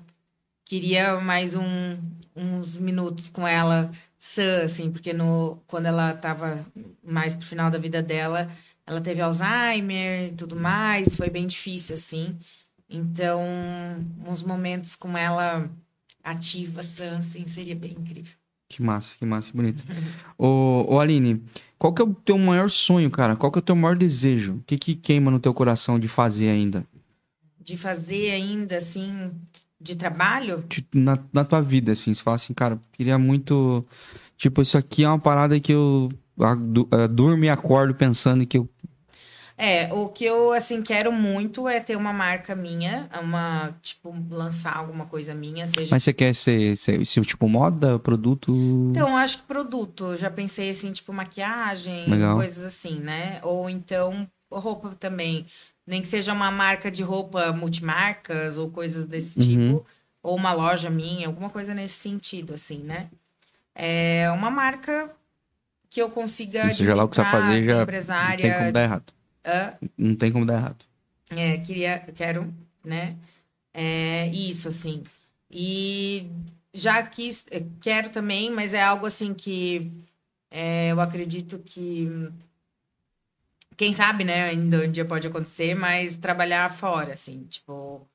[0.69, 1.97] queria mais um,
[2.37, 6.65] uns minutos com ela sã, assim, porque no, quando ela tava
[7.03, 8.51] mais pro final da vida dela,
[8.87, 12.37] ela teve Alzheimer e tudo mais, foi bem difícil, assim.
[12.89, 13.43] Então,
[14.27, 15.71] uns momentos com ela
[16.23, 18.35] ativa, sã, assim, seria bem incrível.
[18.69, 19.83] Que massa, que massa, bonito.
[20.37, 21.43] ô, ô, Aline,
[21.79, 23.35] qual que é o teu maior sonho, cara?
[23.37, 24.57] Qual que é o teu maior desejo?
[24.57, 26.85] O que que queima no teu coração de fazer ainda?
[27.59, 29.31] De fazer ainda, assim,
[29.81, 33.85] de trabalho, na, na tua vida, assim, você fala assim, cara, queria muito...
[34.37, 36.09] Tipo, isso aqui é uma parada que eu
[36.41, 36.57] ah,
[37.09, 38.69] durmo e acordo pensando que eu...
[39.61, 44.77] É, o que eu, assim, quero muito é ter uma marca minha, uma, tipo, lançar
[44.77, 45.89] alguma coisa minha, seja...
[45.91, 48.55] Mas você quer ser, ser, ser tipo moda, produto?
[48.91, 50.17] Então, acho que produto.
[50.17, 52.37] Já pensei, assim, tipo, maquiagem, Legal.
[52.37, 53.41] coisas assim, né?
[53.43, 55.45] Ou então, roupa também.
[55.89, 59.45] Nem que seja uma marca de roupa multimarcas ou coisas desse Uhum.
[59.79, 59.87] tipo.
[60.23, 63.09] Ou uma loja minha, alguma coisa nesse sentido, assim, né?
[63.75, 65.11] É uma marca
[65.89, 68.43] que eu consiga seja lá o que você fazer, já Não empresária.
[68.43, 69.13] tem como dar errado.
[69.47, 69.73] Hã?
[69.97, 70.85] Não tem como dar errado.
[71.31, 72.53] É, queria, quero,
[72.85, 73.17] né?
[73.73, 75.03] É, isso, assim.
[75.51, 76.29] E
[76.75, 77.47] já quis,
[77.81, 79.91] quero também, mas é algo assim que
[80.51, 82.29] é, eu acredito que,
[83.79, 84.51] quem sabe, né?
[84.51, 88.07] Ainda um dia pode acontecer, mas trabalhar fora, assim, tipo,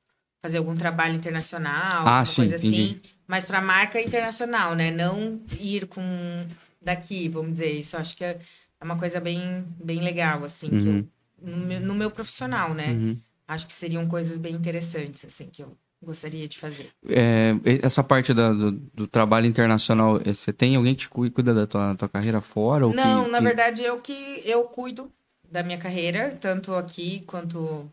[0.42, 3.00] fazer algum trabalho internacional, Ah, alguma sim, coisa assim, entendi.
[3.26, 4.90] mas para marca internacional, né?
[4.90, 6.46] Não ir com
[6.80, 7.72] daqui, vamos dizer.
[7.72, 8.38] Isso acho que é
[8.82, 10.98] uma coisa bem, bem legal, assim, que Uhum.
[11.42, 12.90] eu- no, meu, no meu profissional, né?
[12.92, 13.18] Uhum.
[13.48, 16.90] Acho que seriam coisas bem interessantes, assim, que eu gostaria de fazer.
[17.08, 21.54] É, essa parte da- do, do trabalho internacional, eh, você tem alguém que cu- cuida
[21.54, 22.86] da tua, tua carreira fora?
[22.86, 25.10] Ou Não, que, na que- verdade, eu que eu cuido
[25.54, 27.88] da minha carreira, tanto aqui quanto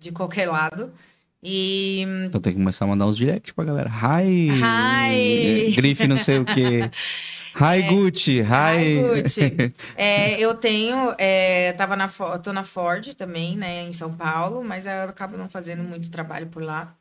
[0.00, 0.92] de qualquer lado.
[1.40, 3.88] E Então tem que começar a mandar uns direct pra galera.
[3.88, 4.50] Hi!
[4.50, 5.72] Hi!
[5.76, 6.90] Grife não sei o quê.
[7.54, 8.40] Hi, Gucci!
[8.40, 8.98] Hi!
[8.98, 9.74] Hi, Gucci.
[9.94, 12.08] É, eu tenho, é, tava na,
[12.42, 16.48] tô na Ford também, né, em São Paulo, mas eu acabo não fazendo muito trabalho
[16.48, 16.96] por lá.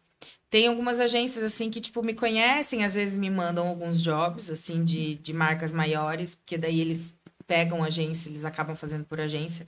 [0.51, 4.83] Tem algumas agências, assim, que, tipo, me conhecem, às vezes me mandam alguns jobs, assim,
[4.83, 7.15] de, de marcas maiores, porque daí eles
[7.47, 9.65] pegam agência, eles acabam fazendo por agência.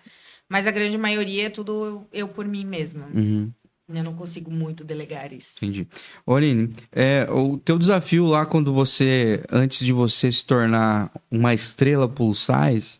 [0.49, 3.07] Mas a grande maioria é tudo eu por mim mesma.
[3.13, 3.51] Uhum,
[3.93, 5.57] Eu não consigo muito delegar isso.
[5.57, 5.87] entendi.
[6.25, 11.53] Ô, Aline, é, o teu desafio lá quando você, antes de você se tornar uma
[11.53, 12.99] estrela plus size,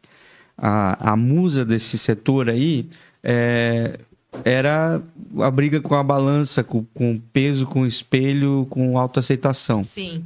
[0.58, 2.90] a, a musa desse setor aí,
[3.24, 4.00] é,
[4.44, 5.02] era
[5.40, 9.84] a briga com a balança, com, com o peso, com o espelho, com autoaceitação.
[9.84, 10.26] Sim.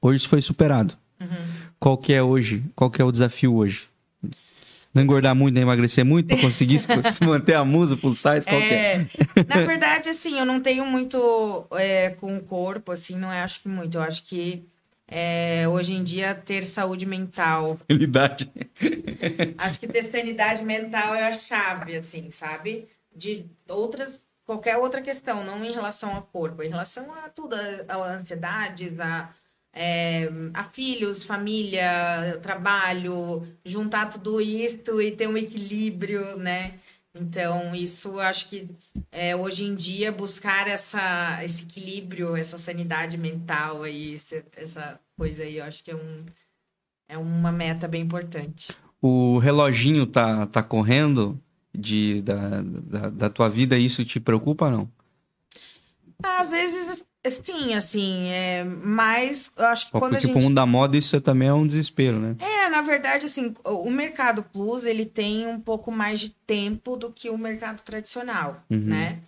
[0.00, 0.94] Hoje isso foi superado.
[1.20, 1.28] Uhum.
[1.84, 2.64] Qual que é hoje?
[2.74, 3.90] Qual que é o desafio hoje?
[4.94, 8.46] Não engordar muito, nem emagrecer muito para conseguir se manter a musa size?
[8.48, 8.94] Qual que é?
[8.94, 9.08] É,
[9.46, 13.60] na verdade, assim, eu não tenho muito é, com o corpo, assim, não é, acho
[13.60, 13.98] que muito.
[13.98, 14.64] Eu acho que
[15.06, 18.50] é, hoje em dia ter saúde mental, Realidade.
[19.58, 22.88] acho que ter sanidade mental é a chave, assim, sabe?
[23.14, 27.94] De outras, qualquer outra questão, não em relação ao corpo, em relação a tudo, a,
[27.94, 29.28] a ansiedades, a,
[29.74, 36.74] é, a filhos, família, trabalho, juntar tudo isso e ter um equilíbrio, né?
[37.14, 38.68] Então, isso eu acho que
[39.12, 45.42] é, hoje em dia buscar essa, esse equilíbrio, essa sanidade mental aí, esse- essa coisa
[45.44, 46.24] aí, eu acho que é, um,
[47.08, 48.72] é uma meta bem importante.
[49.00, 51.40] O reloginho tá, tá correndo
[51.72, 54.90] de, da, da, da tua vida, isso te preocupa ou não?
[56.22, 60.42] Às vezes, sim, assim, é, mas eu acho que Porque, quando a tipo, gente...
[60.42, 62.36] mundo da moda, isso também é um desespero, né?
[62.38, 67.10] É, na verdade, assim, o mercado plus, ele tem um pouco mais de tempo do
[67.10, 68.78] que o mercado tradicional, Uhum.
[68.78, 69.18] né?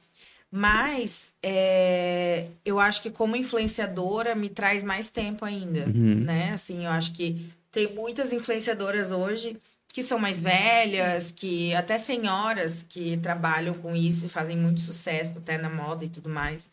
[0.51, 6.21] Mas é, eu acho que como influenciadora me traz mais tempo ainda, Uhum.
[6.21, 6.53] né?
[6.53, 9.57] Assim, eu acho que tem muitas influenciadoras hoje
[9.93, 15.39] que são mais velhas, que até senhoras que trabalham com isso e fazem muito sucesso
[15.39, 16.69] até na moda e tudo mais.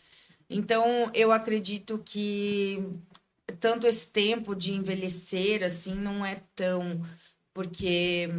[0.56, 2.78] Então, eu acredito que
[3.60, 7.02] tanto esse tempo de envelhecer assim não é tão
[7.54, 8.30] porque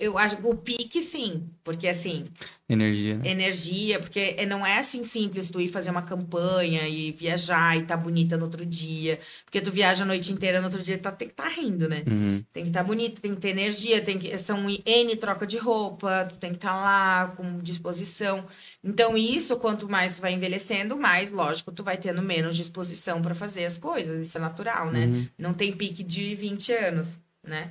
[0.00, 2.26] eu acho o pique sim, porque assim,
[2.68, 3.30] Energia, né?
[3.30, 7.84] energia, porque é- não é assim simples tu ir fazer uma campanha e viajar e
[7.84, 11.10] tá bonita no outro dia, porque tu viaja a noite inteira no outro dia tá,
[11.10, 12.04] tem que estar rindo, né?
[12.06, 12.44] Uhum.
[12.52, 16.26] Tem que estar bonito, tem que ter energia, tem que são N troca de roupa,
[16.28, 18.44] tu tem que estar lá com disposição.
[18.84, 23.34] Então isso, quanto mais tu vai envelhecendo, mais, lógico, tu vai tendo menos disposição para
[23.34, 25.06] fazer as coisas, isso é natural, né?
[25.06, 25.28] Uhum.
[25.38, 27.70] Não tem pique de 20 anos, né?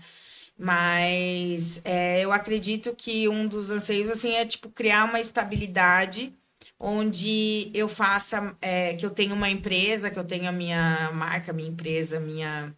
[0.58, 6.34] Mas é, eu acredito que um dos anseios, assim, é, tipo, criar uma estabilidade
[6.80, 11.54] onde eu faça, é, que eu tenha uma empresa, que eu tenha a minha marca,
[11.54, 12.74] minha empresa, minha,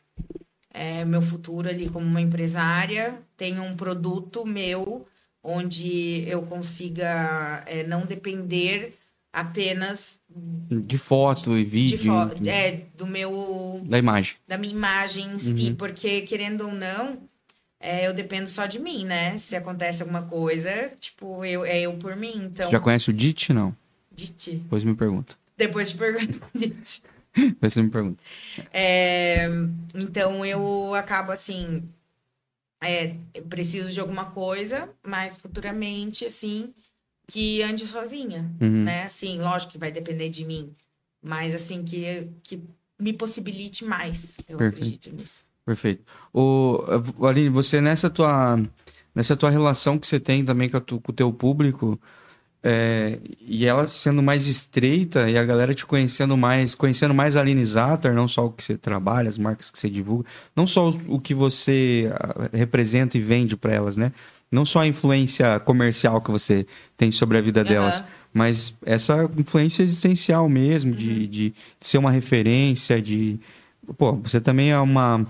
[0.73, 5.07] é, meu futuro ali como uma empresária, tenha um produto meu,
[5.43, 8.93] onde eu consiga é, não depender
[9.31, 12.11] apenas De foto e de vídeo.
[12.13, 14.35] fo- é, do meu Da imagem.
[14.47, 15.75] da minha imagem em si, Uhum.
[15.75, 17.17] porque querendo ou não,
[17.79, 19.37] é, eu dependo só de mim, né?
[19.37, 23.53] Se acontece alguma coisa, tipo, eu, é eu por mim, então, Já conhece o DIT?
[23.53, 23.75] Não.
[24.11, 24.51] de ti.
[24.57, 25.35] Depois me pergunta.
[25.57, 27.01] Depois de perguntar de ti.
[27.35, 28.21] Depois você me pergunta.
[28.73, 29.45] É,
[29.95, 31.83] então eu acabo assim,
[32.81, 36.73] é, eu preciso de alguma coisa, mas futuramente, assim,
[37.27, 38.83] que ande sozinha, Uhum.
[38.85, 39.03] né?
[39.03, 40.73] Assim, lógico que vai depender de mim,
[41.21, 42.61] mas assim, que, que
[42.99, 44.79] me possibilite mais, eu Perfeito.
[44.97, 45.45] acredito nisso.
[45.69, 46.01] Perfeito.
[46.33, 46.83] O,
[47.27, 48.59] Aline, você nessa tua,
[49.13, 51.99] nessa tua relação que você tem também com, tu- com o teu público,
[52.63, 57.41] é, e ela sendo mais estreita e a galera te conhecendo mais, conhecendo mais a
[57.41, 60.25] Aline Zatter, não só o que você trabalha, as marcas que você divulga,
[60.55, 64.11] não só o, o que você ah, representa e vende para elas, né?
[64.51, 66.65] Não só a influência comercial que você
[66.97, 68.07] tem sobre a vida delas, Aham.
[68.33, 70.97] mas essa influência existencial mesmo, Uhum.
[70.97, 73.39] de, de ser uma referência, de.
[73.97, 75.25] Pô, você também é uma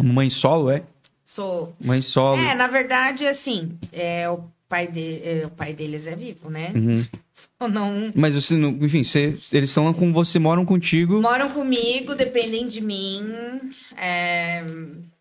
[0.00, 0.82] mãe solo, é?
[1.24, 1.74] Sou.
[1.80, 2.40] Mãe solo.
[2.40, 6.72] É, na verdade, assim, é, o, pai de, é, o pai deles é vivo, né?
[6.74, 7.04] Uhum.
[7.34, 8.10] Só não.
[8.14, 11.20] Mas você, não- enfim, você- eles estão lá com você, moram contigo.
[11.22, 13.22] Moram comigo, dependem de mim.
[13.96, 14.64] é,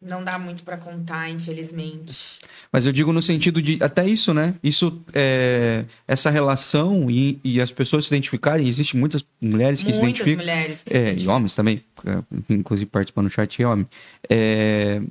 [0.02, 2.40] não dá muito pra contar, infelizmente.
[2.72, 4.56] Mas eu digo no sentido de até isso, né?
[4.64, 8.68] Isso, é, essa relação e, e as pessoas se identificarem.
[8.68, 10.38] Existem muitas mulheres que se Muitas identificam.
[10.46, 10.84] mulheres.
[10.84, 11.36] que se É, e identificam.
[11.36, 13.86] homens também, é, inclusive participando do chat é homem.
[14.30, 15.02] É,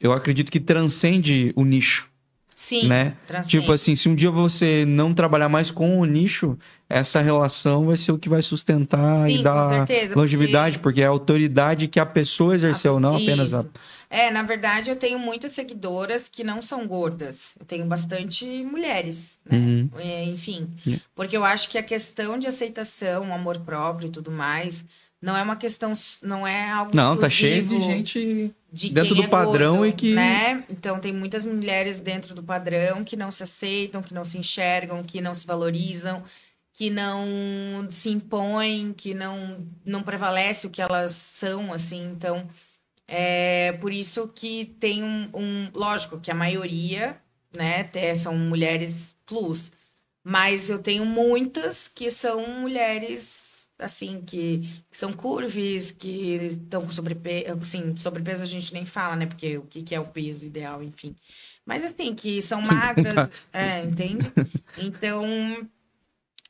[0.00, 2.08] eu acredito que transcende o nicho,
[2.60, 3.14] Sim, né?
[3.24, 3.60] transcende.
[3.60, 6.58] Tipo assim, se um dia você não trabalhar mais com o nicho,
[6.88, 11.00] essa relação vai ser o que vai sustentar Sim, e dar certeza, longevidade, porque...
[11.00, 13.60] é a autoridade que a pessoa exerceu, não apenas a.
[13.60, 13.70] Isso.
[14.10, 17.54] É, na verdade, eu tenho muitas seguidoras que não são gordas.
[17.60, 19.56] Eu tenho bastante mulheres, né?
[19.56, 19.90] Uhum.
[19.96, 20.68] É, enfim.
[20.84, 21.04] Yeah.
[21.14, 24.84] Porque eu acho que a questão de aceitação, amor próprio e tudo mais,
[25.22, 25.92] não é uma questão,
[26.24, 28.52] não é algo Não, tá cheio de gente.
[28.72, 30.64] De dentro do é padrão gordo, e que- Né?
[30.68, 35.02] Então, tem muitas mulheres dentro do padrão que não se aceitam, que não se enxergam,
[35.02, 36.22] que não se valorizam,
[36.72, 42.04] que não se impõem, que não, não prevalece o que elas são, assim.
[42.12, 42.48] Então,
[43.06, 47.16] é por isso que tem um, um- Lógico que a maioria,
[47.56, 49.72] né, são mulheres plus.
[50.22, 53.47] Mas eu tenho muitas que são mulheres,
[53.78, 57.58] assim, que, que são curvis, que estão com sobrepeso.
[57.60, 59.26] Assim, sobrepeso a gente nem fala, né?
[59.26, 61.14] Porque o que, que é o peso ideal, enfim.
[61.64, 64.32] Mas, assim, que são magras, é, entende?
[64.76, 65.24] Então,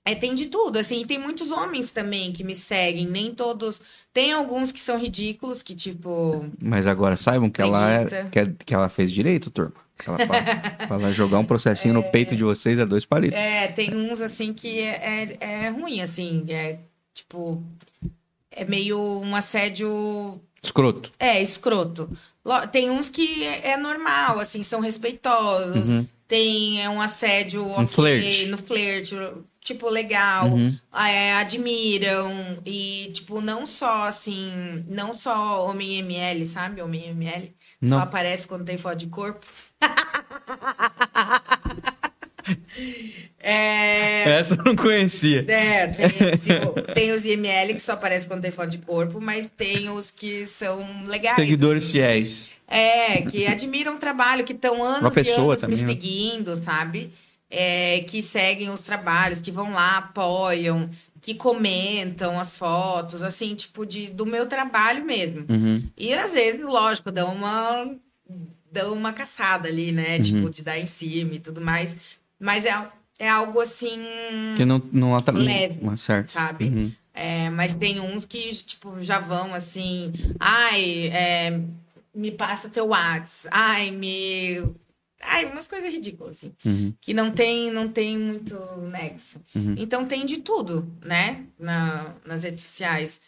[0.05, 3.81] é, tem de tudo, assim, e tem muitos homens também que me seguem, nem todos.
[4.13, 6.47] Tem alguns que são ridículos, que tipo.
[6.59, 9.75] Mas agora saibam que ela, é, que, é- que ela fez direito, turma.
[10.07, 10.43] Ela, pra,
[10.87, 13.39] pra ela jogar um processinho no peito de vocês é dois palitos.
[13.39, 16.79] É, tem uns assim que é, é, é ruim, assim, é
[17.19, 17.63] tipo.
[18.51, 20.41] É meio um assédio.
[20.63, 21.13] Escroto.
[21.19, 22.11] É, escroto.
[22.73, 25.91] Tem uns que é, é normal, assim, são respeitosos.
[25.91, 26.07] Uhum.
[26.27, 28.47] Tem é um assédio Um ok, flerte.
[28.49, 29.17] no flerte,
[29.61, 30.49] tipo, legal.
[30.49, 30.77] Uhum.
[30.95, 37.99] é, admiram e tipo não só assim não só homem ML sabe homem ML Não.
[37.99, 39.47] só aparece quando tem foto de corpo
[43.41, 45.45] é, Essa eu não conhecia.
[45.49, 46.09] é, tem,
[46.95, 50.45] tem os IML que só aparecem quando tem foto de corpo, mas tem os que
[50.47, 51.37] são legais.
[51.37, 51.93] Seguidores assim.
[51.93, 52.49] fiéis.
[52.67, 55.89] É, que admiram o trabalho, que estão anos Uma e pessoa anos também, me né?
[55.89, 57.13] seguindo, sabe?
[57.51, 60.91] É, que seguem os trabalhos, que vão lá, apoiam,
[61.23, 65.47] que comentam as fotos, assim, tipo, de, do meu trabalho mesmo.
[65.49, 65.83] Uhum.
[65.97, 67.91] E às vezes, lógico, dão uma,
[68.71, 70.17] dão uma caçada ali, né?
[70.17, 70.23] Uhum.
[70.23, 71.97] Tipo, de dar em cima e tudo mais.
[72.39, 72.89] Mas é,
[73.19, 73.99] é algo assim,
[74.57, 75.43] Que não, não atrasa.
[75.45, 75.97] Leve.
[75.97, 76.31] Certo.
[76.33, 76.65] sabe?
[76.67, 76.93] Uhum.
[77.15, 81.61] É, mas tem uns que, tipo, já vão assim, ai, é,
[82.15, 84.63] me passa teu Whats, ai, me.
[85.21, 86.95] Ai, umas coisas ridículas, assim, Uhum.
[87.01, 88.55] que não tem, não tem muito
[88.93, 89.41] nexo.
[89.53, 89.75] Uhum.
[89.77, 93.21] Então tem de tudo, né, na, nas redes sociais.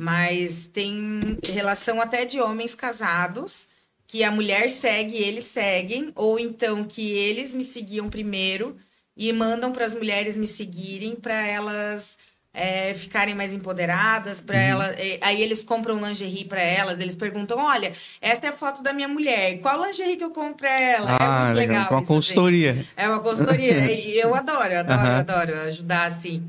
[0.00, 3.66] Mas tem relação até de homens casados,
[4.08, 8.74] que a mulher segue, eles seguem, ou então que eles me seguiam primeiro
[9.14, 12.16] e mandam para as mulheres me seguirem para elas
[12.54, 17.58] é, ficarem mais empoderadas, para ela, é, aí eles compram lingerie para elas, eles perguntam,
[17.58, 21.16] olha, essa é a foto da minha mulher, qual lingerie que eu compro para ela?
[21.20, 21.76] Ah, é muito legal.
[21.76, 21.92] legal.
[21.92, 22.06] Uma assim.
[22.14, 22.86] consultoria.
[22.96, 23.92] É uma consultoria.
[23.92, 25.08] e eu adoro, eu adoro, Aham.
[25.10, 26.42] eu adoro ajudar assim.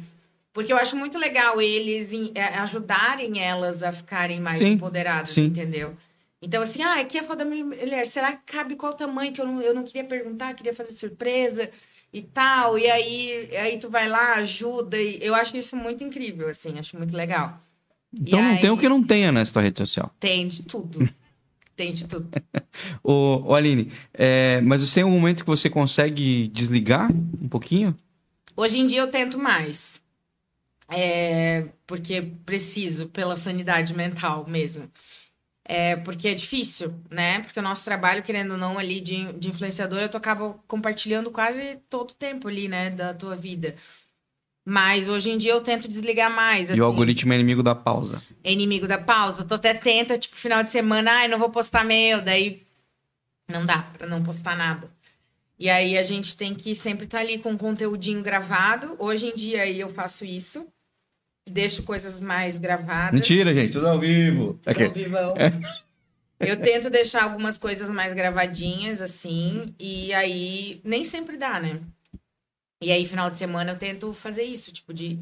[0.53, 5.31] Porque eu acho muito legal eles em- é, ajudarem elas a ficarem mais Sim, empoderadas,
[5.31, 5.45] sim.
[5.45, 5.95] entendeu?
[6.41, 8.07] Então, assim, ah, aqui é a foto da minha mulher.
[8.07, 11.69] Será que cabe qual tamanho que eu não, eu não queria perguntar, queria fazer surpresa
[12.13, 12.79] e tal.
[12.79, 14.97] E aí, aí tu vai lá, ajuda.
[14.97, 17.61] E eu acho isso muito incrível, assim, acho muito legal.
[18.13, 20.13] E Então não tem aí- o que não tenha nessa rede social.
[20.19, 20.99] Tem de tudo.
[21.75, 22.29] tem de tudo.
[23.03, 27.95] Ô, ô Aline, é, mas você tem um momento que você consegue desligar um pouquinho?
[28.55, 30.01] Hoje em dia eu tento mais.
[30.91, 34.89] É, porque preciso, pela sanidade mental mesmo.
[35.71, 37.41] É, porque é difícil, né?
[37.41, 41.75] Porque o nosso trabalho, querendo ou não, ali de, de influenciadora, tu acaba compartilhando quase
[41.87, 42.89] todo o tempo ali, né?
[42.89, 43.75] Da tua vida.
[44.65, 46.69] Mas hoje em dia eu tento desligar mais.
[46.69, 46.81] E assim.
[46.81, 48.19] o algoritmo é inimigo da pausa.
[48.43, 49.43] é inimigo da pausa.
[49.43, 52.63] Eu tô até tenta, tipo, final de semana, ai, não vou postar meu, daí
[53.47, 54.89] não dá pra não postar nada.
[55.59, 58.95] E aí a gente tem que sempre estar ali com um conteúdinho gravado.
[58.97, 60.67] Hoje em dia aí eu faço isso.
[61.51, 63.13] Deixo coisas mais gravadas.
[63.13, 64.53] Mentira, gente, tudo ao vivo.
[64.55, 64.83] Tudo Aqui.
[64.83, 65.35] ao vivão.
[66.39, 71.81] Eu tento deixar algumas coisas mais gravadinhas, assim, e aí nem sempre dá, né?
[72.81, 75.19] E aí, final de semana, eu tento fazer isso, tipo, de,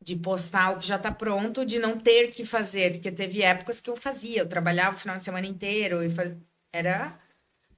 [0.00, 3.78] de postar o que já tá pronto, de não ter que fazer, porque teve épocas
[3.78, 6.32] que eu fazia, eu trabalhava o final de semana inteiro, e fa-
[6.72, 7.14] era.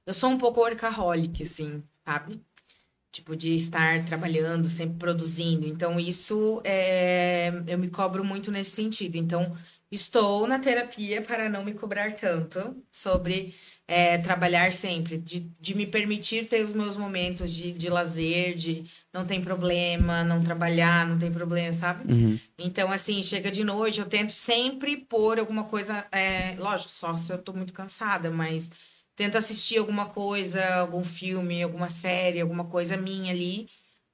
[0.06, 2.40] Eu sou um pouco workaholic, assim, sabe?
[3.16, 5.66] Tipo, de estar trabalhando, sempre produzindo.
[5.66, 7.50] Então, isso é...
[7.66, 9.16] eu me cobro muito nesse sentido.
[9.16, 9.56] Então,
[9.90, 13.54] estou na terapia para não me cobrar tanto sobre
[13.88, 18.84] é, trabalhar sempre, de, de me permitir ter os meus momentos de, de lazer, de
[19.14, 22.12] não tem problema, não trabalhar, não tem problema, sabe?
[22.12, 22.38] Uhum.
[22.58, 27.32] Então, assim, chega de noite, eu tento sempre pôr alguma coisa, é, lógico, só se
[27.32, 28.70] eu tô muito cansada, mas
[29.16, 33.66] tento assistir alguma coisa, algum filme, alguma série, alguma coisa minha ali,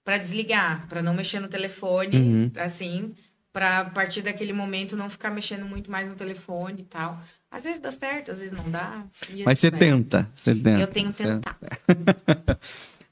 [0.05, 2.51] para desligar, para não mexer no telefone, Uhum.
[2.57, 3.13] assim,
[3.53, 7.21] para a partir daquele momento não ficar mexendo muito mais no telefone e tal.
[7.51, 9.05] Às vezes dá certo, às vezes não dá.
[9.29, 10.81] e Mas você tenta, você tenta.
[10.81, 11.57] Eu tenho tentado.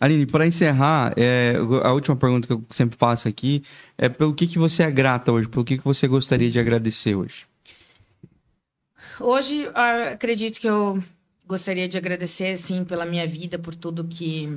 [0.00, 3.62] Aline, para encerrar, é, a última pergunta que eu sempre faço aqui
[3.98, 7.14] é pelo que, que você é grata hoje, pelo que, que você gostaria de agradecer
[7.14, 7.44] hoje.
[9.18, 11.02] Hoje, acredito que eu
[11.50, 14.56] gostaria de agradecer, assim, pela minha vida, por tudo que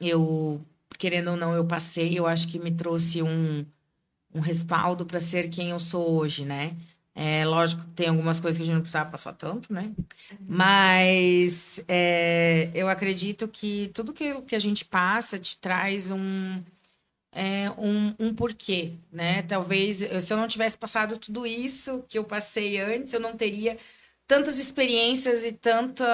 [0.00, 0.58] eu,
[0.98, 2.18] querendo ou não, eu passei.
[2.18, 3.66] Eu acho que me trouxe um,
[4.34, 6.74] um respaldo para ser quem eu sou hoje, né?
[7.14, 9.92] É lógico tem algumas coisas que a gente não precisava passar tanto, né?
[10.40, 16.62] Mas é, eu acredito que tudo que, que a gente passa te traz um,
[17.32, 19.42] é, um, um porquê, né?
[19.42, 23.76] Talvez se eu não tivesse passado tudo isso que eu passei antes, eu não teria
[24.26, 26.04] tantas experiências e tanta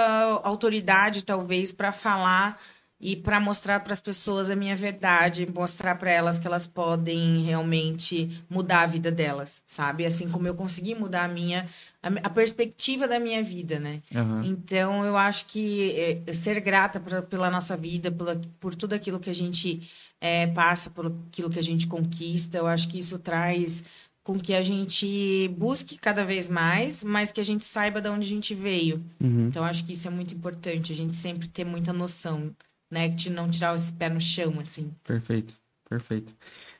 [0.42, 2.60] autoridade, talvez, para falar
[3.00, 7.44] e para mostrar para as pessoas a minha verdade, mostrar para elas que elas podem
[7.44, 10.04] realmente mudar a vida delas, sabe?
[10.04, 11.68] Assim como eu consegui mudar a minha
[12.02, 14.02] a, a perspectiva da minha vida, né?
[14.44, 15.92] Então, eu acho que
[16.26, 19.88] é, ser grata pra- pela nossa vida, pela, por tudo aquilo que a gente
[20.20, 23.84] é, passa, por aquilo que a gente conquista, eu acho que isso traz
[24.28, 28.26] com que a gente busque cada vez mais, mas que a gente saiba de onde
[28.26, 29.02] a gente veio.
[29.18, 29.48] Uhum.
[29.48, 32.54] Então, acho que isso é muito importante, a gente sempre ter muita noção,
[32.90, 33.08] né?
[33.08, 34.90] De não tirar esse pé no chão, assim.
[35.02, 35.58] Perfeito,
[35.88, 36.32] perfeito.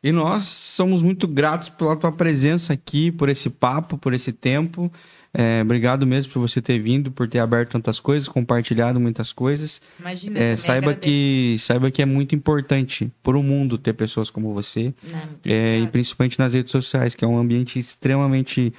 [0.02, 4.93] E nós somos muito gratos pela tua presença aqui, por esse papo, por esse tempo.
[5.35, 9.80] É, obrigado mesmo por você ter vindo, por ter aberto tantas coisas, compartilhado muitas coisas.
[10.01, 14.30] Imagina, É, saiba agradeço, que saiba que é muito importante para o mundo ter pessoas
[14.30, 15.28] como você, né?
[15.44, 18.72] é, e principalmente nas redes sociais, que é um ambiente extremamente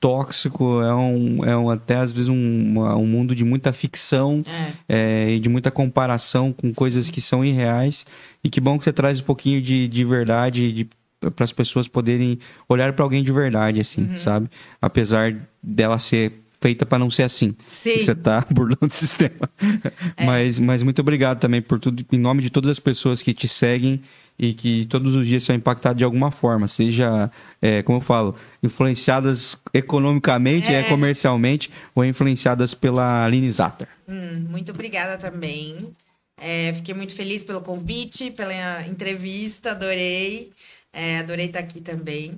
[0.00, 4.42] tóxico, é um, é um até às vezes um, um mundo de muita ficção
[4.88, 5.26] É.
[5.28, 8.06] é, e de muita comparação com coisas que são irreais.
[8.42, 10.88] E que bom que você traz um pouquinho de, de verdade
[11.34, 12.38] para as pessoas poderem
[12.68, 14.18] olhar para alguém de verdade, assim, Uhum.
[14.18, 14.48] sabe?
[14.80, 17.54] Apesar dela ser feita para não ser assim.
[17.68, 17.96] Sim.
[18.00, 19.48] Você tá burlando o sistema.
[20.24, 23.46] Mas, mas muito obrigado também por tudo, em nome de todas as pessoas que te
[23.48, 24.00] seguem
[24.38, 27.30] e que todos os dias são impactadas de alguma forma, seja,
[27.60, 30.80] é, como eu falo, influenciadas economicamente, É.
[30.80, 33.88] é, comercialmente, ou influenciadas pela Aline Zatter.
[34.08, 35.94] Hum, muito obrigada também.
[36.38, 40.52] É, fiquei muito feliz pelo convite, pela entrevista, adorei.
[40.92, 42.36] É, adorei estar aqui também.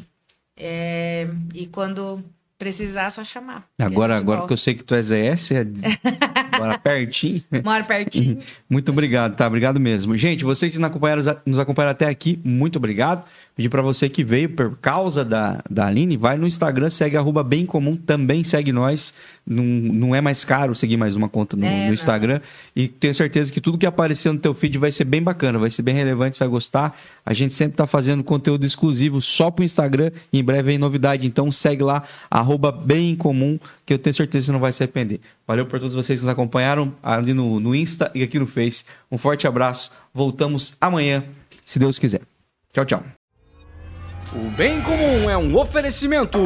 [0.56, 2.22] É, e quando
[2.58, 3.64] precisar, é só chamar.
[3.78, 5.66] Agora, agora que eu sei que tu és ES, é
[6.52, 7.42] agora pertinho.
[7.64, 8.38] Moro pertinho.
[8.68, 9.46] Muito obrigado, tá?
[9.46, 10.16] Obrigado mesmo.
[10.16, 13.24] Gente, vocês que nos acompanharam, nos acompanharam até aqui, muito obrigado.
[13.58, 17.42] Pedir pra você que veio por causa da, da Aline, vai no Instagram, segue arroba
[17.42, 19.12] bem comum, também segue nós.
[19.44, 21.92] Não, não é mais caro seguir mais uma conta no, É, no não.
[21.92, 22.40] Instagram.
[22.76, 25.72] E tenho certeza que tudo que aparecer no teu feed vai ser bem bacana, vai
[25.72, 26.96] ser bem relevante, você vai gostar.
[27.26, 30.12] A gente sempre tá fazendo conteúdo exclusivo só pro Instagram.
[30.32, 34.42] E em breve vem novidade, então segue lá, arroba bem comum, que eu tenho certeza
[34.42, 35.18] que você não vai se arrepender.
[35.48, 38.84] Valeu por todos vocês que nos acompanharam ali no, no Insta e aqui no Face.
[39.10, 39.90] Um forte abraço.
[40.14, 41.24] Voltamos amanhã,
[41.64, 42.20] se Deus quiser.
[42.72, 43.17] Tchau, tchau.
[44.32, 46.38] O Bem Comum é um oferecimento.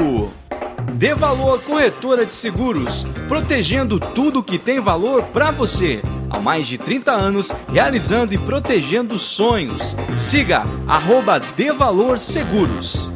[0.94, 6.00] Dê Valor Corretora de Seguros, protegendo tudo que tem valor para você.
[6.30, 9.96] Há mais de 30 anos, realizando e protegendo sonhos.
[10.16, 13.10] Siga arroba Dê Valor Seguros.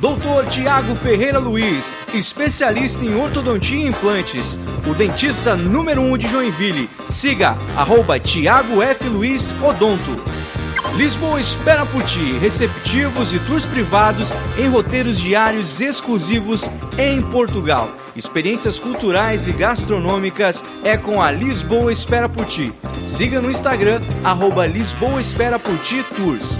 [0.00, 6.28] Doutor Tiago Ferreira Luiz, especialista em ortodontia e implantes, o dentista número 1 um de
[6.28, 6.90] Joinville.
[7.08, 9.08] Siga arroba Tiago F.
[9.08, 10.57] Luiz Odonto.
[10.98, 16.68] Lisboa espera por ti, receptivos e tours privados em roteiros diários exclusivos
[16.98, 17.88] em Portugal.
[18.16, 22.72] Experiências culturais e gastronômicas é com a Lisboa Espera por Ti.
[23.06, 26.56] Siga no Instagram, arroba Lisboa Espera por Ti Tours.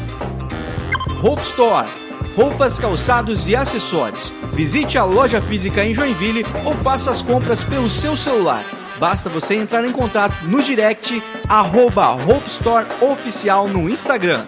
[1.21, 1.89] Hope Store
[2.37, 4.33] roupas, calçados e acessórios.
[4.53, 8.63] Visite a loja física em Joinville ou faça as compras pelo seu celular.
[8.99, 14.45] Basta você entrar em contato no direct arroba Hope Store Oficial no Instagram.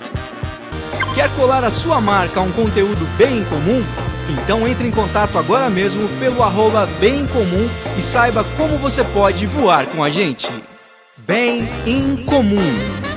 [1.14, 3.82] Quer colar a sua marca a um conteúdo bem comum?
[4.28, 9.47] Então entre em contato agora mesmo pelo arroba bem comum e saiba como você pode
[9.47, 10.48] voar com a gente.
[11.16, 13.10] Bem em comum.